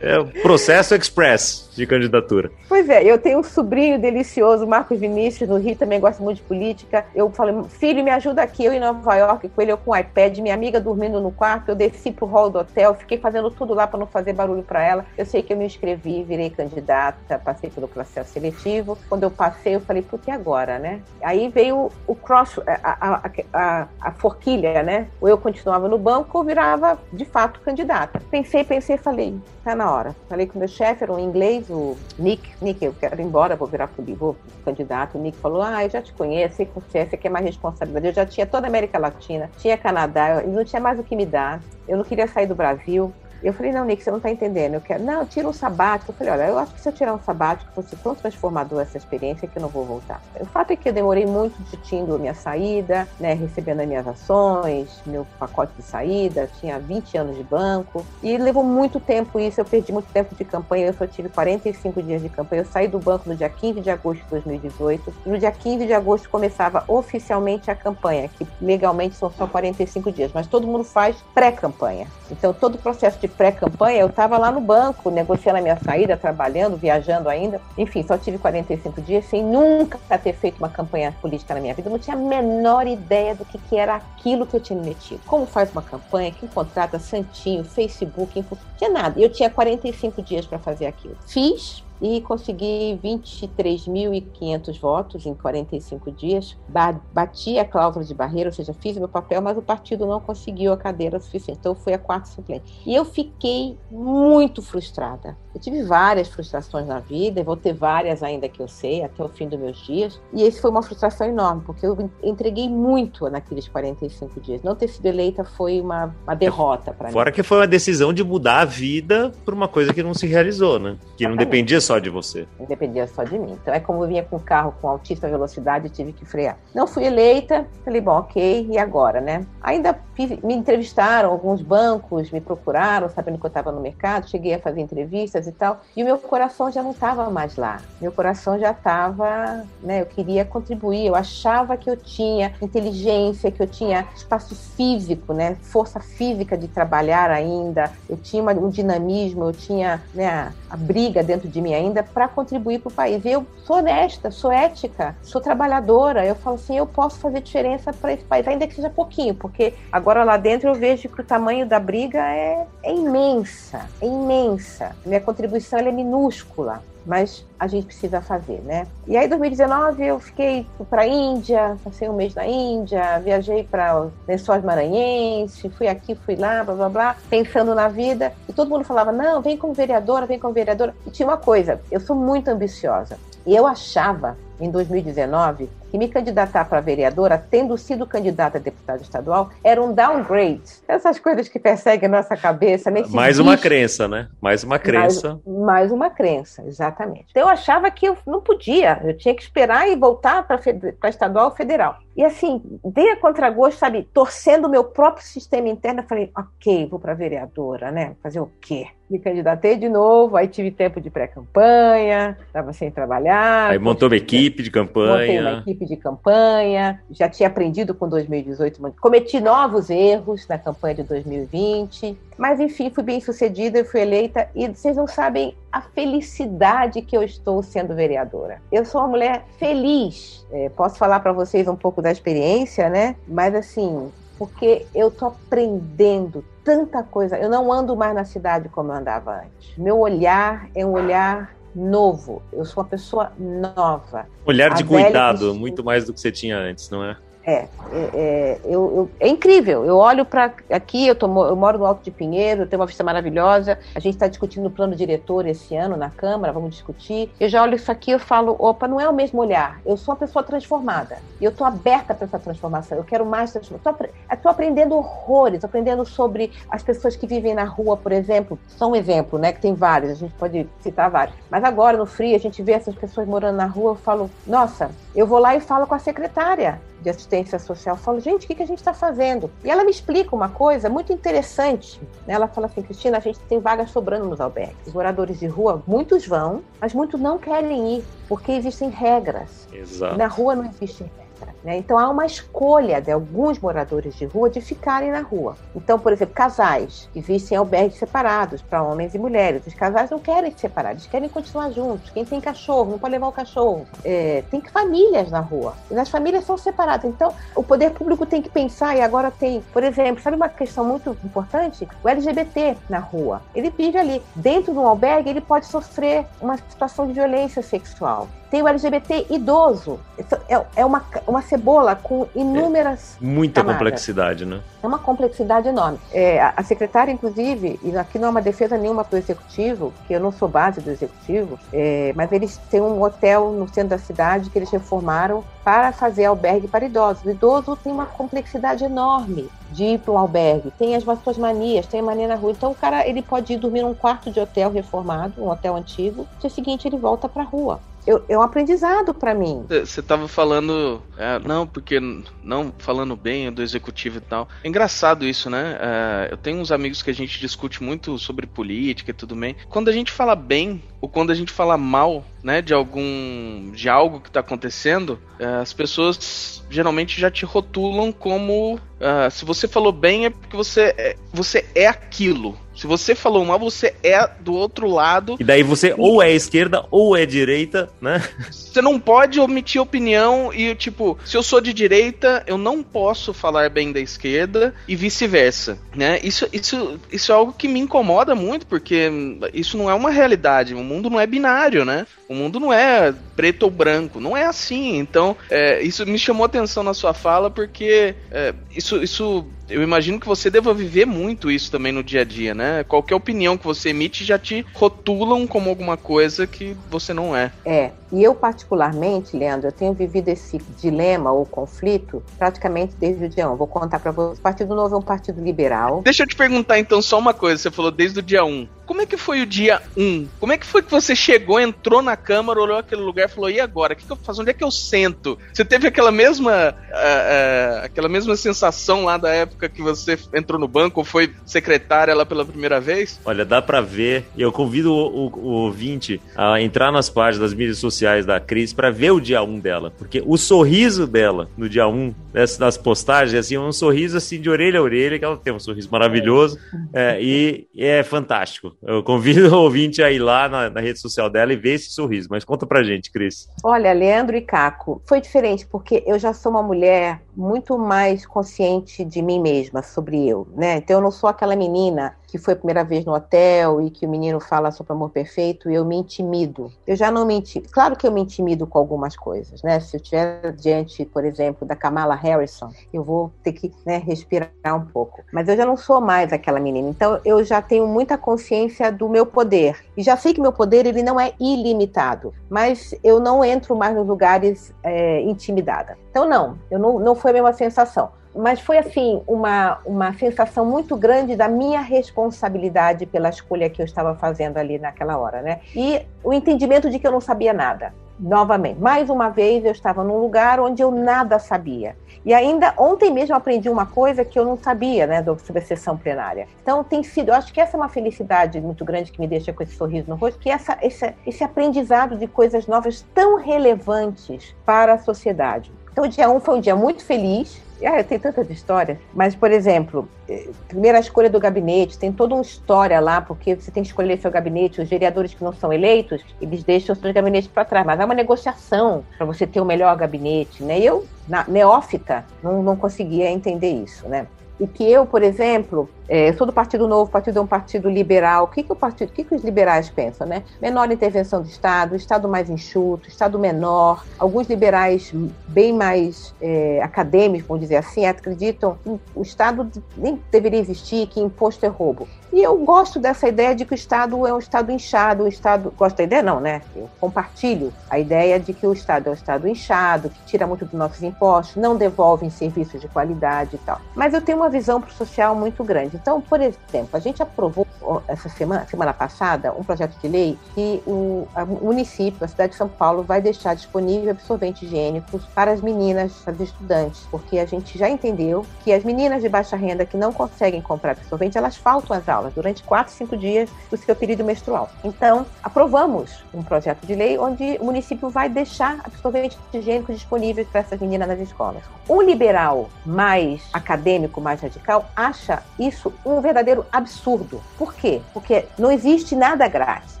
É 0.04 0.18
o 0.18 0.26
processo 0.26 0.96
express 0.96 1.70
de 1.74 1.86
candidatura. 1.86 2.50
Pois 2.68 2.88
é, 2.88 3.02
eu 3.02 3.18
tenho 3.18 3.38
um 3.38 3.42
sobrinho 3.42 3.98
delicioso, 3.98 4.66
Marcos 4.66 4.98
Vinícius, 4.98 5.48
no 5.48 5.56
Rio, 5.56 5.76
também 5.76 6.00
gosta 6.00 6.22
muito 6.22 6.38
de 6.38 6.42
política. 6.42 7.04
Eu 7.14 7.30
falei, 7.30 7.54
filho, 7.68 8.04
me 8.04 8.10
ajuda 8.10 8.42
aqui. 8.42 8.64
Eu 8.64 8.72
em 8.72 8.80
Nova 8.80 9.14
York 9.14 9.48
com 9.48 9.62
ele, 9.62 9.72
eu 9.72 9.78
com 9.78 9.90
o 9.90 9.96
iPad, 9.96 10.38
minha 10.38 10.54
amiga 10.54 10.80
dormindo 10.80 11.20
no 11.20 11.30
quarto, 11.30 11.70
eu 11.70 11.74
desci 11.74 12.10
pro 12.10 12.26
hall 12.26 12.50
do 12.50 12.58
hotel, 12.58 12.94
fiquei 12.94 13.18
fazendo 13.18 13.50
tudo 13.50 13.74
lá 13.74 13.86
para 13.86 13.98
não 13.98 14.06
fazer 14.06 14.32
barulho 14.32 14.62
para 14.62 14.82
ela. 14.82 15.06
Eu 15.16 15.26
sei 15.26 15.42
que 15.42 15.52
eu 15.52 15.56
me 15.56 15.66
inscrevi, 15.66 16.22
virei 16.22 16.50
candidata, 16.50 17.38
passei 17.38 17.70
pelo 17.70 17.88
processo 17.88 18.32
seletivo. 18.32 18.98
Quando 19.08 19.22
eu 19.22 19.30
passei, 19.30 19.74
eu 19.74 19.80
falei, 19.80 20.02
por 20.02 20.20
que 20.20 20.30
agora, 20.30 20.78
né? 20.78 21.00
Aí 21.22 21.48
veio 21.48 21.90
o 22.06 22.14
cross, 22.14 22.58
a, 22.66 22.96
a, 23.00 23.30
a, 23.52 23.88
a 24.00 24.12
forquilha, 24.12 24.82
né? 24.82 25.08
Ou 25.20 25.28
eu 25.28 25.38
continuava 25.38 25.88
no 25.88 25.98
banco 25.98 26.38
ou 26.38 26.44
virava, 26.44 26.98
de 27.12 27.24
fato, 27.24 27.60
candidata. 27.60 28.20
Pensei, 28.30 28.64
pensei, 28.64 28.96
falei, 28.96 29.34
tá 29.64 29.74
na 29.74 29.90
hora. 29.90 30.14
Falei 30.28 30.46
com 30.46 30.58
meu 30.58 30.68
chefe, 30.68 31.04
era 31.04 31.12
um 31.12 31.18
inglês, 31.18 31.61
o 31.70 31.96
Nick. 32.18 32.50
Nick, 32.60 32.84
eu 32.84 32.94
quero 32.94 33.20
ir 33.20 33.24
embora, 33.24 33.56
vou 33.56 33.68
virar 33.68 33.88
vou 34.18 34.36
candidato. 34.64 35.18
O 35.18 35.20
Nick 35.20 35.38
falou: 35.38 35.62
Ah, 35.62 35.84
eu 35.84 35.90
já 35.90 36.02
te 36.02 36.12
conheço, 36.12 36.56
sei 36.56 36.66
que 36.66 36.74
você, 36.74 37.06
você 37.06 37.16
quer 37.16 37.28
mais 37.28 37.44
responsabilidade. 37.44 38.08
Eu 38.08 38.14
já 38.14 38.26
tinha 38.26 38.46
toda 38.46 38.66
a 38.66 38.68
América 38.68 38.98
Latina, 38.98 39.50
tinha 39.58 39.76
Canadá, 39.76 40.42
não 40.46 40.64
tinha 40.64 40.80
mais 40.80 40.98
o 40.98 41.04
que 41.04 41.16
me 41.16 41.26
dar. 41.26 41.62
Eu 41.86 41.96
não 41.96 42.04
queria 42.04 42.26
sair 42.26 42.46
do 42.46 42.54
Brasil. 42.54 43.12
Eu 43.42 43.52
falei, 43.52 43.72
não, 43.72 43.84
Nick, 43.84 44.02
você 44.02 44.10
não 44.10 44.18
está 44.18 44.30
entendendo. 44.30 44.74
Eu 44.74 44.80
quero, 44.80 45.02
não, 45.02 45.26
tira 45.26 45.48
um 45.48 45.52
sabático. 45.52 46.12
Eu 46.12 46.16
falei, 46.16 46.32
olha, 46.32 46.48
eu 46.48 46.58
acho 46.58 46.72
que 46.72 46.80
se 46.80 46.88
eu 46.88 46.92
tirar 46.92 47.14
um 47.14 47.20
sabático, 47.20 47.72
fosse 47.74 47.96
tão 47.96 48.14
transformador 48.14 48.80
essa 48.80 48.96
experiência 48.96 49.48
que 49.48 49.58
eu 49.58 49.62
não 49.62 49.68
vou 49.68 49.84
voltar. 49.84 50.22
O 50.40 50.46
fato 50.46 50.72
é 50.72 50.76
que 50.76 50.88
eu 50.88 50.92
demorei 50.92 51.26
muito 51.26 51.60
discutindo 51.62 52.14
a 52.14 52.18
minha 52.18 52.34
saída, 52.34 53.08
né, 53.18 53.34
recebendo 53.34 53.80
as 53.80 53.88
minhas 53.88 54.06
ações, 54.06 55.02
meu 55.06 55.26
pacote 55.38 55.72
de 55.76 55.82
saída, 55.82 56.48
tinha 56.60 56.78
20 56.78 57.16
anos 57.18 57.36
de 57.36 57.42
banco, 57.42 58.04
e 58.22 58.36
levou 58.36 58.62
muito 58.62 59.00
tempo 59.00 59.40
isso, 59.40 59.60
eu 59.60 59.64
perdi 59.64 59.92
muito 59.92 60.10
tempo 60.12 60.34
de 60.34 60.44
campanha, 60.44 60.86
eu 60.86 60.94
só 60.94 61.06
tive 61.06 61.28
45 61.28 62.02
dias 62.02 62.22
de 62.22 62.28
campanha. 62.28 62.62
Eu 62.62 62.66
saí 62.66 62.86
do 62.86 62.98
banco 62.98 63.28
no 63.28 63.34
dia 63.34 63.48
15 63.48 63.80
de 63.80 63.90
agosto 63.90 64.22
de 64.22 64.30
2018, 64.30 65.12
e 65.26 65.28
no 65.28 65.38
dia 65.38 65.50
15 65.50 65.86
de 65.86 65.92
agosto 65.92 66.28
começava 66.28 66.84
oficialmente 66.86 67.70
a 67.70 67.74
campanha, 67.74 68.28
que 68.28 68.46
legalmente 68.60 69.16
são 69.16 69.30
só 69.30 69.46
45 69.46 70.12
dias, 70.12 70.30
mas 70.32 70.46
todo 70.46 70.66
mundo 70.66 70.84
faz 70.84 71.16
pré-campanha. 71.34 72.06
Então, 72.30 72.52
todo 72.52 72.76
o 72.76 72.78
processo 72.78 73.18
de 73.18 73.28
pré-campanha, 73.32 74.00
eu 74.00 74.06
estava 74.06 74.38
lá 74.38 74.50
no 74.50 74.60
banco, 74.60 75.10
negociando 75.10 75.58
a 75.58 75.62
minha 75.62 75.76
saída, 75.76 76.16
trabalhando, 76.16 76.76
viajando 76.76 77.28
ainda. 77.28 77.60
Enfim, 77.76 78.02
só 78.02 78.16
tive 78.16 78.38
45 78.38 79.00
dias 79.02 79.24
sem 79.26 79.42
nunca 79.42 79.98
ter 80.18 80.32
feito 80.34 80.58
uma 80.58 80.68
campanha 80.68 81.14
política 81.20 81.54
na 81.54 81.60
minha 81.60 81.74
vida. 81.74 81.88
Eu 81.88 81.92
não 81.92 81.98
tinha 81.98 82.16
a 82.16 82.18
menor 82.18 82.86
ideia 82.86 83.34
do 83.34 83.44
que, 83.44 83.58
que 83.58 83.76
era 83.76 83.96
aquilo 83.96 84.46
que 84.46 84.56
eu 84.56 84.60
tinha 84.60 84.78
me 84.78 84.86
metido. 84.86 85.20
Como 85.26 85.46
faz 85.46 85.72
uma 85.72 85.82
campanha, 85.82 86.30
quem 86.30 86.48
contrata, 86.48 86.98
Santinho, 86.98 87.64
Facebook, 87.64 88.38
info, 88.38 88.56
tinha 88.76 88.90
nada. 88.90 89.18
Eu 89.18 89.28
tinha 89.28 89.50
45 89.50 90.22
dias 90.22 90.46
para 90.46 90.58
fazer 90.58 90.86
aquilo. 90.86 91.16
Fiz, 91.26 91.81
e 92.02 92.20
consegui 92.22 92.98
23.500 93.02 94.80
votos 94.80 95.24
em 95.24 95.34
45 95.36 96.10
dias. 96.10 96.56
Bati 96.66 97.58
a 97.58 97.64
cláusula 97.64 98.04
de 98.04 98.12
barreira, 98.14 98.50
ou 98.50 98.54
seja, 98.54 98.74
fiz 98.74 98.98
meu 98.98 99.08
papel, 99.08 99.40
mas 99.40 99.56
o 99.56 99.62
partido 99.62 100.04
não 100.06 100.20
conseguiu 100.20 100.72
a 100.72 100.76
cadeira 100.76 101.20
suficiente. 101.20 101.58
Então, 101.60 101.72
eu 101.72 101.76
fui 101.76 101.94
a 101.94 101.98
quarto 101.98 102.26
suplente. 102.28 102.82
E 102.84 102.92
eu 102.94 103.04
fiquei 103.04 103.80
muito 103.88 104.62
frustrada. 104.62 105.38
Eu 105.54 105.60
tive 105.60 105.82
várias 105.82 106.28
frustrações 106.28 106.86
na 106.86 106.98
vida, 106.98 107.40
e 107.40 107.44
vou 107.44 107.56
ter 107.56 107.74
várias 107.74 108.22
ainda 108.22 108.48
que 108.48 108.60
eu 108.60 108.68
sei, 108.68 109.04
até 109.04 109.22
o 109.22 109.28
fim 109.28 109.48
dos 109.48 109.58
meus 109.58 109.78
dias. 109.84 110.20
E 110.32 110.42
esse 110.42 110.60
foi 110.60 110.70
uma 110.70 110.82
frustração 110.82 111.26
enorme, 111.26 111.62
porque 111.64 111.86
eu 111.86 112.10
entreguei 112.22 112.68
muito 112.68 113.28
naqueles 113.28 113.68
45 113.68 114.40
dias. 114.40 114.62
Não 114.62 114.74
ter 114.74 114.88
sido 114.88 115.06
eleita 115.06 115.44
foi 115.44 115.80
uma, 115.80 116.14
uma 116.24 116.34
derrota 116.34 116.92
para 116.92 117.08
mim. 117.08 117.12
Fora 117.12 117.30
que 117.30 117.42
foi 117.42 117.58
uma 117.58 117.66
decisão 117.66 118.12
de 118.12 118.24
mudar 118.24 118.60
a 118.60 118.64
vida 118.64 119.32
por 119.44 119.52
uma 119.52 119.68
coisa 119.68 119.92
que 119.92 120.02
não 120.02 120.14
se 120.14 120.26
realizou, 120.26 120.78
né? 120.78 120.96
Que 121.16 121.26
não 121.28 121.36
dependia 121.36 121.80
só 121.80 121.98
de 121.98 122.08
você. 122.08 122.46
Não 122.58 122.66
dependia 122.66 123.06
só 123.06 123.22
de 123.22 123.38
mim. 123.38 123.52
Então 123.60 123.74
é 123.74 123.80
como 123.80 124.02
eu 124.04 124.08
vinha 124.08 124.22
com 124.22 124.36
um 124.36 124.40
carro 124.40 124.74
com 124.80 124.88
altíssima 124.88 125.28
velocidade 125.28 125.86
e 125.86 125.90
tive 125.90 126.12
que 126.12 126.24
frear. 126.24 126.56
Não 126.74 126.86
fui 126.86 127.04
eleita, 127.04 127.66
falei, 127.84 128.00
bom, 128.00 128.18
ok, 128.18 128.68
e 128.70 128.78
agora, 128.78 129.20
né? 129.20 129.46
Ainda 129.60 129.98
me 130.42 130.54
entrevistaram, 130.54 131.30
alguns 131.30 131.62
bancos 131.62 132.30
me 132.30 132.40
procuraram, 132.40 133.08
sabendo 133.08 133.38
que 133.38 133.46
eu 133.46 133.48
estava 133.48 133.72
no 133.72 133.80
mercado, 133.80 134.28
cheguei 134.28 134.54
a 134.54 134.58
fazer 134.58 134.80
entrevistas 134.80 135.41
e 135.46 135.52
tal, 135.52 135.80
e 135.96 136.02
o 136.02 136.06
meu 136.06 136.18
coração 136.18 136.70
já 136.70 136.82
não 136.82 136.92
estava 136.92 137.28
mais 137.30 137.56
lá. 137.56 137.80
Meu 138.00 138.12
coração 138.12 138.58
já 138.58 138.70
estava, 138.70 139.64
né? 139.82 140.02
Eu 140.02 140.06
queria 140.06 140.44
contribuir, 140.44 141.06
eu 141.06 141.14
achava 141.14 141.76
que 141.76 141.88
eu 141.88 141.96
tinha 141.96 142.52
inteligência, 142.60 143.50
que 143.50 143.62
eu 143.62 143.66
tinha 143.66 144.06
espaço 144.14 144.54
físico, 144.54 145.32
né? 145.32 145.56
Força 145.62 146.00
física 146.00 146.56
de 146.56 146.68
trabalhar 146.68 147.30
ainda, 147.30 147.90
eu 148.08 148.16
tinha 148.16 148.42
um 148.42 148.68
dinamismo, 148.68 149.44
eu 149.44 149.52
tinha 149.52 150.02
né, 150.14 150.28
a, 150.28 150.52
a 150.70 150.76
briga 150.76 151.22
dentro 151.22 151.48
de 151.48 151.60
mim 151.60 151.74
ainda 151.74 152.02
para 152.02 152.28
contribuir 152.28 152.80
para 152.80 152.88
o 152.88 152.92
país. 152.92 153.24
E 153.24 153.30
eu 153.30 153.46
sou 153.64 153.76
honesta, 153.76 154.30
sou 154.30 154.50
ética, 154.50 155.16
sou 155.22 155.40
trabalhadora. 155.40 156.24
Eu 156.24 156.34
falo 156.34 156.56
assim, 156.56 156.76
eu 156.76 156.86
posso 156.86 157.18
fazer 157.18 157.40
diferença 157.40 157.92
para 157.92 158.12
esse 158.12 158.24
país, 158.24 158.46
ainda 158.46 158.66
que 158.66 158.74
seja 158.74 158.90
pouquinho, 158.90 159.34
porque 159.34 159.74
agora 159.90 160.24
lá 160.24 160.36
dentro 160.36 160.68
eu 160.68 160.74
vejo 160.74 161.08
que 161.08 161.20
o 161.20 161.24
tamanho 161.24 161.66
da 161.66 161.78
briga 161.78 162.18
é, 162.18 162.66
é 162.82 162.94
imensa, 162.94 163.86
é 164.00 164.06
imensa. 164.06 164.96
Minha 165.04 165.20
contribuição 165.32 165.78
é 165.78 165.90
minúscula 165.90 166.82
mas 167.04 167.44
a 167.58 167.66
gente 167.66 167.86
precisa 167.86 168.20
fazer, 168.20 168.60
né? 168.60 168.86
E 169.06 169.16
aí, 169.16 169.26
em 169.26 169.28
2019, 169.28 170.04
eu 170.04 170.18
fiquei 170.18 170.66
para 170.88 171.02
a 171.02 171.06
Índia, 171.06 171.76
passei 171.82 172.08
um 172.08 172.12
mês 172.12 172.34
na 172.34 172.46
Índia, 172.46 173.18
viajei 173.18 173.64
para 173.64 174.06
Lençóis 174.26 174.62
Maranhenses, 174.62 175.72
fui 175.76 175.88
aqui, 175.88 176.14
fui 176.14 176.36
lá, 176.36 176.62
blá 176.62 176.74
blá 176.74 176.88
blá, 176.88 177.16
pensando 177.28 177.74
na 177.74 177.88
vida. 177.88 178.32
E 178.48 178.52
todo 178.52 178.70
mundo 178.70 178.84
falava: 178.84 179.10
não, 179.10 179.42
vem 179.42 179.56
como 179.56 179.74
vereadora, 179.74 180.26
vem 180.26 180.38
como 180.38 180.54
vereadora. 180.54 180.94
E 181.06 181.10
tinha 181.10 181.26
uma 181.26 181.36
coisa: 181.36 181.80
eu 181.90 182.00
sou 182.00 182.14
muito 182.14 182.48
ambiciosa. 182.48 183.18
E 183.44 183.54
eu 183.54 183.66
achava, 183.66 184.36
em 184.60 184.70
2019, 184.70 185.68
que 185.92 185.98
me 185.98 186.08
candidatar 186.08 186.64
para 186.64 186.80
vereadora, 186.80 187.36
tendo 187.36 187.76
sido 187.76 188.06
candidata 188.06 188.56
a 188.56 188.60
deputada 188.60 189.02
estadual, 189.02 189.50
era 189.62 189.80
um 189.80 189.92
downgrade. 189.92 190.62
Essas 190.88 191.18
coisas 191.18 191.48
que 191.48 191.58
perseguem 191.58 192.08
a 192.08 192.12
nossa 192.12 192.34
cabeça. 192.34 192.90
Mais 193.10 193.38
uma 193.38 193.58
crença, 193.58 194.08
né? 194.08 194.28
Mais 194.40 194.64
uma 194.64 194.78
crença. 194.78 195.38
Mais, 195.46 195.58
mais, 195.66 195.92
uma 195.92 196.08
crença, 196.08 196.64
exatamente. 196.66 197.26
Então 197.30 197.42
eu 197.42 197.48
achava 197.48 197.90
que 197.90 198.08
eu 198.08 198.16
não 198.26 198.40
podia, 198.40 199.02
eu 199.04 199.14
tinha 199.18 199.34
que 199.34 199.42
esperar 199.42 199.86
e 199.86 199.94
voltar 199.94 200.46
para 200.46 201.10
estadual 201.10 201.50
ou 201.50 201.54
federal. 201.54 201.98
E 202.16 202.22
assim, 202.24 202.60
dei 202.84 203.10
a 203.10 203.16
contragosto, 203.16 203.80
sabe, 203.80 204.06
torcendo 204.12 204.66
o 204.66 204.70
meu 204.70 204.84
próprio 204.84 205.24
sistema 205.24 205.68
interno, 205.68 206.00
eu 206.00 206.04
falei, 206.04 206.30
ok, 206.36 206.86
vou 206.86 206.98
para 206.98 207.14
vereadora, 207.14 207.90
né? 207.90 208.14
Fazer 208.22 208.40
o 208.40 208.50
quê? 208.60 208.86
Me 209.08 209.18
candidatei 209.18 209.76
de 209.76 209.88
novo, 209.88 210.36
aí 210.36 210.46
tive 210.46 210.70
tempo 210.70 211.00
de 211.00 211.10
pré-campanha, 211.10 212.36
estava 212.46 212.72
sem 212.72 212.90
trabalhar. 212.90 213.70
Aí 213.70 213.78
montou 213.78 214.08
uma 214.08 214.16
equipe 214.16 214.62
de 214.62 214.70
campanha. 214.70 215.12
Montei 215.12 215.40
uma 215.40 215.60
equipe 215.60 215.81
de 215.84 215.96
campanha, 215.96 217.00
já 217.10 217.28
tinha 217.28 217.48
aprendido 217.48 217.94
com 217.94 218.08
2018, 218.08 218.80
cometi 219.00 219.40
novos 219.40 219.90
erros 219.90 220.46
na 220.48 220.58
campanha 220.58 220.96
de 220.96 221.02
2020, 221.04 222.18
mas 222.36 222.60
enfim, 222.60 222.90
fui 222.90 223.02
bem 223.02 223.20
sucedida, 223.20 223.84
fui 223.84 224.00
eleita 224.00 224.48
e 224.54 224.68
vocês 224.68 224.96
não 224.96 225.06
sabem 225.06 225.54
a 225.70 225.80
felicidade 225.80 227.02
que 227.02 227.16
eu 227.16 227.22
estou 227.22 227.62
sendo 227.62 227.94
vereadora. 227.94 228.60
Eu 228.70 228.84
sou 228.84 229.00
uma 229.00 229.08
mulher 229.08 229.44
feliz. 229.58 230.44
É, 230.50 230.68
posso 230.70 230.96
falar 230.96 231.20
para 231.20 231.32
vocês 231.32 231.66
um 231.68 231.76
pouco 231.76 232.02
da 232.02 232.10
experiência, 232.10 232.88
né? 232.88 233.16
Mas 233.26 233.54
assim, 233.54 234.10
porque 234.38 234.86
eu 234.94 235.10
tô 235.10 235.26
aprendendo 235.26 236.44
tanta 236.64 237.02
coisa. 237.02 237.38
Eu 237.38 237.48
não 237.48 237.72
ando 237.72 237.96
mais 237.96 238.14
na 238.14 238.24
cidade 238.24 238.68
como 238.68 238.90
eu 238.90 238.96
andava 238.96 239.40
antes. 239.40 239.76
Meu 239.76 239.98
olhar 239.98 240.68
é 240.74 240.84
um 240.84 240.92
olhar 240.92 241.54
novo. 241.74 242.42
Eu 242.52 242.64
sou 242.64 242.82
uma 242.82 242.88
pessoa 242.88 243.32
nova. 243.38 244.26
Olhar 244.44 244.74
de 244.74 244.84
cuidado, 244.84 245.54
muito 245.54 245.82
mais 245.82 246.04
do 246.04 246.12
que 246.12 246.20
você 246.20 246.30
tinha 246.30 246.58
antes, 246.58 246.90
não 246.90 247.04
é? 247.04 247.16
É, 247.44 247.52
é, 247.54 247.68
é, 247.92 248.60
eu, 248.64 248.70
eu, 248.72 249.10
é 249.18 249.28
incrível. 249.28 249.84
Eu 249.84 249.96
olho 249.96 250.24
para 250.24 250.52
aqui, 250.70 251.06
eu, 251.06 251.14
tô, 251.14 251.26
eu, 251.26 251.56
moro 251.56 251.78
no 251.78 251.84
Alto 251.84 252.02
de 252.04 252.10
Pinheiro, 252.10 252.66
tenho 252.66 252.80
uma 252.80 252.86
vista 252.86 253.02
maravilhosa. 253.02 253.78
A 253.94 254.00
gente 254.00 254.14
está 254.14 254.28
discutindo 254.28 254.66
o 254.66 254.70
plano 254.70 254.94
diretor 254.94 255.46
esse 255.46 255.74
ano 255.74 255.96
na 255.96 256.08
Câmara, 256.08 256.52
vamos 256.52 256.70
discutir. 256.70 257.32
Eu 257.40 257.48
já 257.48 257.62
olho 257.62 257.74
isso 257.74 257.90
aqui 257.90 258.12
e 258.12 258.18
falo: 258.18 258.54
opa, 258.58 258.86
não 258.86 259.00
é 259.00 259.08
o 259.08 259.12
mesmo 259.12 259.40
olhar. 259.40 259.80
Eu 259.84 259.96
sou 259.96 260.14
uma 260.14 260.18
pessoa 260.18 260.42
transformada. 260.42 261.18
E 261.40 261.44
eu 261.44 261.50
estou 261.50 261.66
aberta 261.66 262.14
para 262.14 262.26
essa 262.26 262.38
transformação. 262.38 262.96
Eu 262.96 263.04
quero 263.04 263.26
mais 263.26 263.52
transformação. 263.52 263.96
Estou 264.30 264.50
aprendendo 264.50 264.94
horrores, 264.94 265.64
aprendendo 265.64 266.04
sobre 266.04 266.52
as 266.70 266.82
pessoas 266.82 267.16
que 267.16 267.26
vivem 267.26 267.54
na 267.54 267.64
rua, 267.64 267.96
por 267.96 268.12
exemplo. 268.12 268.58
Só 268.68 268.88
um 268.88 268.94
exemplo, 268.94 269.38
né? 269.38 269.52
Que 269.52 269.60
tem 269.60 269.74
vários, 269.74 270.12
a 270.12 270.14
gente 270.14 270.34
pode 270.34 270.68
citar 270.80 271.10
vários. 271.10 271.36
Mas 271.50 271.64
agora, 271.64 271.96
no 271.96 272.06
Frio, 272.06 272.36
a 272.36 272.40
gente 272.40 272.62
vê 272.62 272.72
essas 272.72 272.94
pessoas 272.94 273.26
morando 273.26 273.56
na 273.56 273.66
rua. 273.66 273.92
Eu 273.92 273.96
falo: 273.96 274.30
nossa, 274.46 274.90
eu 275.14 275.26
vou 275.26 275.40
lá 275.40 275.56
e 275.56 275.60
falo 275.60 275.86
com 275.88 275.94
a 275.94 275.98
secretária 275.98 276.80
de 277.02 277.10
assistência 277.10 277.58
social, 277.58 277.96
falo, 277.96 278.20
gente, 278.20 278.44
o 278.44 278.48
que, 278.48 278.54
que 278.54 278.62
a 278.62 278.66
gente 278.66 278.78
está 278.78 278.94
fazendo? 278.94 279.50
E 279.64 279.70
ela 279.70 279.84
me 279.84 279.90
explica 279.90 280.34
uma 280.34 280.48
coisa 280.48 280.88
muito 280.88 281.12
interessante. 281.12 282.00
Ela 282.26 282.48
fala 282.48 282.66
assim, 282.66 282.82
Cristina, 282.82 283.18
a 283.18 283.20
gente 283.20 283.40
tem 283.40 283.60
vagas 283.60 283.90
sobrando 283.90 284.26
nos 284.26 284.40
albergues. 284.40 284.86
Os 284.86 284.92
moradores 284.92 285.38
de 285.38 285.46
rua, 285.46 285.82
muitos 285.86 286.26
vão, 286.26 286.62
mas 286.80 286.94
muitos 286.94 287.20
não 287.20 287.38
querem 287.38 287.98
ir, 287.98 288.04
porque 288.28 288.52
existem 288.52 288.88
regras. 288.88 289.68
Exato. 289.72 290.16
Na 290.16 290.26
rua 290.26 290.54
não 290.54 290.64
existem 290.64 291.06
regras. 291.06 291.51
Né? 291.64 291.76
Então 291.76 291.98
há 291.98 292.08
uma 292.08 292.26
escolha 292.26 293.00
de 293.00 293.10
alguns 293.10 293.58
moradores 293.58 294.14
de 294.16 294.24
rua 294.24 294.50
de 294.50 294.60
ficarem 294.60 295.10
na 295.10 295.20
rua. 295.20 295.56
Então, 295.74 295.98
por 295.98 296.12
exemplo, 296.12 296.34
casais 296.34 297.08
que 297.12 297.20
vivem 297.20 297.32
em 297.52 297.56
albergues 297.56 297.98
separados 297.98 298.60
para 298.62 298.82
homens 298.82 299.14
e 299.14 299.18
mulheres. 299.18 299.66
Os 299.66 299.74
casais 299.74 300.10
não 300.10 300.18
querem 300.18 300.50
se 300.50 300.58
separar, 300.58 300.90
eles 300.90 301.06
querem 301.06 301.28
continuar 301.28 301.70
juntos. 301.70 302.10
Quem 302.10 302.24
tem 302.24 302.40
cachorro 302.40 302.90
não 302.90 302.98
pode 302.98 303.12
levar 303.12 303.28
o 303.28 303.32
cachorro. 303.32 303.86
É, 304.04 304.42
tem 304.50 304.60
famílias 304.60 305.30
na 305.30 305.40
rua. 305.40 305.74
E 305.90 305.98
as 305.98 306.08
famílias 306.08 306.44
são 306.44 306.56
separadas. 306.56 307.04
Então, 307.04 307.32
o 307.54 307.62
poder 307.62 307.90
público 307.90 308.26
tem 308.26 308.42
que 308.42 308.50
pensar, 308.50 308.96
e 308.96 309.00
agora 309.00 309.30
tem, 309.30 309.62
por 309.72 309.82
exemplo, 309.82 310.22
sabe 310.22 310.36
uma 310.36 310.48
questão 310.48 310.84
muito 310.84 311.16
importante? 311.24 311.88
O 312.02 312.08
LGBT 312.08 312.76
na 312.88 312.98
rua. 312.98 313.42
Ele 313.54 313.70
vive 313.70 313.98
ali. 313.98 314.22
Dentro 314.34 314.72
de 314.72 314.78
um 314.78 314.86
albergue, 314.86 315.30
ele 315.30 315.40
pode 315.40 315.66
sofrer 315.66 316.26
uma 316.40 316.56
situação 316.56 317.06
de 317.06 317.12
violência 317.12 317.62
sexual 317.62 318.28
tem 318.52 318.60
o 318.60 318.68
LGBT 318.68 319.28
idoso. 319.30 319.98
É, 320.46 320.66
é 320.76 320.84
uma, 320.84 321.02
uma 321.26 321.40
cebola 321.52 321.94
com 321.94 322.26
inúmeras. 322.34 323.18
É, 323.20 323.24
muita 323.24 323.60
camadas. 323.60 323.78
complexidade, 323.78 324.46
né? 324.46 324.60
É 324.82 324.86
uma 324.86 324.98
complexidade 324.98 325.68
enorme. 325.68 325.98
É, 326.10 326.40
a 326.40 326.62
secretária, 326.62 327.12
inclusive, 327.12 327.78
e 327.82 327.94
aqui 327.96 328.18
não 328.18 328.28
é 328.28 328.30
uma 328.30 328.40
defesa 328.40 328.78
nenhuma 328.78 329.04
para 329.04 329.16
o 329.16 329.18
executivo, 329.18 329.92
que 330.06 330.14
eu 330.14 330.20
não 330.20 330.32
sou 330.32 330.48
base 330.48 330.80
do 330.80 330.90
executivo, 330.90 331.58
é, 331.72 332.12
mas 332.16 332.32
eles 332.32 332.56
têm 332.70 332.80
um 332.80 333.02
hotel 333.02 333.52
no 333.52 333.68
centro 333.68 333.90
da 333.90 333.98
cidade 333.98 334.48
que 334.48 334.58
eles 334.58 334.70
reformaram 334.70 335.44
para 335.62 335.92
fazer 335.92 336.24
albergue 336.24 336.68
para 336.68 336.86
idosos. 336.86 337.24
O 337.24 337.30
idoso 337.30 337.76
tem 337.76 337.92
uma 337.92 338.06
complexidade 338.06 338.84
enorme 338.84 339.50
de 339.70 339.84
ir 339.84 339.98
para 339.98 340.12
um 340.12 340.18
albergue, 340.18 340.72
tem 340.78 340.96
as 340.96 341.04
suas 341.22 341.36
manias, 341.36 341.86
tem 341.86 342.00
a 342.00 342.02
mania 342.02 342.28
na 342.28 342.34
rua. 342.34 342.52
Então 342.52 342.72
o 342.72 342.74
cara 342.74 343.06
ele 343.06 343.22
pode 343.22 343.52
ir 343.52 343.58
dormir 343.58 343.82
num 343.82 343.94
quarto 343.94 344.30
de 344.30 344.40
hotel 344.40 344.70
reformado, 344.70 345.34
um 345.42 345.48
hotel 345.48 345.76
antigo, 345.76 346.22
no 346.22 346.40
dia 346.40 346.50
seguinte 346.50 346.88
ele 346.88 346.96
volta 346.96 347.28
para 347.28 347.42
a 347.42 347.46
rua 347.46 347.80
eu, 348.06 348.24
é 348.28 348.36
um 348.36 348.42
aprendizado 348.42 349.14
para 349.14 349.34
mim. 349.34 349.64
Você 349.68 350.00
estava 350.00 350.26
falando, 350.26 351.02
é, 351.16 351.38
não, 351.38 351.66
porque 351.66 352.00
não 352.42 352.72
falando 352.78 353.16
bem 353.16 353.52
do 353.52 353.62
executivo 353.62 354.18
e 354.18 354.20
tal. 354.20 354.48
É 354.64 354.68
engraçado 354.68 355.26
isso, 355.26 355.48
né? 355.48 355.78
É, 355.80 356.32
eu 356.32 356.36
tenho 356.36 356.58
uns 356.58 356.72
amigos 356.72 357.02
que 357.02 357.10
a 357.10 357.14
gente 357.14 357.38
discute 357.40 357.82
muito 357.82 358.18
sobre 358.18 358.46
política 358.46 359.10
e 359.10 359.14
tudo 359.14 359.36
bem. 359.36 359.56
Quando 359.68 359.88
a 359.88 359.92
gente 359.92 360.10
fala 360.10 360.34
bem 360.34 360.82
ou 361.00 361.08
quando 361.08 361.30
a 361.30 361.34
gente 361.34 361.52
fala 361.52 361.76
mal, 361.76 362.24
né, 362.42 362.62
de 362.62 362.72
algum 362.72 363.70
de 363.72 363.88
algo 363.88 364.20
que 364.20 364.28
está 364.28 364.40
acontecendo, 364.40 365.18
é, 365.38 365.44
as 365.46 365.72
pessoas 365.72 366.62
geralmente 366.70 367.20
já 367.20 367.30
te 367.30 367.44
rotulam 367.44 368.12
como 368.12 368.74
uh, 368.74 369.30
se 369.30 369.44
você 369.44 369.68
falou 369.68 369.92
bem 369.92 370.26
é 370.26 370.30
porque 370.30 370.56
você 370.56 370.94
é, 370.96 371.16
você 371.32 371.66
é 371.74 371.86
aquilo. 371.86 372.58
Se 372.82 372.86
você 372.88 373.14
falou 373.14 373.44
mal, 373.44 373.60
você 373.60 373.94
é 374.02 374.28
do 374.40 374.52
outro 374.54 374.88
lado. 374.88 375.36
E 375.38 375.44
daí 375.44 375.62
você 375.62 375.94
ou 375.96 376.20
é 376.20 376.32
esquerda 376.32 376.84
ou 376.90 377.16
é 377.16 377.24
direita, 377.24 377.88
né? 378.00 378.20
Você 378.50 378.82
não 378.82 378.98
pode 378.98 379.38
omitir 379.38 379.80
opinião 379.80 380.52
e, 380.52 380.74
tipo, 380.74 381.16
se 381.24 381.36
eu 381.36 381.44
sou 381.44 381.60
de 381.60 381.72
direita, 381.72 382.42
eu 382.44 382.58
não 382.58 382.82
posso 382.82 383.32
falar 383.32 383.70
bem 383.70 383.92
da 383.92 384.00
esquerda 384.00 384.74
e 384.88 384.96
vice-versa, 384.96 385.78
né? 385.94 386.18
Isso, 386.24 386.48
isso, 386.52 386.98
isso 387.12 387.30
é 387.30 387.34
algo 387.36 387.52
que 387.52 387.68
me 387.68 387.78
incomoda 387.78 388.34
muito, 388.34 388.66
porque 388.66 389.08
isso 389.54 389.78
não 389.78 389.88
é 389.88 389.94
uma 389.94 390.10
realidade. 390.10 390.74
O 390.74 390.82
mundo 390.82 391.08
não 391.08 391.20
é 391.20 391.26
binário, 391.26 391.84
né? 391.84 392.04
O 392.28 392.34
mundo 392.34 392.58
não 392.58 392.72
é 392.72 393.14
preto 393.36 393.64
ou 393.64 393.70
branco, 393.70 394.18
não 394.18 394.36
é 394.36 394.44
assim. 394.44 394.96
Então, 394.96 395.36
é, 395.48 395.82
isso 395.82 396.04
me 396.04 396.18
chamou 396.18 396.46
atenção 396.46 396.82
na 396.82 396.94
sua 396.94 397.14
fala, 397.14 397.48
porque 397.48 398.16
é, 398.30 398.54
isso, 398.74 399.00
isso 399.02 399.46
eu 399.72 399.82
imagino 399.82 400.20
que 400.20 400.26
você 400.26 400.50
deva 400.50 400.74
viver 400.74 401.06
muito 401.06 401.50
isso 401.50 401.70
também 401.70 401.92
no 401.92 402.02
dia 402.02 402.20
a 402.20 402.24
dia, 402.24 402.54
né? 402.54 402.84
Qualquer 402.84 403.14
opinião 403.14 403.56
que 403.56 403.64
você 403.64 403.90
emite 403.90 404.24
já 404.24 404.38
te 404.38 404.64
rotulam 404.74 405.46
como 405.46 405.70
alguma 405.70 405.96
coisa 405.96 406.46
que 406.46 406.76
você 406.90 407.12
não 407.14 407.34
é. 407.34 407.50
É. 407.64 407.90
E 408.12 408.22
eu, 408.22 408.34
particularmente, 408.34 409.34
Leandro, 409.36 409.68
eu 409.68 409.72
tenho 409.72 409.94
vivido 409.94 410.28
esse 410.28 410.58
dilema 410.78 411.32
ou 411.32 411.46
conflito 411.46 412.22
praticamente 412.38 412.94
desde 412.98 413.24
o 413.24 413.28
dia 413.28 413.50
1. 413.50 413.56
Vou 413.56 413.66
contar 413.66 413.98
para 414.00 414.12
você. 414.12 414.38
O 414.38 414.42
Partido 414.42 414.74
Novo 414.74 414.94
é 414.94 414.98
um 414.98 415.02
partido 415.02 415.42
liberal. 415.42 416.02
Deixa 416.02 416.22
eu 416.22 416.26
te 416.26 416.36
perguntar, 416.36 416.78
então, 416.78 417.00
só 417.00 417.18
uma 417.18 417.32
coisa. 417.32 417.56
Você 417.56 417.70
falou 417.70 417.90
desde 417.90 418.18
o 418.18 418.22
dia 418.22 418.44
1 418.44 418.68
como 418.92 419.00
é 419.00 419.06
que 419.06 419.16
foi 419.16 419.40
o 419.40 419.46
dia 419.46 419.80
1? 419.96 420.28
Como 420.38 420.52
é 420.52 420.58
que 420.58 420.66
foi 420.66 420.82
que 420.82 420.90
você 420.90 421.16
chegou, 421.16 421.58
entrou 421.58 422.02
na 422.02 422.14
Câmara, 422.14 422.60
olhou 422.60 422.76
aquele 422.76 423.00
lugar 423.00 423.24
e 423.24 423.32
falou, 423.32 423.48
e 423.48 423.58
agora? 423.58 423.94
O 423.94 423.96
que, 423.96 424.04
que 424.04 424.12
eu 424.12 424.16
faço? 424.16 424.42
Onde 424.42 424.50
é 424.50 424.52
que 424.52 424.62
eu 424.62 424.70
sento? 424.70 425.38
Você 425.50 425.64
teve 425.64 425.86
aquela 425.88 426.12
mesma, 426.12 426.52
uh, 426.52 427.80
uh, 427.80 427.84
aquela 427.84 428.06
mesma 428.06 428.36
sensação 428.36 429.06
lá 429.06 429.16
da 429.16 429.30
época 429.30 429.66
que 429.70 429.80
você 429.80 430.18
entrou 430.34 430.60
no 430.60 430.68
banco 430.68 431.00
ou 431.00 431.04
foi 431.06 431.32
secretária 431.46 432.14
lá 432.14 432.26
pela 432.26 432.44
primeira 432.44 432.82
vez? 432.82 433.18
Olha, 433.24 433.46
dá 433.46 433.62
para 433.62 433.80
ver. 433.80 434.26
Eu 434.36 434.52
convido 434.52 434.92
o, 434.92 435.26
o, 435.26 435.38
o 435.38 435.50
ouvinte 435.64 436.20
a 436.36 436.60
entrar 436.60 436.92
nas 436.92 437.08
páginas 437.08 437.50
das 437.50 437.58
mídias 437.58 437.78
sociais 437.78 438.26
da 438.26 438.38
Cris 438.38 438.74
para 438.74 438.90
ver 438.90 439.12
o 439.12 439.20
dia 439.20 439.42
1 439.42 439.58
dela. 439.58 439.90
Porque 439.96 440.22
o 440.26 440.36
sorriso 440.36 441.06
dela 441.06 441.48
no 441.56 441.66
dia 441.66 441.88
1, 441.88 442.14
das, 442.30 442.58
das 442.58 442.76
postagens, 442.76 443.38
assim, 443.38 443.54
é 443.54 443.60
um 443.60 443.72
sorriso 443.72 444.18
assim 444.18 444.38
de 444.38 444.50
orelha 444.50 444.80
a 444.80 444.82
orelha, 444.82 445.18
que 445.18 445.24
ela 445.24 445.38
tem 445.38 445.50
um 445.50 445.58
sorriso 445.58 445.88
maravilhoso 445.90 446.58
é, 446.92 447.18
e 447.22 447.66
é 447.74 448.02
fantástico. 448.02 448.76
Eu 448.84 449.02
convido 449.02 449.54
o 449.54 449.62
ouvinte 449.62 450.02
a 450.02 450.10
ir 450.10 450.18
lá 450.18 450.48
na, 450.48 450.68
na, 450.68 450.80
rede 450.80 450.98
social 450.98 451.30
dela 451.30 451.52
e 451.52 451.56
ver 451.56 451.74
esse 451.74 451.90
sorriso. 451.90 452.28
Mas 452.30 452.44
conta 452.44 452.66
pra 452.66 452.82
gente, 452.82 453.12
Cris. 453.12 453.48
Olha, 453.62 453.92
Leandro 453.92 454.36
e 454.36 454.40
Caco, 454.40 455.00
foi 455.06 455.20
diferente 455.20 455.66
porque 455.66 456.02
eu 456.04 456.18
já 456.18 456.34
sou 456.34 456.50
uma 456.50 456.62
mulher 456.62 457.22
muito 457.36 457.78
mais 457.78 458.26
consciente 458.26 459.04
de 459.04 459.22
mim 459.22 459.40
mesma, 459.40 459.82
sobre 459.82 460.28
eu, 460.28 460.48
né? 460.56 460.78
Então 460.78 460.96
eu 460.96 461.02
não 461.02 461.12
sou 461.12 461.30
aquela 461.30 461.54
menina 461.54 462.16
que 462.32 462.38
foi 462.38 462.54
a 462.54 462.56
primeira 462.56 462.82
vez 462.82 463.04
no 463.04 463.12
hotel 463.12 463.82
e 463.82 463.90
que 463.90 464.06
o 464.06 464.08
menino 464.08 464.40
fala 464.40 464.70
sobre 464.70 464.94
amor 464.94 465.10
perfeito 465.10 465.70
eu 465.70 465.84
me 465.84 465.96
intimido. 465.96 466.72
Eu 466.86 466.96
já 466.96 467.10
não 467.10 467.26
me 467.26 467.34
intimido. 467.34 467.70
Claro 467.70 467.94
que 467.94 468.06
eu 468.06 468.10
me 468.10 468.22
intimido 468.22 468.66
com 468.66 468.78
algumas 468.78 469.14
coisas, 469.14 469.62
né? 469.62 469.78
Se 469.80 469.98
eu 469.98 470.00
estiver 470.00 470.50
diante, 470.52 471.04
por 471.04 471.26
exemplo, 471.26 471.68
da 471.68 471.76
Kamala 471.76 472.14
Harrison, 472.14 472.70
eu 472.90 473.04
vou 473.04 473.30
ter 473.42 473.52
que 473.52 473.70
né, 473.84 473.98
respirar 473.98 474.50
um 474.74 474.86
pouco. 474.86 475.22
Mas 475.30 475.46
eu 475.46 475.54
já 475.58 475.66
não 475.66 475.76
sou 475.76 476.00
mais 476.00 476.32
aquela 476.32 476.58
menina. 476.58 476.88
Então 476.88 477.20
eu 477.22 477.44
já 477.44 477.60
tenho 477.60 477.86
muita 477.86 478.16
consciência 478.16 478.90
do 478.90 479.10
meu 479.10 479.26
poder. 479.26 479.84
E 479.94 480.02
já 480.02 480.16
sei 480.16 480.32
que 480.32 480.40
meu 480.40 480.52
poder 480.54 480.86
ele 480.86 481.02
não 481.02 481.20
é 481.20 481.34
ilimitado. 481.38 482.32
Mas 482.48 482.94
eu 483.04 483.20
não 483.20 483.44
entro 483.44 483.76
mais 483.76 483.94
nos 483.94 484.06
lugares 484.06 484.74
é, 484.82 485.20
intimidada. 485.20 485.98
Então 486.12 486.28
não, 486.28 486.58
eu 486.70 486.78
não, 486.78 487.00
não 487.00 487.14
foi 487.16 487.32
a 487.32 487.34
mesma 487.34 487.52
sensação 487.52 488.12
mas 488.34 488.60
foi 488.60 488.78
assim 488.78 489.22
uma, 489.26 489.78
uma 489.84 490.14
sensação 490.14 490.64
muito 490.64 490.96
grande 490.96 491.36
da 491.36 491.48
minha 491.48 491.80
responsabilidade 491.80 493.06
pela 493.06 493.28
escolha 493.28 493.68
que 493.68 493.80
eu 493.80 493.84
estava 493.84 494.14
fazendo 494.14 494.56
ali 494.56 494.78
naquela 494.78 495.18
hora, 495.18 495.42
né? 495.42 495.60
E 495.74 496.00
o 496.24 496.32
entendimento 496.32 496.88
de 496.88 496.98
que 496.98 497.06
eu 497.06 497.12
não 497.12 497.20
sabia 497.20 497.52
nada. 497.52 497.92
Novamente, 498.18 498.78
mais 498.78 499.10
uma 499.10 499.30
vez 499.30 499.64
eu 499.64 499.72
estava 499.72 500.04
num 500.04 500.18
lugar 500.18 500.60
onde 500.60 500.82
eu 500.82 500.90
nada 500.90 501.38
sabia. 501.38 501.96
E 502.24 502.32
ainda 502.32 502.72
ontem 502.78 503.10
mesmo 503.10 503.34
aprendi 503.34 503.68
uma 503.68 503.84
coisa 503.84 504.24
que 504.24 504.38
eu 504.38 504.44
não 504.44 504.56
sabia, 504.56 505.08
né, 505.08 505.24
sobre 505.44 505.60
a 505.60 505.64
sessão 505.64 505.96
plenária. 505.98 506.46
Então 506.62 506.84
tem 506.84 507.02
sido, 507.02 507.30
eu 507.30 507.34
acho 507.34 507.52
que 507.52 507.60
essa 507.60 507.76
é 507.76 507.80
uma 507.80 507.88
felicidade 507.88 508.60
muito 508.60 508.84
grande 508.84 509.10
que 509.10 509.20
me 509.20 509.26
deixa 509.26 509.52
com 509.52 509.62
esse 509.62 509.74
sorriso 509.74 510.08
no 510.08 510.14
rosto, 510.14 510.38
que 510.38 510.50
é 510.50 510.52
essa, 510.52 510.78
esse, 510.82 511.12
esse 511.26 511.42
aprendizado 511.42 512.16
de 512.16 512.28
coisas 512.28 512.68
novas 512.68 513.04
tão 513.12 513.38
relevantes 513.38 514.54
para 514.64 514.94
a 514.94 514.98
sociedade. 514.98 515.72
Então 515.92 516.04
o 516.04 516.08
dia 516.08 516.28
1 516.28 516.34
um 516.36 516.40
foi 516.40 516.56
um 516.56 516.60
dia 516.60 516.74
muito 516.74 517.04
feliz, 517.04 517.60
ah, 517.84 518.02
tem 518.02 518.18
tantas 518.18 518.48
histórias. 518.48 518.98
Mas, 519.12 519.34
por 519.34 519.50
exemplo, 519.50 520.08
eh, 520.28 520.48
primeira 520.68 520.98
escolha 520.98 521.28
do 521.28 521.40
gabinete, 521.40 521.98
tem 521.98 522.12
toda 522.12 522.34
uma 522.34 522.42
história 522.42 522.98
lá, 523.00 523.20
porque 523.20 523.56
você 523.56 523.70
tem 523.70 523.82
que 523.82 523.88
escolher 523.88 524.18
seu 524.18 524.30
gabinete. 524.30 524.80
Os 524.80 524.88
vereadores 524.88 525.34
que 525.34 525.42
não 525.42 525.52
são 525.52 525.72
eleitos, 525.72 526.22
eles 526.40 526.62
deixam 526.62 526.94
seus 526.94 527.12
gabinetes 527.12 527.48
para 527.48 527.64
trás. 527.64 527.84
Mas 527.84 527.98
há 527.98 528.04
uma 528.04 528.14
negociação 528.14 529.04
para 529.16 529.26
você 529.26 529.46
ter 529.46 529.60
o 529.60 529.64
melhor 529.64 529.96
gabinete, 529.96 530.62
né? 530.62 530.78
Eu, 530.78 531.04
na 531.28 531.44
neófita, 531.48 532.24
não, 532.42 532.62
não 532.62 532.76
conseguia 532.76 533.30
entender 533.30 533.70
isso, 533.70 534.08
né? 534.08 534.26
E 534.60 534.66
que 534.66 534.84
eu, 534.84 535.04
por 535.06 535.22
exemplo, 535.22 535.88
é, 536.08 536.32
sou 536.34 536.46
do 536.46 536.52
Partido 536.52 536.86
Novo, 536.86 537.08
o 537.08 537.12
partido 537.12 537.38
é 537.38 537.42
um 537.42 537.46
partido 537.46 537.88
liberal. 537.88 538.44
O 538.44 538.48
que, 538.48 538.62
que 538.62 538.72
o 538.72 538.76
partido, 538.76 539.08
o 539.08 539.12
que, 539.12 539.24
que 539.24 539.34
os 539.34 539.42
liberais 539.42 539.88
pensam, 539.88 540.26
né? 540.26 540.44
Menor 540.60 540.90
intervenção 540.90 541.42
do 541.42 541.48
Estado, 541.48 541.96
Estado 541.96 542.28
mais 542.28 542.50
enxuto, 542.50 543.08
Estado 543.08 543.38
menor. 543.38 544.04
Alguns 544.18 544.48
liberais 544.48 545.12
bem 545.48 545.72
mais 545.72 546.34
é, 546.40 546.80
acadêmicos, 546.82 547.48
vamos 547.48 547.62
dizer 547.62 547.76
assim, 547.76 548.04
acreditam 548.06 548.76
que 548.84 549.00
o 549.14 549.22
Estado 549.22 549.68
nem 549.96 550.20
deveria 550.30 550.60
existir, 550.60 551.06
que 551.06 551.20
imposto 551.20 551.64
é 551.64 551.68
roubo. 551.68 552.06
E 552.32 552.42
eu 552.42 552.56
gosto 552.56 552.98
dessa 552.98 553.28
ideia 553.28 553.54
de 553.54 553.66
que 553.66 553.74
o 553.74 553.76
Estado 553.76 554.26
é 554.26 554.32
um 554.32 554.38
Estado 554.38 554.72
inchado, 554.72 555.24
o 555.24 555.28
Estado. 555.28 555.72
Gosto 555.76 555.98
da 555.98 556.04
ideia, 556.04 556.22
não, 556.22 556.40
né? 556.40 556.62
Eu 556.74 556.88
compartilho 556.98 557.70
a 557.90 557.98
ideia 557.98 558.40
de 558.40 558.54
que 558.54 558.66
o 558.66 558.72
Estado 558.72 559.08
é 559.08 559.10
um 559.10 559.14
Estado 559.14 559.46
inchado, 559.46 560.08
que 560.08 560.18
tira 560.24 560.46
muito 560.46 560.64
dos 560.64 560.72
nossos 560.72 561.02
impostos, 561.02 561.56
não 561.56 561.76
devolve 561.76 562.24
em 562.24 562.30
serviços 562.30 562.80
de 562.80 562.88
qualidade 562.88 563.56
e 563.56 563.58
tal. 563.58 563.82
Mas 563.94 564.14
eu 564.14 564.22
tenho 564.22 564.38
uma 564.38 564.48
visão 564.48 564.80
para 564.80 564.88
o 564.88 564.92
social 564.94 565.34
muito 565.34 565.62
grande. 565.62 565.96
Então, 565.96 566.22
por 566.22 566.40
exemplo, 566.40 566.88
a 566.94 566.98
gente 566.98 567.22
aprovou 567.22 567.66
essa 568.08 568.30
semana, 568.30 568.66
semana 568.66 568.94
passada 568.94 569.52
um 569.52 569.62
projeto 569.62 569.94
de 570.00 570.08
lei 570.08 570.38
que 570.54 570.82
o, 570.86 571.28
município, 571.60 572.24
a 572.24 572.28
cidade 572.28 572.52
de 572.52 572.56
São 572.56 572.68
Paulo, 572.68 573.02
vai 573.02 573.20
deixar 573.20 573.54
disponível 573.54 574.10
absorventes 574.10 574.62
higiênicos 574.62 575.22
para 575.34 575.50
as 575.50 575.60
meninas, 575.60 576.12
para 576.24 576.32
as 576.32 576.40
estudantes, 576.40 577.06
porque 577.10 577.38
a 577.38 577.44
gente 577.44 577.76
já 577.76 577.90
entendeu 577.90 578.46
que 578.64 578.72
as 578.72 578.84
meninas 578.84 579.20
de 579.20 579.28
baixa 579.28 579.54
renda 579.54 579.84
que 579.84 579.98
não 579.98 580.14
conseguem 580.14 580.62
comprar 580.62 580.92
absorvente, 580.92 581.36
elas 581.36 581.56
faltam 581.56 581.94
às 581.94 582.08
aulas 582.08 582.21
durante 582.30 582.62
4, 582.62 582.92
5 582.92 583.16
dias 583.16 583.50
do 583.70 583.76
seu 583.76 583.94
período 583.94 584.24
menstrual. 584.24 584.70
Então, 584.84 585.26
aprovamos 585.42 586.24
um 586.32 586.42
projeto 586.42 586.86
de 586.86 586.94
lei 586.94 587.18
onde 587.18 587.58
o 587.60 587.64
município 587.64 588.08
vai 588.08 588.28
deixar 588.28 588.80
absorventes 588.84 589.38
higiênicos 589.52 589.96
disponíveis 589.96 590.46
para 590.48 590.60
essas 590.60 590.80
meninas 590.80 591.08
nas 591.08 591.20
escolas. 591.20 591.62
Um 591.88 592.02
liberal 592.02 592.68
mais 592.84 593.42
acadêmico, 593.52 594.20
mais 594.20 594.40
radical, 594.40 594.86
acha 594.94 595.42
isso 595.58 595.92
um 596.04 596.20
verdadeiro 596.20 596.64
absurdo. 596.72 597.42
Por 597.58 597.74
quê? 597.74 598.00
Porque 598.12 598.46
não 598.58 598.70
existe 598.70 599.16
nada 599.16 599.48
grátis. 599.48 600.00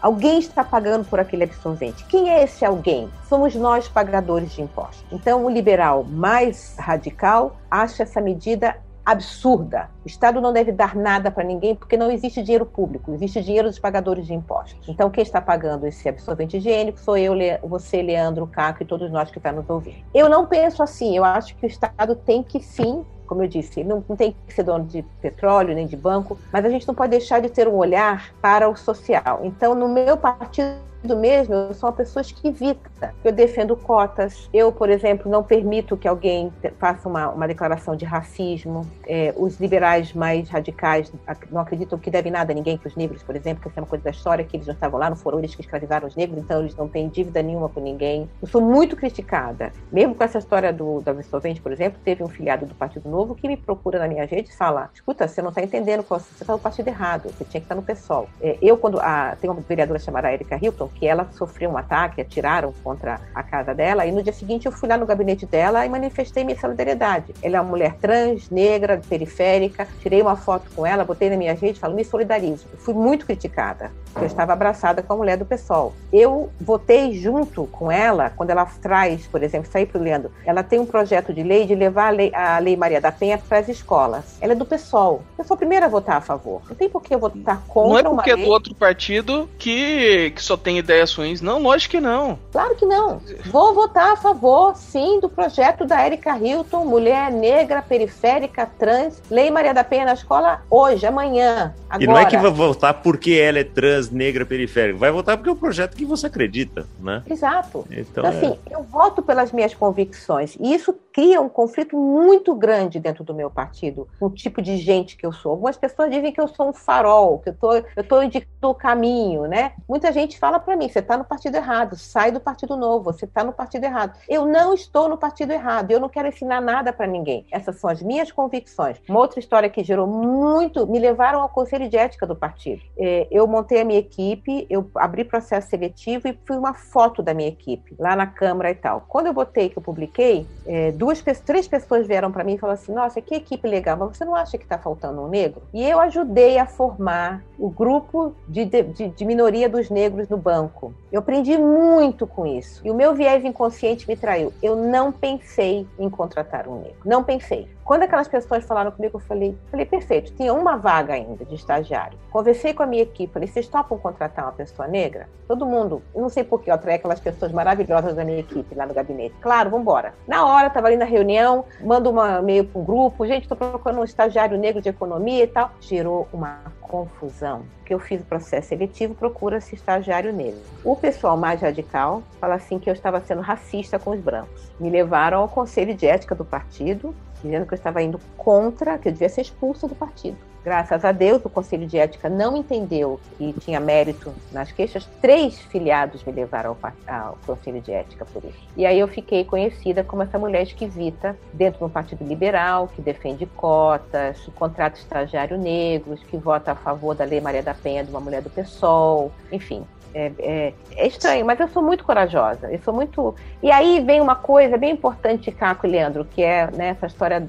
Alguém 0.00 0.38
está 0.38 0.62
pagando 0.62 1.04
por 1.04 1.18
aquele 1.18 1.44
absorvente. 1.44 2.04
Quem 2.04 2.30
é 2.30 2.44
esse 2.44 2.64
alguém? 2.64 3.10
Somos 3.28 3.54
nós, 3.54 3.88
pagadores 3.88 4.52
de 4.52 4.62
impostos. 4.62 5.04
Então, 5.10 5.44
o 5.44 5.50
liberal 5.50 6.04
mais 6.04 6.76
radical 6.78 7.56
acha 7.70 8.04
essa 8.04 8.20
medida 8.20 8.76
absurda. 9.06 9.88
O 10.04 10.08
Estado 10.08 10.40
não 10.40 10.52
deve 10.52 10.72
dar 10.72 10.96
nada 10.96 11.30
para 11.30 11.44
ninguém 11.44 11.76
porque 11.76 11.96
não 11.96 12.10
existe 12.10 12.42
dinheiro 12.42 12.66
público, 12.66 13.14
existe 13.14 13.40
dinheiro 13.40 13.68
dos 13.68 13.78
pagadores 13.78 14.26
de 14.26 14.34
impostos. 14.34 14.88
Então, 14.88 15.08
quem 15.08 15.22
está 15.22 15.40
pagando 15.40 15.86
esse 15.86 16.08
absorvente 16.08 16.56
higiênico 16.56 16.98
sou 16.98 17.16
eu, 17.16 17.32
você, 17.62 18.02
Leandro, 18.02 18.48
Caco 18.48 18.82
e 18.82 18.86
todos 18.86 19.08
nós 19.12 19.30
que 19.30 19.38
estão 19.38 19.52
nos 19.52 19.70
ouvindo. 19.70 19.98
Eu 20.12 20.28
não 20.28 20.44
penso 20.44 20.82
assim, 20.82 21.16
eu 21.16 21.24
acho 21.24 21.54
que 21.54 21.64
o 21.64 21.68
Estado 21.68 22.16
tem 22.16 22.42
que 22.42 22.58
sim 22.58 23.04
como 23.26 23.42
eu 23.42 23.48
disse, 23.48 23.82
não, 23.82 24.04
não, 24.08 24.14
tem 24.14 24.36
que 24.46 24.54
ser 24.54 24.62
dono 24.62 24.84
de 24.84 25.02
petróleo 25.20 25.74
nem 25.74 25.84
de 25.84 25.96
banco, 25.96 26.38
mas 26.52 26.64
a 26.64 26.68
gente 26.68 26.86
não 26.86 26.94
pode 26.94 27.10
deixar 27.10 27.40
de 27.40 27.48
ter 27.48 27.66
um 27.66 27.74
olhar 27.74 28.32
para 28.40 28.68
o 28.68 28.76
social. 28.76 29.40
Então, 29.42 29.74
no 29.74 29.88
meu 29.88 30.16
partido 30.16 30.76
mesmo, 31.16 31.54
eu 31.54 31.74
sou 31.74 31.88
uma 31.88 31.94
pessoa 31.94 32.20
esquisita. 32.20 33.14
Eu 33.24 33.32
defendo 33.32 33.76
cotas. 33.76 34.48
Eu, 34.52 34.72
por 34.72 34.88
exemplo, 34.88 35.30
não 35.30 35.42
permito 35.42 35.96
que 35.96 36.08
alguém 36.08 36.52
faça 36.78 37.08
uma, 37.08 37.28
uma 37.30 37.46
declaração 37.46 37.94
de 37.96 38.04
racismo. 38.04 38.86
É, 39.06 39.34
os 39.36 39.60
liberais 39.60 40.12
mais 40.12 40.48
radicais 40.48 41.12
não 41.50 41.60
acreditam 41.60 41.98
que 41.98 42.10
deve 42.10 42.30
nada 42.30 42.52
a 42.52 42.54
ninguém, 42.54 42.76
que 42.76 42.86
os 42.86 42.96
negros, 42.96 43.22
por 43.22 43.36
exemplo, 43.36 43.70
que 43.70 43.78
é 43.78 43.82
uma 43.82 43.88
coisa 43.88 44.04
da 44.04 44.10
história, 44.10 44.44
que 44.44 44.56
eles 44.56 44.66
não 44.66 44.74
estavam 44.74 44.98
lá, 44.98 45.10
não 45.10 45.16
foram 45.16 45.38
eles 45.38 45.54
que 45.54 45.60
escravizaram 45.60 46.08
os 46.08 46.16
negros, 46.16 46.38
então 46.38 46.60
eles 46.60 46.74
não 46.74 46.88
têm 46.88 47.08
dívida 47.08 47.42
nenhuma 47.42 47.68
com 47.68 47.80
ninguém. 47.80 48.28
Eu 48.40 48.48
sou 48.48 48.60
muito 48.60 48.96
criticada. 48.96 49.72
Mesmo 49.92 50.14
com 50.14 50.24
essa 50.24 50.38
história 50.38 50.72
do, 50.72 51.00
do 51.00 51.10
absorvente, 51.10 51.60
por 51.60 51.72
exemplo, 51.72 52.00
teve 52.04 52.22
um 52.22 52.28
filiado 52.28 52.66
do 52.66 52.74
Partido 52.74 53.08
Novo 53.08 53.34
que 53.34 53.46
me 53.46 53.56
procura 53.56 53.98
na 53.98 54.08
minha 54.08 54.24
rede 54.24 54.50
e 54.50 54.56
fala: 54.56 54.90
escuta, 54.94 55.28
você 55.28 55.42
não 55.42 55.50
está 55.50 55.62
entendendo, 55.62 56.02
você 56.02 56.26
está 56.42 56.52
no 56.52 56.58
partido 56.58 56.88
errado, 56.88 57.30
você 57.30 57.44
tinha 57.44 57.60
que 57.60 57.66
estar 57.66 57.74
no 57.74 57.82
PSOL. 57.82 58.28
É, 58.40 58.58
eu, 58.60 58.76
quando 58.76 58.98
a, 59.00 59.36
tem 59.40 59.50
uma 59.50 59.60
vereadora 59.60 59.98
chamada 59.98 60.32
Erika 60.32 60.58
Hilton, 60.60 60.88
que 60.98 61.06
ela 61.06 61.28
sofreu 61.32 61.70
um 61.70 61.76
ataque, 61.76 62.20
atiraram 62.20 62.72
contra 62.82 63.20
a 63.34 63.42
casa 63.42 63.74
dela, 63.74 64.06
e 64.06 64.12
no 64.12 64.22
dia 64.22 64.32
seguinte 64.32 64.66
eu 64.66 64.72
fui 64.72 64.88
lá 64.88 64.96
no 64.96 65.06
gabinete 65.06 65.46
dela 65.46 65.84
e 65.84 65.88
manifestei 65.88 66.42
minha 66.42 66.58
solidariedade. 66.58 67.34
Ela 67.42 67.58
é 67.58 67.60
uma 67.60 67.70
mulher 67.70 67.94
trans, 68.00 68.50
negra, 68.50 69.00
periférica, 69.08 69.86
tirei 70.00 70.22
uma 70.22 70.36
foto 70.36 70.70
com 70.74 70.86
ela, 70.86 71.04
botei 71.04 71.30
na 71.30 71.36
minha 71.36 71.54
rede 71.54 71.78
e 71.78 71.80
falo, 71.80 71.94
me 71.94 72.04
solidarizo. 72.04 72.66
Eu 72.72 72.78
fui 72.78 72.94
muito 72.94 73.26
criticada, 73.26 73.92
porque 74.12 74.24
eu 74.24 74.26
estava 74.26 74.52
abraçada 74.52 75.02
com 75.02 75.12
a 75.12 75.16
mulher 75.16 75.36
do 75.36 75.44
PSOL. 75.44 75.94
Eu 76.12 76.50
votei 76.60 77.12
junto 77.14 77.66
com 77.66 77.90
ela, 77.90 78.30
quando 78.30 78.50
ela 78.50 78.64
traz, 78.80 79.26
por 79.26 79.42
exemplo, 79.42 79.70
sair 79.70 79.86
para 79.86 80.00
o 80.00 80.02
Leandro, 80.02 80.30
ela 80.44 80.62
tem 80.62 80.78
um 80.78 80.86
projeto 80.86 81.32
de 81.32 81.42
lei 81.42 81.66
de 81.66 81.74
levar 81.74 82.08
a 82.08 82.10
lei, 82.10 82.34
a 82.34 82.58
lei 82.58 82.76
Maria 82.76 83.00
da 83.00 83.12
Penha 83.12 83.38
para 83.38 83.58
as 83.58 83.68
escolas. 83.68 84.38
Ela 84.40 84.52
é 84.52 84.56
do 84.56 84.64
PSOL. 84.64 85.22
Eu 85.36 85.44
sou 85.44 85.54
a 85.54 85.58
primeira 85.58 85.86
a 85.86 85.88
votar 85.88 86.16
a 86.16 86.20
favor. 86.20 86.62
Não 86.68 86.74
tem 86.74 86.88
por 86.88 87.02
que 87.02 87.14
eu 87.14 87.18
votar 87.18 87.62
contra 87.66 88.02
Não 88.02 88.12
é 88.12 88.14
porque 88.14 88.30
é 88.30 88.36
do 88.36 88.48
outro 88.48 88.74
partido 88.74 89.48
que, 89.58 90.30
que 90.34 90.42
só 90.42 90.56
tem 90.56 90.75
ideias 90.78 91.14
ruins. 91.14 91.40
Não, 91.40 91.60
lógico 91.62 91.92
que 91.92 92.00
não. 92.00 92.38
Claro 92.52 92.74
que 92.74 92.86
não. 92.86 93.20
Vou 93.46 93.74
votar 93.74 94.12
a 94.12 94.16
favor, 94.16 94.76
sim, 94.76 95.20
do 95.20 95.28
projeto 95.28 95.84
da 95.84 96.04
Erika 96.04 96.36
Hilton, 96.38 96.84
mulher 96.84 97.30
negra, 97.30 97.82
periférica, 97.82 98.66
trans, 98.66 99.22
Lei 99.30 99.50
Maria 99.50 99.74
da 99.74 99.84
Penha 99.84 100.04
na 100.04 100.14
escola 100.14 100.62
hoje, 100.70 101.06
amanhã, 101.06 101.74
agora. 101.88 102.04
E 102.04 102.06
não 102.06 102.18
é 102.18 102.24
que 102.24 102.36
vai 102.36 102.50
votar 102.50 102.94
porque 102.94 103.32
ela 103.32 103.58
é 103.58 103.64
trans, 103.64 104.10
negra, 104.10 104.44
periférica. 104.44 104.98
Vai 104.98 105.10
votar 105.10 105.36
porque 105.36 105.50
é 105.50 105.52
o 105.52 105.56
projeto 105.56 105.96
que 105.96 106.04
você 106.04 106.26
acredita, 106.26 106.86
né? 107.00 107.22
Exato. 107.28 107.86
Então, 107.90 108.24
então 108.24 108.26
assim, 108.26 108.58
é... 108.70 108.74
eu 108.74 108.82
voto 108.82 109.22
pelas 109.22 109.52
minhas 109.52 109.74
convicções. 109.74 110.56
E 110.60 110.74
isso 110.74 110.94
cria 111.16 111.40
um 111.40 111.48
conflito 111.48 111.96
muito 111.96 112.54
grande 112.54 113.00
dentro 113.00 113.24
do 113.24 113.32
meu 113.32 113.50
partido, 113.50 114.06
o 114.20 114.28
tipo 114.28 114.60
de 114.60 114.76
gente 114.76 115.16
que 115.16 115.24
eu 115.24 115.32
sou. 115.32 115.52
Algumas 115.52 115.74
pessoas 115.74 116.10
dizem 116.10 116.30
que 116.30 116.38
eu 116.38 116.46
sou 116.46 116.68
um 116.68 116.74
farol, 116.74 117.38
que 117.38 117.48
eu 117.48 117.54
tô, 117.54 117.72
eu 117.72 118.04
tô 118.06 118.22
indicando 118.22 118.68
o 118.68 118.74
caminho, 118.74 119.46
né? 119.46 119.72
Muita 119.88 120.12
gente 120.12 120.38
fala 120.38 120.60
para 120.60 120.76
mim, 120.76 120.90
você 120.90 120.98
está 120.98 121.16
no 121.16 121.24
partido 121.24 121.54
errado, 121.54 121.96
sai 121.96 122.30
do 122.30 122.38
partido 122.38 122.76
novo, 122.76 123.04
você 123.04 123.24
está 123.24 123.42
no 123.42 123.54
partido 123.54 123.84
errado. 123.84 124.12
Eu 124.28 124.44
não 124.44 124.74
estou 124.74 125.08
no 125.08 125.16
partido 125.16 125.52
errado, 125.52 125.90
eu 125.90 125.98
não 125.98 126.10
quero 126.10 126.28
ensinar 126.28 126.60
nada 126.60 126.92
para 126.92 127.06
ninguém. 127.06 127.46
Essas 127.50 127.76
são 127.76 127.88
as 127.88 128.02
minhas 128.02 128.30
convicções. 128.30 129.00
Uma 129.08 129.20
outra 129.20 129.40
história 129.40 129.70
que 129.70 129.82
gerou 129.82 130.06
muito, 130.06 130.86
me 130.86 130.98
levaram 130.98 131.40
ao 131.40 131.48
conselho 131.48 131.88
de 131.88 131.96
ética 131.96 132.26
do 132.26 132.36
partido. 132.36 132.82
É, 132.98 133.26
eu 133.30 133.46
montei 133.46 133.80
a 133.80 133.86
minha 133.86 134.00
equipe, 134.00 134.66
eu 134.68 134.90
abri 134.94 135.24
processo 135.24 135.70
seletivo 135.70 136.28
e 136.28 136.38
fui 136.44 136.58
uma 136.58 136.74
foto 136.74 137.22
da 137.22 137.32
minha 137.32 137.48
equipe 137.48 137.94
lá 137.98 138.14
na 138.14 138.26
Câmara 138.26 138.70
e 138.70 138.74
tal. 138.74 139.06
Quando 139.08 139.28
eu 139.28 139.32
botei 139.32 139.70
que 139.70 139.78
eu 139.78 139.82
publiquei, 139.82 140.46
é, 140.66 140.92
duas, 141.06 141.40
três 141.40 141.68
pessoas 141.68 142.06
vieram 142.06 142.32
para 142.32 142.42
mim 142.42 142.54
e 142.54 142.58
falaram 142.58 142.80
assim: 142.80 142.92
Nossa, 142.92 143.20
que 143.20 143.34
equipe 143.34 143.68
legal, 143.68 143.96
mas 143.96 144.16
você 144.16 144.24
não 144.24 144.34
acha 144.34 144.58
que 144.58 144.64
está 144.64 144.78
faltando 144.78 145.22
um 145.22 145.28
negro? 145.28 145.62
E 145.72 145.84
eu 145.88 146.00
ajudei 146.00 146.58
a 146.58 146.66
formar 146.66 147.44
o 147.58 147.70
grupo 147.70 148.34
de, 148.48 148.64
de, 148.64 149.08
de 149.08 149.24
minoria 149.24 149.68
dos 149.68 149.88
negros 149.88 150.28
no 150.28 150.36
banco. 150.36 150.92
Eu 151.12 151.20
aprendi 151.20 151.56
muito 151.56 152.26
com 152.26 152.46
isso. 152.46 152.82
E 152.84 152.90
o 152.90 152.94
meu 152.94 153.14
viés 153.14 153.44
inconsciente 153.44 154.08
me 154.08 154.16
traiu. 154.16 154.52
Eu 154.62 154.76
não 154.76 155.12
pensei 155.12 155.86
em 155.98 156.10
contratar 156.10 156.68
um 156.68 156.80
negro. 156.80 156.98
Não 157.04 157.22
pensei. 157.22 157.68
Quando 157.86 158.02
aquelas 158.02 158.26
pessoas 158.26 158.64
falaram 158.64 158.90
comigo, 158.90 159.16
eu 159.16 159.20
falei, 159.20 159.56
falei, 159.70 159.86
perfeito, 159.86 160.32
tinha 160.32 160.52
uma 160.52 160.76
vaga 160.76 161.14
ainda 161.14 161.44
de 161.44 161.54
estagiário. 161.54 162.18
Conversei 162.32 162.74
com 162.74 162.82
a 162.82 162.86
minha 162.86 163.04
equipe, 163.04 163.32
falei, 163.32 163.46
vocês 163.46 163.68
topam 163.68 163.96
contratar 163.96 164.44
uma 164.44 164.52
pessoa 164.52 164.88
negra? 164.88 165.28
Todo 165.46 165.64
mundo, 165.64 166.02
não 166.12 166.28
sei 166.28 166.42
porquê, 166.42 166.68
eu 166.68 166.74
atraí 166.74 166.96
aquelas 166.96 167.20
pessoas 167.20 167.52
maravilhosas 167.52 168.16
da 168.16 168.24
minha 168.24 168.40
equipe 168.40 168.74
lá 168.74 168.86
no 168.86 168.92
gabinete. 168.92 169.36
Claro, 169.40 169.70
vamos 169.70 169.84
embora. 169.84 170.14
Na 170.26 170.44
hora, 170.44 170.66
estava 170.66 170.88
ali 170.88 170.96
na 170.96 171.04
reunião, 171.04 171.64
mando 171.80 172.10
uma 172.10 172.40
e-mail 172.40 172.64
para 172.64 172.80
um 172.80 172.84
grupo, 172.84 173.24
gente, 173.24 173.42
estou 173.42 173.56
procurando 173.56 174.00
um 174.00 174.04
estagiário 174.04 174.58
negro 174.58 174.82
de 174.82 174.88
economia 174.88 175.44
e 175.44 175.46
tal. 175.46 175.70
Gerou 175.80 176.26
uma 176.32 176.62
confusão, 176.80 177.62
que 177.84 177.94
eu 177.94 178.00
fiz 178.00 178.20
o 178.20 178.24
processo 178.24 178.68
seletivo, 178.68 179.14
procura-se 179.14 179.76
estagiário 179.76 180.32
negro. 180.32 180.60
O 180.84 180.96
pessoal 180.96 181.36
mais 181.36 181.60
radical 181.60 182.22
fala 182.40 182.54
assim 182.54 182.80
que 182.80 182.90
eu 182.90 182.94
estava 182.94 183.20
sendo 183.20 183.42
racista 183.42 183.96
com 183.96 184.10
os 184.10 184.20
brancos. 184.20 184.72
Me 184.80 184.90
levaram 184.90 185.38
ao 185.38 185.48
conselho 185.48 185.94
de 185.94 186.06
ética 186.06 186.34
do 186.34 186.44
partido, 186.44 187.14
dizendo 187.42 187.66
que 187.66 187.74
eu 187.74 187.76
estava 187.76 188.02
indo 188.02 188.20
contra, 188.36 188.98
que 188.98 189.08
eu 189.08 189.12
devia 189.12 189.28
ser 189.28 189.42
expulso 189.42 189.86
do 189.86 189.94
partido. 189.94 190.38
Graças 190.66 191.04
a 191.04 191.12
Deus, 191.12 191.44
o 191.44 191.48
Conselho 191.48 191.86
de 191.86 191.96
Ética 191.96 192.28
não 192.28 192.56
entendeu 192.56 193.20
que 193.38 193.52
tinha 193.60 193.78
mérito 193.78 194.34
nas 194.50 194.72
queixas. 194.72 195.08
Três 195.22 195.56
filiados 195.60 196.24
me 196.24 196.32
levaram 196.32 196.76
ao, 196.82 197.14
ao 197.16 197.38
Conselho 197.46 197.80
de 197.80 197.92
Ética 197.92 198.24
por 198.24 198.44
isso. 198.44 198.58
E 198.76 198.84
aí 198.84 198.98
eu 198.98 199.06
fiquei 199.06 199.44
conhecida 199.44 200.02
como 200.02 200.24
essa 200.24 200.36
mulher 200.40 200.64
esquisita 200.64 201.38
dentro 201.52 201.78
de 201.78 201.84
um 201.84 201.88
partido 201.88 202.24
liberal, 202.24 202.88
que 202.88 203.00
defende 203.00 203.46
cotas, 203.46 204.40
contrata 204.56 204.98
estagiário 204.98 205.56
negros, 205.56 206.20
que 206.24 206.36
vota 206.36 206.72
a 206.72 206.74
favor 206.74 207.14
da 207.14 207.24
Lei 207.24 207.40
Maria 207.40 207.62
da 207.62 207.72
Penha 207.72 208.02
de 208.02 208.10
uma 208.10 208.18
mulher 208.18 208.42
do 208.42 208.50
PSOL, 208.50 209.30
enfim. 209.52 209.86
É, 210.12 210.32
é, 210.38 210.74
é, 210.96 211.06
estranho, 211.06 211.46
mas 211.46 211.60
eu 211.60 211.68
sou 211.68 211.82
muito 211.82 212.02
corajosa. 212.02 212.72
Eu 212.72 212.78
sou 212.80 212.92
muito. 212.92 213.36
E 213.62 213.70
aí 213.70 214.00
vem 214.00 214.20
uma 214.20 214.34
coisa 214.34 214.76
bem 214.76 214.92
importante, 214.92 215.52
Caco 215.52 215.86
e 215.86 215.90
Leandro, 215.90 216.24
que 216.24 216.42
é 216.42 216.68
né, 216.72 216.88
essa 216.88 217.06
história 217.06 217.48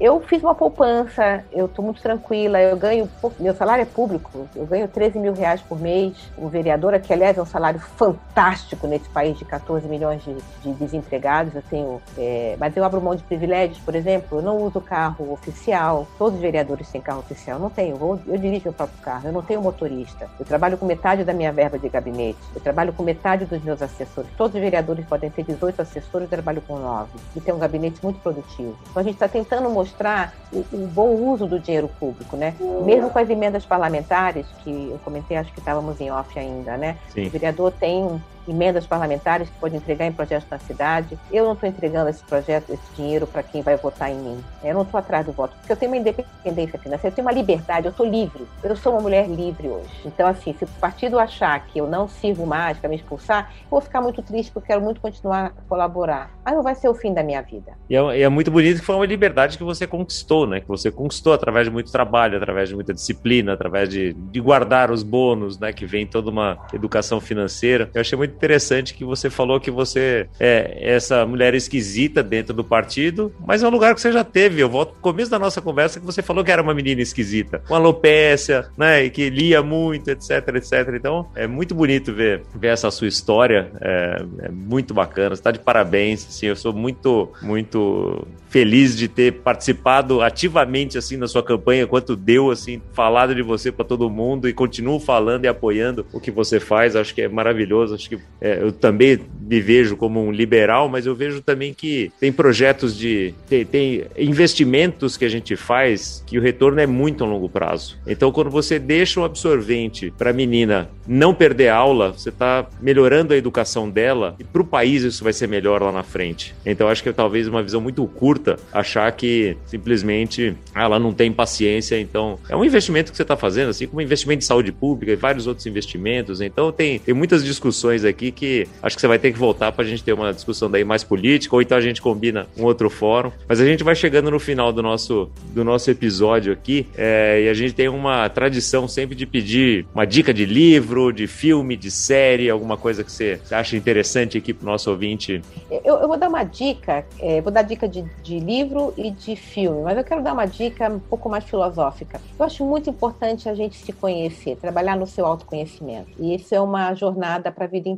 eu 0.00 0.20
fiz 0.20 0.42
uma 0.42 0.54
poupança, 0.54 1.44
eu 1.52 1.66
estou 1.66 1.84
muito 1.84 2.00
tranquila, 2.00 2.60
eu 2.60 2.76
ganho, 2.76 3.08
meu 3.38 3.54
salário 3.54 3.82
é 3.82 3.84
público, 3.84 4.48
eu 4.54 4.66
ganho 4.66 4.88
13 4.88 5.18
mil 5.18 5.32
reais 5.32 5.60
por 5.60 5.78
mês, 5.80 6.16
como 6.34 6.48
vereadora, 6.48 6.98
que 6.98 7.12
aliás 7.12 7.36
é 7.36 7.42
um 7.42 7.46
salário 7.46 7.80
fantástico 7.80 8.86
nesse 8.86 9.08
país 9.10 9.38
de 9.38 9.44
14 9.44 9.86
milhões 9.86 10.22
de, 10.24 10.34
de 10.62 10.72
desempregados, 10.72 11.54
eu 11.54 11.62
tenho, 11.68 12.00
é, 12.16 12.56
mas 12.58 12.76
eu 12.76 12.84
abro 12.84 13.00
mão 13.00 13.14
de 13.14 13.22
privilégios, 13.22 13.78
por 13.78 13.94
exemplo, 13.94 14.38
eu 14.38 14.42
não 14.42 14.56
uso 14.58 14.80
carro 14.80 15.32
oficial, 15.32 16.06
todos 16.18 16.34
os 16.36 16.40
vereadores 16.40 16.90
têm 16.90 17.00
carro 17.00 17.20
oficial, 17.20 17.58
não 17.58 17.70
tenho, 17.70 17.96
eu, 17.96 18.20
eu 18.26 18.38
dirijo 18.38 18.64
meu 18.64 18.72
próprio 18.72 18.98
carro, 19.02 19.28
eu 19.28 19.32
não 19.32 19.42
tenho 19.42 19.60
motorista, 19.60 20.28
eu 20.38 20.46
trabalho 20.46 20.78
com 20.78 20.86
metade 20.86 21.24
da 21.24 21.32
minha 21.32 21.52
verba 21.52 21.78
de 21.78 21.88
gabinete, 21.88 22.38
eu 22.54 22.60
trabalho 22.60 22.92
com 22.92 23.02
metade 23.02 23.44
dos 23.44 23.62
meus 23.62 23.82
assessores, 23.82 24.30
todos 24.36 24.54
os 24.54 24.60
vereadores 24.60 25.04
podem 25.06 25.30
ter 25.30 25.44
18 25.44 25.82
assessores, 25.82 26.24
eu 26.24 26.28
trabalho 26.28 26.62
com 26.62 26.78
9, 26.78 27.10
e 27.36 27.40
tem 27.40 27.52
um 27.52 27.58
gabinete 27.58 28.00
muito 28.02 28.20
produtivo. 28.20 28.76
Então 28.90 29.00
a 29.00 29.02
gente 29.02 29.14
está 29.14 29.28
tentando 29.28 29.57
tentando 29.58 29.70
mostrar 29.70 30.34
o, 30.52 30.64
o, 30.72 30.86
bom 30.86 31.14
uso 31.14 31.46
do 31.46 31.58
dinheiro 31.58 31.88
público, 32.00 32.36
né? 32.36 32.54
Mesmo 32.84 33.10
com 33.10 33.18
as 33.18 33.28
emendas 33.28 33.66
parlamentares, 33.66 34.46
que 34.62 34.70
eu 34.70 34.98
comentei, 35.04 35.36
acho 35.36 35.52
que 35.52 35.58
estávamos 35.58 36.00
em 36.00 36.10
off 36.10 36.38
ainda, 36.38 36.76
né? 36.76 36.96
Sim. 37.12 37.26
O 37.26 37.30
vereador 37.30 37.72
tem 37.72 38.22
emendas 38.48 38.86
parlamentares 38.86 39.48
que 39.48 39.58
pode 39.58 39.76
entregar 39.76 40.06
em 40.06 40.12
projetos 40.12 40.48
na 40.50 40.58
cidade. 40.58 41.18
Eu 41.30 41.44
não 41.44 41.52
estou 41.52 41.68
entregando 41.68 42.10
esse 42.10 42.22
projeto, 42.24 42.72
esse 42.72 42.94
dinheiro 42.96 43.26
para 43.26 43.42
quem 43.42 43.62
vai 43.62 43.76
votar 43.76 44.10
em 44.10 44.16
mim. 44.16 44.44
Eu 44.62 44.74
não 44.74 44.82
estou 44.82 44.98
atrás 44.98 45.26
do 45.26 45.32
voto, 45.32 45.54
porque 45.58 45.72
eu 45.72 45.76
tenho 45.76 45.92
uma 45.92 45.98
independência 45.98 46.78
financeira, 46.78 47.12
eu 47.12 47.16
tenho 47.16 47.26
uma 47.26 47.32
liberdade, 47.32 47.86
eu 47.86 47.92
sou 47.92 48.06
livre. 48.06 48.46
Eu 48.62 48.76
sou 48.76 48.92
uma 48.92 49.00
mulher 49.00 49.28
livre 49.28 49.68
hoje. 49.68 49.90
Então, 50.04 50.26
assim, 50.26 50.54
se 50.54 50.64
o 50.64 50.68
partido 50.80 51.18
achar 51.18 51.58
que 51.66 51.78
eu 51.78 51.86
não 51.86 52.08
sirvo 52.08 52.46
mais 52.46 52.78
para 52.78 52.88
me 52.88 52.96
expulsar, 52.96 53.52
eu 53.54 53.70
vou 53.70 53.80
ficar 53.80 54.00
muito 54.00 54.22
triste, 54.22 54.50
porque 54.52 54.66
eu 54.66 54.74
quero 54.74 54.84
muito 54.84 55.00
continuar 55.00 55.46
a 55.46 55.50
colaborar. 55.68 56.30
Mas 56.44 56.54
não 56.54 56.62
vai 56.62 56.74
ser 56.74 56.88
o 56.88 56.94
fim 56.94 57.12
da 57.12 57.22
minha 57.22 57.42
vida. 57.42 57.72
E 57.88 57.96
é, 57.96 58.22
é 58.22 58.28
muito 58.28 58.50
bonito 58.50 58.80
que 58.80 58.86
foi 58.86 58.94
uma 58.94 59.06
liberdade 59.06 59.56
que 59.56 59.64
você 59.64 59.86
conquistou, 59.86 60.46
né? 60.46 60.60
Que 60.60 60.68
você 60.68 60.90
conquistou 60.90 61.32
através 61.32 61.66
de 61.66 61.72
muito 61.72 61.90
trabalho, 61.92 62.36
através 62.36 62.68
de 62.68 62.74
muita 62.74 62.94
disciplina, 62.94 63.52
através 63.52 63.88
de, 63.88 64.12
de 64.12 64.40
guardar 64.40 64.90
os 64.90 65.02
bônus, 65.02 65.58
né? 65.58 65.72
Que 65.72 65.86
vem 65.86 66.06
toda 66.06 66.30
uma 66.30 66.58
educação 66.72 67.20
financeira. 67.20 67.90
Eu 67.94 68.00
achei 68.00 68.16
muito 68.16 68.37
interessante 68.38 68.94
que 68.94 69.04
você 69.04 69.28
falou 69.28 69.58
que 69.58 69.70
você 69.70 70.28
é 70.38 70.78
essa 70.80 71.26
mulher 71.26 71.54
esquisita 71.54 72.22
dentro 72.22 72.54
do 72.54 72.62
partido, 72.62 73.32
mas 73.44 73.62
é 73.62 73.66
um 73.66 73.70
lugar 73.70 73.94
que 73.94 74.00
você 74.00 74.12
já 74.12 74.22
teve. 74.22 74.60
Eu 74.60 74.68
volto 74.68 74.94
no 74.94 75.00
começo 75.00 75.30
da 75.30 75.38
nossa 75.38 75.60
conversa 75.60 75.98
que 75.98 76.06
você 76.06 76.22
falou 76.22 76.44
que 76.44 76.50
era 76.50 76.62
uma 76.62 76.72
menina 76.72 77.02
esquisita, 77.02 77.62
com 77.66 77.74
alopécia, 77.74 78.66
né, 78.76 79.04
e 79.04 79.10
que 79.10 79.28
lia 79.28 79.62
muito, 79.62 80.08
etc, 80.08 80.48
etc. 80.54 80.94
Então, 80.94 81.28
é 81.34 81.46
muito 81.46 81.74
bonito 81.74 82.12
ver, 82.12 82.42
ver 82.54 82.68
essa 82.68 82.90
sua 82.90 83.08
história, 83.08 83.70
é, 83.80 84.22
é 84.42 84.48
muito 84.48 84.94
bacana, 84.94 85.34
você 85.34 85.42
tá 85.42 85.50
de 85.50 85.58
parabéns, 85.58 86.26
assim, 86.26 86.46
eu 86.46 86.56
sou 86.56 86.72
muito, 86.72 87.32
muito 87.42 88.26
feliz 88.48 88.96
de 88.96 89.08
ter 89.08 89.32
participado 89.32 90.22
ativamente, 90.22 90.96
assim, 90.96 91.16
na 91.16 91.26
sua 91.26 91.42
campanha, 91.42 91.86
quanto 91.86 92.16
deu, 92.16 92.50
assim, 92.50 92.80
falado 92.92 93.34
de 93.34 93.42
você 93.42 93.70
para 93.70 93.84
todo 93.84 94.08
mundo 94.08 94.48
e 94.48 94.52
continuo 94.52 95.00
falando 95.00 95.44
e 95.44 95.48
apoiando 95.48 96.06
o 96.12 96.20
que 96.20 96.30
você 96.30 96.58
faz, 96.60 96.96
acho 96.96 97.14
que 97.14 97.22
é 97.22 97.28
maravilhoso, 97.28 97.94
acho 97.94 98.08
que 98.08 98.17
é, 98.40 98.62
eu 98.62 98.72
também 98.72 99.18
me 99.40 99.60
vejo 99.60 99.96
como 99.96 100.22
um 100.22 100.30
liberal, 100.30 100.88
mas 100.88 101.06
eu 101.06 101.14
vejo 101.14 101.40
também 101.40 101.72
que 101.72 102.12
tem 102.20 102.32
projetos 102.32 102.96
de. 102.96 103.34
Tem, 103.48 103.64
tem, 103.64 104.04
investimentos 104.16 105.16
que 105.16 105.24
a 105.24 105.28
gente 105.28 105.56
faz 105.56 106.22
que 106.26 106.38
o 106.38 106.42
retorno 106.42 106.80
é 106.80 106.86
muito 106.86 107.24
a 107.24 107.26
longo 107.26 107.48
prazo. 107.48 107.96
Então, 108.06 108.30
quando 108.30 108.50
você 108.50 108.78
deixa 108.78 109.20
um 109.20 109.24
absorvente 109.24 110.12
para 110.16 110.30
a 110.30 110.32
menina 110.32 110.90
não 111.06 111.34
perder 111.34 111.68
aula, 111.68 112.12
você 112.12 112.28
está 112.28 112.66
melhorando 112.80 113.32
a 113.32 113.36
educação 113.36 113.88
dela 113.88 114.36
e 114.38 114.44
para 114.44 114.62
o 114.62 114.64
país 114.64 115.02
isso 115.02 115.24
vai 115.24 115.32
ser 115.32 115.48
melhor 115.48 115.82
lá 115.82 115.90
na 115.90 116.02
frente. 116.02 116.54
Então, 116.64 116.88
acho 116.88 117.02
que 117.02 117.08
é 117.08 117.12
talvez 117.12 117.48
uma 117.48 117.62
visão 117.62 117.80
muito 117.80 118.06
curta 118.06 118.58
achar 118.72 119.10
que 119.12 119.56
simplesmente 119.66 120.54
ela 120.74 120.98
não 120.98 121.12
tem 121.12 121.32
paciência. 121.32 121.98
Então, 121.98 122.38
é 122.48 122.56
um 122.56 122.64
investimento 122.64 123.10
que 123.10 123.16
você 123.16 123.22
está 123.22 123.36
fazendo, 123.36 123.70
assim 123.70 123.86
como 123.86 124.02
investimento 124.02 124.40
de 124.40 124.44
saúde 124.44 124.70
pública 124.70 125.12
e 125.12 125.16
vários 125.16 125.46
outros 125.46 125.66
investimentos. 125.66 126.40
Então, 126.40 126.70
tem, 126.70 126.98
tem 126.98 127.14
muitas 127.14 127.42
discussões 127.42 128.04
aqui 128.08 128.30
que 128.30 128.66
acho 128.82 128.96
que 128.96 129.00
você 129.00 129.06
vai 129.06 129.18
ter 129.18 129.32
que 129.32 129.38
voltar 129.38 129.72
para 129.72 129.84
a 129.84 129.86
gente 129.86 130.02
ter 130.02 130.12
uma 130.12 130.32
discussão 130.32 130.70
daí 130.70 130.84
mais 130.84 131.04
política, 131.04 131.54
ou 131.54 131.62
então 131.62 131.76
a 131.76 131.80
gente 131.80 132.00
combina 132.00 132.46
um 132.56 132.64
outro 132.64 132.88
fórum. 132.90 133.30
Mas 133.48 133.60
a 133.60 133.64
gente 133.64 133.84
vai 133.84 133.94
chegando 133.94 134.30
no 134.30 134.38
final 134.38 134.72
do 134.72 134.82
nosso, 134.82 135.30
do 135.50 135.64
nosso 135.64 135.90
episódio 135.90 136.52
aqui 136.52 136.86
é, 136.96 137.42
e 137.44 137.48
a 137.48 137.54
gente 137.54 137.74
tem 137.74 137.88
uma 137.88 138.28
tradição 138.28 138.88
sempre 138.88 139.14
de 139.14 139.26
pedir 139.26 139.86
uma 139.94 140.04
dica 140.04 140.32
de 140.32 140.44
livro, 140.44 141.12
de 141.12 141.26
filme, 141.26 141.76
de 141.76 141.90
série, 141.90 142.50
alguma 142.50 142.76
coisa 142.76 143.04
que 143.04 143.12
você 143.12 143.40
acha 143.50 143.76
interessante 143.76 144.38
aqui 144.38 144.52
para 144.52 144.64
o 144.64 144.70
nosso 144.70 144.90
ouvinte. 144.90 145.42
Eu, 145.70 145.96
eu, 145.96 146.08
vou 146.08 146.18
dar 146.18 146.28
uma 146.28 146.44
dica, 146.44 147.04
é, 147.20 147.40
vou 147.40 147.52
dar 147.52 147.62
dica 147.62 147.88
de, 147.88 148.04
de 148.22 148.38
livro 148.38 148.92
e 148.96 149.10
de 149.10 149.36
filme, 149.36 149.82
mas 149.82 149.96
eu 149.96 150.04
quero 150.04 150.22
dar 150.22 150.32
uma 150.32 150.46
dica 150.46 150.88
um 150.88 150.98
pouco 150.98 151.28
mais 151.28 151.44
filosófica. 151.44 152.20
Eu 152.38 152.44
acho 152.44 152.64
muito 152.64 152.90
importante 152.90 153.48
a 153.48 153.54
gente 153.54 153.76
se 153.76 153.92
conhecer, 153.92 154.56
trabalhar 154.56 154.96
no 154.96 155.06
seu 155.06 155.26
autoconhecimento. 155.26 156.10
E 156.18 156.34
isso 156.34 156.54
é 156.54 156.60
uma 156.60 156.94
jornada 156.94 157.50
para 157.50 157.64
a 157.64 157.68
vida 157.68 157.88
inteira. 157.88 157.97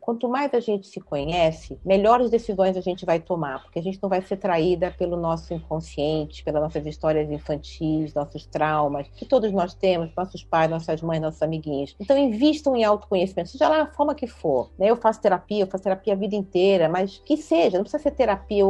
Quanto 0.00 0.28
mais 0.28 0.52
a 0.54 0.60
gente 0.60 0.86
se 0.86 1.00
conhece, 1.00 1.78
melhores 1.84 2.30
decisões 2.30 2.76
a 2.76 2.80
gente 2.80 3.04
vai 3.04 3.18
tomar, 3.20 3.62
porque 3.62 3.78
a 3.78 3.82
gente 3.82 3.98
não 4.02 4.08
vai 4.08 4.22
ser 4.22 4.36
traída 4.36 4.94
pelo 4.96 5.16
nosso 5.16 5.52
inconsciente, 5.52 6.44
pelas 6.44 6.62
nossas 6.62 6.86
histórias 6.86 7.30
infantis, 7.30 8.14
nossos 8.14 8.46
traumas, 8.46 9.08
que 9.16 9.24
todos 9.24 9.52
nós 9.52 9.74
temos, 9.74 10.10
nossos 10.16 10.44
pais, 10.44 10.70
nossas 10.70 11.02
mães, 11.02 11.20
nossos 11.20 11.42
amiguinhos. 11.42 11.96
Então, 11.98 12.16
invistam 12.16 12.76
em 12.76 12.84
autoconhecimento, 12.84 13.50
seja 13.50 13.68
lá 13.68 13.82
a 13.82 13.86
forma 13.86 14.14
que 14.14 14.26
for. 14.26 14.70
Né? 14.78 14.90
Eu 14.90 14.96
faço 14.96 15.20
terapia, 15.20 15.62
eu 15.62 15.66
faço 15.66 15.84
terapia 15.84 16.12
a 16.12 16.16
vida 16.16 16.36
inteira, 16.36 16.88
mas 16.88 17.20
que 17.24 17.36
seja, 17.36 17.78
não 17.78 17.84
precisa 17.84 18.02
ser 18.02 18.12
terapia. 18.12 18.64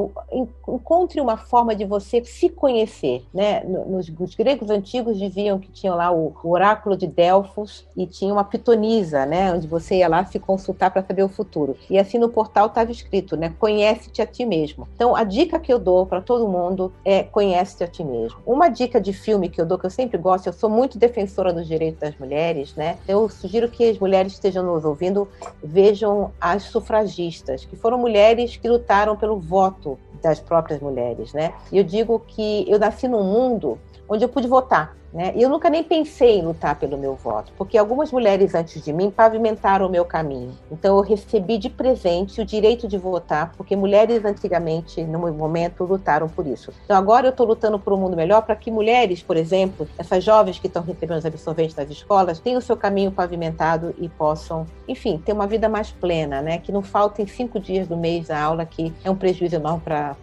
Encontre 0.68 1.20
uma 1.20 1.37
forma 1.37 1.74
de 1.74 1.85
você 1.85 2.24
se 2.24 2.49
conhecer. 2.49 3.24
Né? 3.33 3.62
Nos, 3.64 4.09
os 4.18 4.35
gregos 4.35 4.70
antigos 4.70 5.18
diziam 5.18 5.59
que 5.59 5.70
tinham 5.70 5.97
lá 5.97 6.11
o, 6.11 6.35
o 6.43 6.51
oráculo 6.51 6.97
de 6.97 7.07
Delfos 7.07 7.87
e 7.97 8.07
tinha 8.07 8.33
uma 8.33 8.45
pitonisa, 8.45 9.26
né? 9.26 9.53
onde 9.53 9.66
você 9.66 9.97
ia 9.97 10.09
lá 10.09 10.24
se 10.24 10.39
consultar 10.39 10.68
consultar 10.69 10.91
para 10.91 11.03
saber 11.03 11.23
o 11.23 11.29
futuro. 11.29 11.77
E 11.89 11.99
assim 11.99 12.19
no 12.19 12.29
portal 12.29 12.66
estava 12.66 12.93
escrito, 12.93 13.37
né? 13.37 13.55
Conhece-te 13.59 14.21
a 14.21 14.27
ti 14.27 14.45
mesmo. 14.45 14.87
Então 14.95 15.16
a 15.16 15.25
dica 15.25 15.59
que 15.59 15.73
eu 15.73 15.79
dou 15.79 16.07
para 16.07 16.21
todo 16.21 16.49
mundo 16.49 16.93
é 17.05 17.23
conhece-te 17.23 17.85
a 17.85 17.89
ti 17.89 18.05
mesmo. 18.05 18.39
Uma 18.45 18.69
dica 18.69 19.01
de 19.01 19.12
filme 19.12 19.49
que 19.49 19.61
eu 19.61 19.66
dou, 19.66 19.79
que 19.79 19.87
eu 19.87 19.91
sempre 19.91 20.19
gosto, 20.19 20.47
eu 20.47 20.53
sou 20.53 20.69
muito 20.69 20.99
defensora 20.99 21.53
dos 21.53 21.66
direitos 21.66 22.01
das 22.01 22.16
mulheres, 22.19 22.75
né? 22.75 22.99
Eu 23.07 23.29
sugiro 23.29 23.69
que 23.69 23.89
as 23.89 23.99
mulheres 23.99 24.33
estejam 24.33 24.64
nos 24.64 24.85
ouvindo, 24.85 25.29
vejam 25.62 26.33
as 26.41 26.64
sufragistas, 26.64 27.64
que 27.64 27.77
foram 27.77 27.99
mulheres 27.99 28.57
que 28.57 28.69
lutaram 28.69 29.16
pelo 29.16 29.39
voto 29.39 29.99
das 30.23 30.41
próprias 30.41 30.81
mulheres, 30.81 31.33
né? 31.33 31.55
E 31.73 31.79
eu 31.79 31.85
digo 31.85 32.21
que 32.27 32.66
eu 32.69 32.79
nasci 32.79 33.09
num 33.09 33.23
mundo 33.23 33.79
onde 34.09 34.25
eu 34.25 34.29
pude 34.29 34.49
votar. 34.49 34.97
Né? 35.12 35.32
Eu 35.36 35.48
nunca 35.48 35.70
nem 35.70 35.82
pensei 35.82 36.38
em 36.38 36.42
lutar 36.42 36.78
pelo 36.78 36.98
meu 36.98 37.14
voto, 37.14 37.52
porque 37.56 37.78
algumas 37.78 38.12
mulheres 38.12 38.54
antes 38.54 38.84
de 38.84 38.92
mim 38.92 39.11
pavimentaram 39.11 39.86
o 39.86 39.90
meu 39.90 40.04
caminho. 40.04 40.52
Então 40.70 40.96
eu 40.96 41.02
recebi 41.02 41.56
de 41.56 41.70
presente 41.70 42.40
o 42.40 42.44
direito 42.44 42.86
de 42.86 42.98
votar, 42.98 43.52
porque 43.56 43.74
mulheres 43.74 44.24
antigamente, 44.24 45.02
no 45.04 45.18
momento, 45.32 45.84
lutaram 45.84 46.28
por 46.28 46.46
isso. 46.46 46.72
Então 46.84 46.96
agora 46.96 47.26
eu 47.26 47.30
estou 47.30 47.46
lutando 47.46 47.78
por 47.78 47.92
um 47.92 47.96
mundo 47.96 48.16
melhor 48.16 48.42
para 48.42 48.54
que 48.54 48.70
mulheres, 48.70 49.22
por 49.22 49.36
exemplo, 49.36 49.88
essas 49.96 50.22
jovens 50.22 50.59
que 50.59 50.66
estão 50.66 50.82
recebendo 50.82 51.18
os 51.18 51.26
absorventes 51.26 51.74
das 51.74 51.88
escolas, 51.90 52.38
tenham 52.38 52.59
o 52.59 52.62
seu 52.62 52.76
caminho 52.76 53.11
pavimentado 53.11 53.94
e 53.98 54.09
possam, 54.11 54.66
enfim, 54.86 55.16
ter 55.24 55.32
uma 55.32 55.46
vida 55.46 55.68
mais 55.68 55.90
plena, 55.90 56.42
né? 56.42 56.59
Que 56.59 56.70
não 56.70 56.82
faltem 56.82 57.26
cinco 57.26 57.59
dias 57.59 57.88
do 57.88 57.96
mês 57.96 58.30
a 58.30 58.40
aula, 58.40 58.66
que 58.66 58.92
é 59.02 59.11
um 59.11 59.16
prejuízo 59.16 59.56
enorme 59.56 59.80
para 59.84 60.16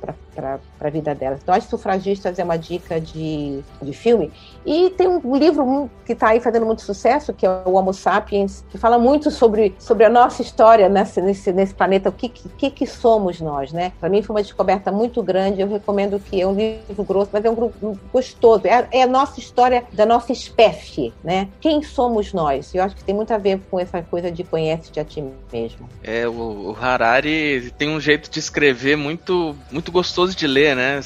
a 0.80 0.90
vida 0.90 1.16
delas. 1.16 1.40
Então, 1.42 1.56
as 1.56 1.64
sufragistas 1.64 2.38
é 2.38 2.44
uma 2.44 2.58
dica 2.58 3.00
de, 3.00 3.64
de 3.82 3.94
filme. 3.94 4.32
E 4.66 4.75
tem 4.96 5.08
um 5.08 5.36
livro 5.36 5.90
que 6.06 6.14
está 6.14 6.30
aí 6.30 6.40
fazendo 6.40 6.66
muito 6.66 6.82
sucesso, 6.82 7.34
que 7.34 7.46
é 7.46 7.50
o 7.66 7.74
Homo 7.74 7.94
Sapiens, 7.94 8.64
que 8.70 8.78
fala 8.78 8.98
muito 8.98 9.32
sobre, 9.32 9.76
sobre 9.80 10.06
a 10.06 10.10
nossa 10.10 10.42
história 10.42 10.88
nesse, 10.88 11.22
nesse, 11.22 11.52
nesse 11.52 11.74
planeta, 11.74 12.10
o 12.10 12.12
que, 12.12 12.30
que, 12.30 12.70
que 12.70 12.86
somos 12.86 13.42
nós, 13.42 13.72
né? 13.72 13.92
Para 14.00 14.10
mim 14.10 14.22
foi 14.22 14.36
uma 14.36 14.42
descoberta 14.42 14.92
muito 14.92 15.22
grande, 15.24 15.62
eu 15.62 15.68
recomendo 15.68 16.20
que 16.20 16.42
é 16.42 16.48
um 16.48 16.54
livro 16.54 17.04
grosso, 17.04 17.30
mas 17.34 17.44
é 17.44 17.50
um 17.50 17.56
grupo 17.56 17.98
gostoso, 18.14 18.68
é, 18.68 18.88
é 18.92 19.04
a 19.04 19.08
nossa 19.08 19.40
história 19.40 19.84
da 19.92 20.06
nossa 20.06 20.32
espécie, 20.32 21.14
né? 21.24 21.48
Quem 21.60 21.82
somos 21.82 22.34
nós? 22.34 22.74
Eu 22.74 22.84
acho 22.84 22.96
que 22.96 23.04
tem 23.04 23.16
muito 23.16 23.34
a 23.34 23.38
ver 23.38 23.60
com 23.70 23.80
essa 23.80 24.02
coisa 24.02 24.32
de 24.32 24.44
conhece-te 24.44 25.00
a 25.00 25.06
ti 25.06 25.24
mesmo. 25.52 25.90
É, 26.04 26.28
o, 26.28 26.72
o 26.72 26.78
Harari 26.80 27.74
tem 27.78 27.90
um 27.90 28.00
jeito 28.00 28.30
de 28.30 28.40
escrever 28.40 28.96
muito, 28.96 29.56
muito 29.72 29.92
gostoso 29.92 30.36
de 30.36 30.46
ler, 30.46 30.76
né? 30.76 31.00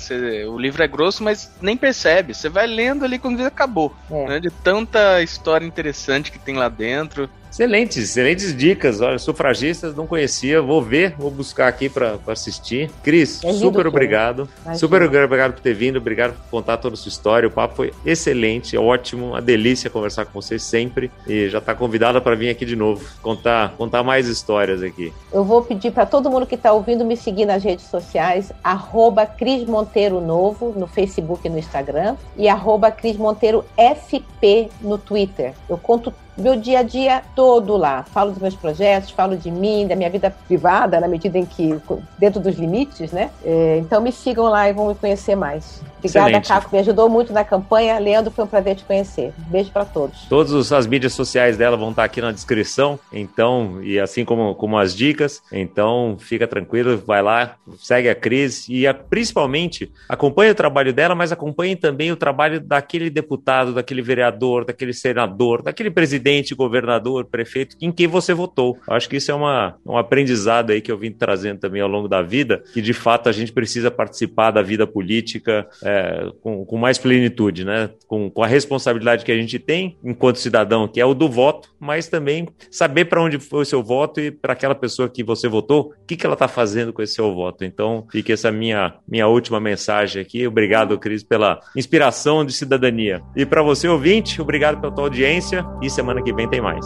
O 0.49 0.57
livro 0.57 0.83
é 0.83 0.87
grosso, 0.87 1.23
mas 1.23 1.51
nem 1.61 1.77
percebe. 1.77 2.33
Você 2.33 2.49
vai 2.49 2.67
lendo 2.67 3.05
ali 3.05 3.17
quando 3.17 3.37
acabou. 3.59 3.93
É. 4.09 4.27
Né? 4.27 4.39
De 4.39 4.49
tanta 4.49 5.21
história 5.21 5.65
interessante 5.65 6.31
que 6.31 6.39
tem 6.39 6.55
lá 6.55 6.69
dentro. 6.69 7.29
Excelentes, 7.49 7.97
excelentes 7.97 8.55
dicas. 8.55 9.01
Olha, 9.01 9.17
sufragistas 9.17 9.95
não 9.95 10.05
conhecia, 10.05 10.61
vou 10.61 10.81
ver, 10.81 11.15
vou 11.17 11.31
buscar 11.31 11.67
aqui 11.67 11.89
para 11.89 12.17
assistir. 12.27 12.89
Cris, 13.03 13.43
é 13.43 13.51
super 13.53 13.87
obrigado. 13.87 14.47
Super 14.75 15.01
obrigado 15.03 15.53
por 15.53 15.61
ter 15.61 15.73
vindo, 15.73 15.97
obrigado 15.97 16.33
por 16.33 16.49
contar 16.49 16.77
toda 16.77 16.93
a 16.93 16.97
sua 16.97 17.09
história. 17.09 17.47
O 17.47 17.51
papo 17.51 17.75
foi 17.75 17.93
excelente, 18.05 18.77
ótimo, 18.77 19.27
uma 19.27 19.41
delícia 19.41 19.89
conversar 19.89 20.25
com 20.25 20.39
você 20.39 20.59
sempre. 20.59 21.11
E 21.27 21.49
já 21.49 21.57
está 21.57 21.73
convidada 21.73 22.21
para 22.21 22.35
vir 22.35 22.49
aqui 22.49 22.65
de 22.65 22.75
novo, 22.75 23.05
contar, 23.21 23.73
contar 23.77 24.03
mais 24.03 24.27
histórias 24.27 24.81
aqui. 24.81 25.13
Eu 25.31 25.43
vou 25.43 25.61
pedir 25.61 25.91
para 25.91 26.05
todo 26.05 26.29
mundo 26.29 26.45
que 26.45 26.55
está 26.55 26.71
ouvindo 26.71 27.03
me 27.03 27.17
seguir 27.17 27.45
nas 27.45 27.63
redes 27.63 27.85
sociais, 27.85 28.51
arroba 28.63 29.25
Cris 29.25 29.65
Monteiro 29.65 30.21
Novo 30.21 30.73
no 30.77 30.87
Facebook 30.87 31.47
e 31.47 31.49
no 31.49 31.57
Instagram, 31.57 32.15
e 32.37 32.47
arroba 32.47 32.91
Cris 32.91 33.17
Monteiro 33.17 33.65
FP 33.77 34.69
no 34.81 34.97
Twitter. 34.97 35.53
Eu 35.67 35.77
conto 35.77 36.13
meu 36.39 36.55
dia 36.55 36.79
a 36.79 36.83
dia 36.83 37.21
todo 37.35 37.75
lá. 37.75 38.03
Falo 38.03 38.31
dos 38.31 38.41
meus 38.41 38.55
projetos, 38.55 39.11
falo 39.11 39.35
de 39.35 39.51
mim, 39.51 39.87
da 39.87 39.95
minha 39.95 40.09
vida 40.09 40.33
privada, 40.47 40.99
na 40.99 41.07
medida 41.07 41.37
em 41.37 41.45
que, 41.45 41.75
dentro 42.17 42.39
dos 42.39 42.57
limites, 42.57 43.11
né? 43.11 43.29
É, 43.43 43.77
então 43.77 44.01
me 44.01 44.11
sigam 44.11 44.45
lá 44.45 44.69
e 44.69 44.73
vão 44.73 44.87
me 44.87 44.95
conhecer 44.95 45.35
mais. 45.35 45.81
Obrigada, 45.97 46.29
Excelente. 46.29 46.47
Caco. 46.47 46.69
Me 46.71 46.79
ajudou 46.79 47.09
muito 47.09 47.33
na 47.33 47.43
campanha. 47.43 47.99
Leandro, 47.99 48.31
foi 48.31 48.45
um 48.45 48.47
prazer 48.47 48.75
te 48.75 48.83
conhecer. 48.85 49.33
Beijo 49.49 49.69
para 49.71 49.83
todos. 49.83 50.25
Todas 50.29 50.71
as 50.71 50.87
mídias 50.87 51.13
sociais 51.13 51.57
dela 51.57 51.75
vão 51.75 51.89
estar 51.89 52.05
aqui 52.05 52.21
na 52.21 52.31
descrição, 52.31 52.97
então, 53.11 53.83
e 53.83 53.99
assim 53.99 54.23
como, 54.23 54.55
como 54.55 54.77
as 54.77 54.95
dicas. 54.95 55.41
Então, 55.51 56.15
fica 56.17 56.47
tranquilo, 56.47 57.01
vai 57.05 57.21
lá, 57.21 57.55
segue 57.77 58.09
a 58.09 58.15
Cris 58.15 58.67
e 58.69 58.87
a, 58.87 58.93
principalmente 58.93 59.91
acompanhe 60.07 60.51
o 60.51 60.55
trabalho 60.55 60.93
dela, 60.93 61.15
mas 61.15 61.31
acompanhe 61.31 61.75
também 61.75 62.11
o 62.11 62.15
trabalho 62.15 62.61
daquele 62.61 63.09
deputado, 63.09 63.73
daquele 63.73 64.01
vereador, 64.01 64.63
daquele 64.63 64.93
senador, 64.93 65.61
daquele 65.61 65.91
presidente 65.91 66.28
presidente, 66.29 66.53
governador, 66.53 67.25
prefeito, 67.25 67.75
em 67.81 67.91
quem 67.91 68.07
você 68.07 68.33
votou. 68.33 68.77
Acho 68.87 69.09
que 69.09 69.17
isso 69.17 69.31
é 69.31 69.33
uma, 69.33 69.75
um 69.85 69.97
aprendizado 69.97 70.71
aí 70.71 70.81
que 70.81 70.91
eu 70.91 70.97
vim 70.97 71.11
trazendo 71.11 71.59
também 71.59 71.81
ao 71.81 71.89
longo 71.89 72.07
da 72.07 72.21
vida, 72.21 72.63
que 72.73 72.81
de 72.81 72.93
fato 72.93 73.27
a 73.27 73.31
gente 73.31 73.51
precisa 73.51 73.89
participar 73.89 74.51
da 74.51 74.61
vida 74.61 74.85
política 74.85 75.67
é, 75.83 76.31
com, 76.41 76.65
com 76.65 76.77
mais 76.77 76.97
plenitude, 76.97 77.65
né? 77.65 77.89
Com, 78.07 78.29
com 78.29 78.43
a 78.43 78.47
responsabilidade 78.47 79.25
que 79.25 79.31
a 79.31 79.35
gente 79.35 79.57
tem 79.57 79.97
enquanto 80.03 80.37
cidadão, 80.37 80.87
que 80.87 81.01
é 81.01 81.05
o 81.05 81.13
do 81.13 81.27
voto, 81.27 81.69
mas 81.79 82.07
também 82.07 82.47
saber 82.69 83.05
para 83.05 83.21
onde 83.21 83.39
foi 83.39 83.61
o 83.61 83.65
seu 83.65 83.81
voto 83.81 84.19
e 84.19 84.31
para 84.31 84.53
aquela 84.53 84.75
pessoa 84.75 85.09
que 85.09 85.23
você 85.23 85.47
votou, 85.47 85.93
o 86.03 86.05
que, 86.05 86.15
que 86.15 86.25
ela 86.25 86.33
está 86.33 86.47
fazendo 86.47 86.93
com 86.93 87.01
esse 87.01 87.15
seu 87.15 87.33
voto. 87.33 87.65
Então, 87.65 88.05
fica 88.11 88.33
essa 88.33 88.51
minha, 88.51 88.93
minha 89.07 89.27
última 89.27 89.59
mensagem 89.59 90.21
aqui. 90.21 90.45
Obrigado, 90.45 90.97
Cris, 90.99 91.23
pela 91.23 91.59
inspiração 91.75 92.45
de 92.45 92.53
cidadania. 92.53 93.21
E 93.35 93.45
para 93.45 93.63
você, 93.63 93.87
ouvinte, 93.87 94.41
obrigado 94.41 94.79
pela 94.79 94.93
tua 94.93 95.05
audiência 95.05 95.65
e 95.81 95.89
semana 95.89 96.08
semana 96.09 96.23
que 96.23 96.33
vem 96.33 96.49
tem 96.49 96.59
mais. 96.59 96.85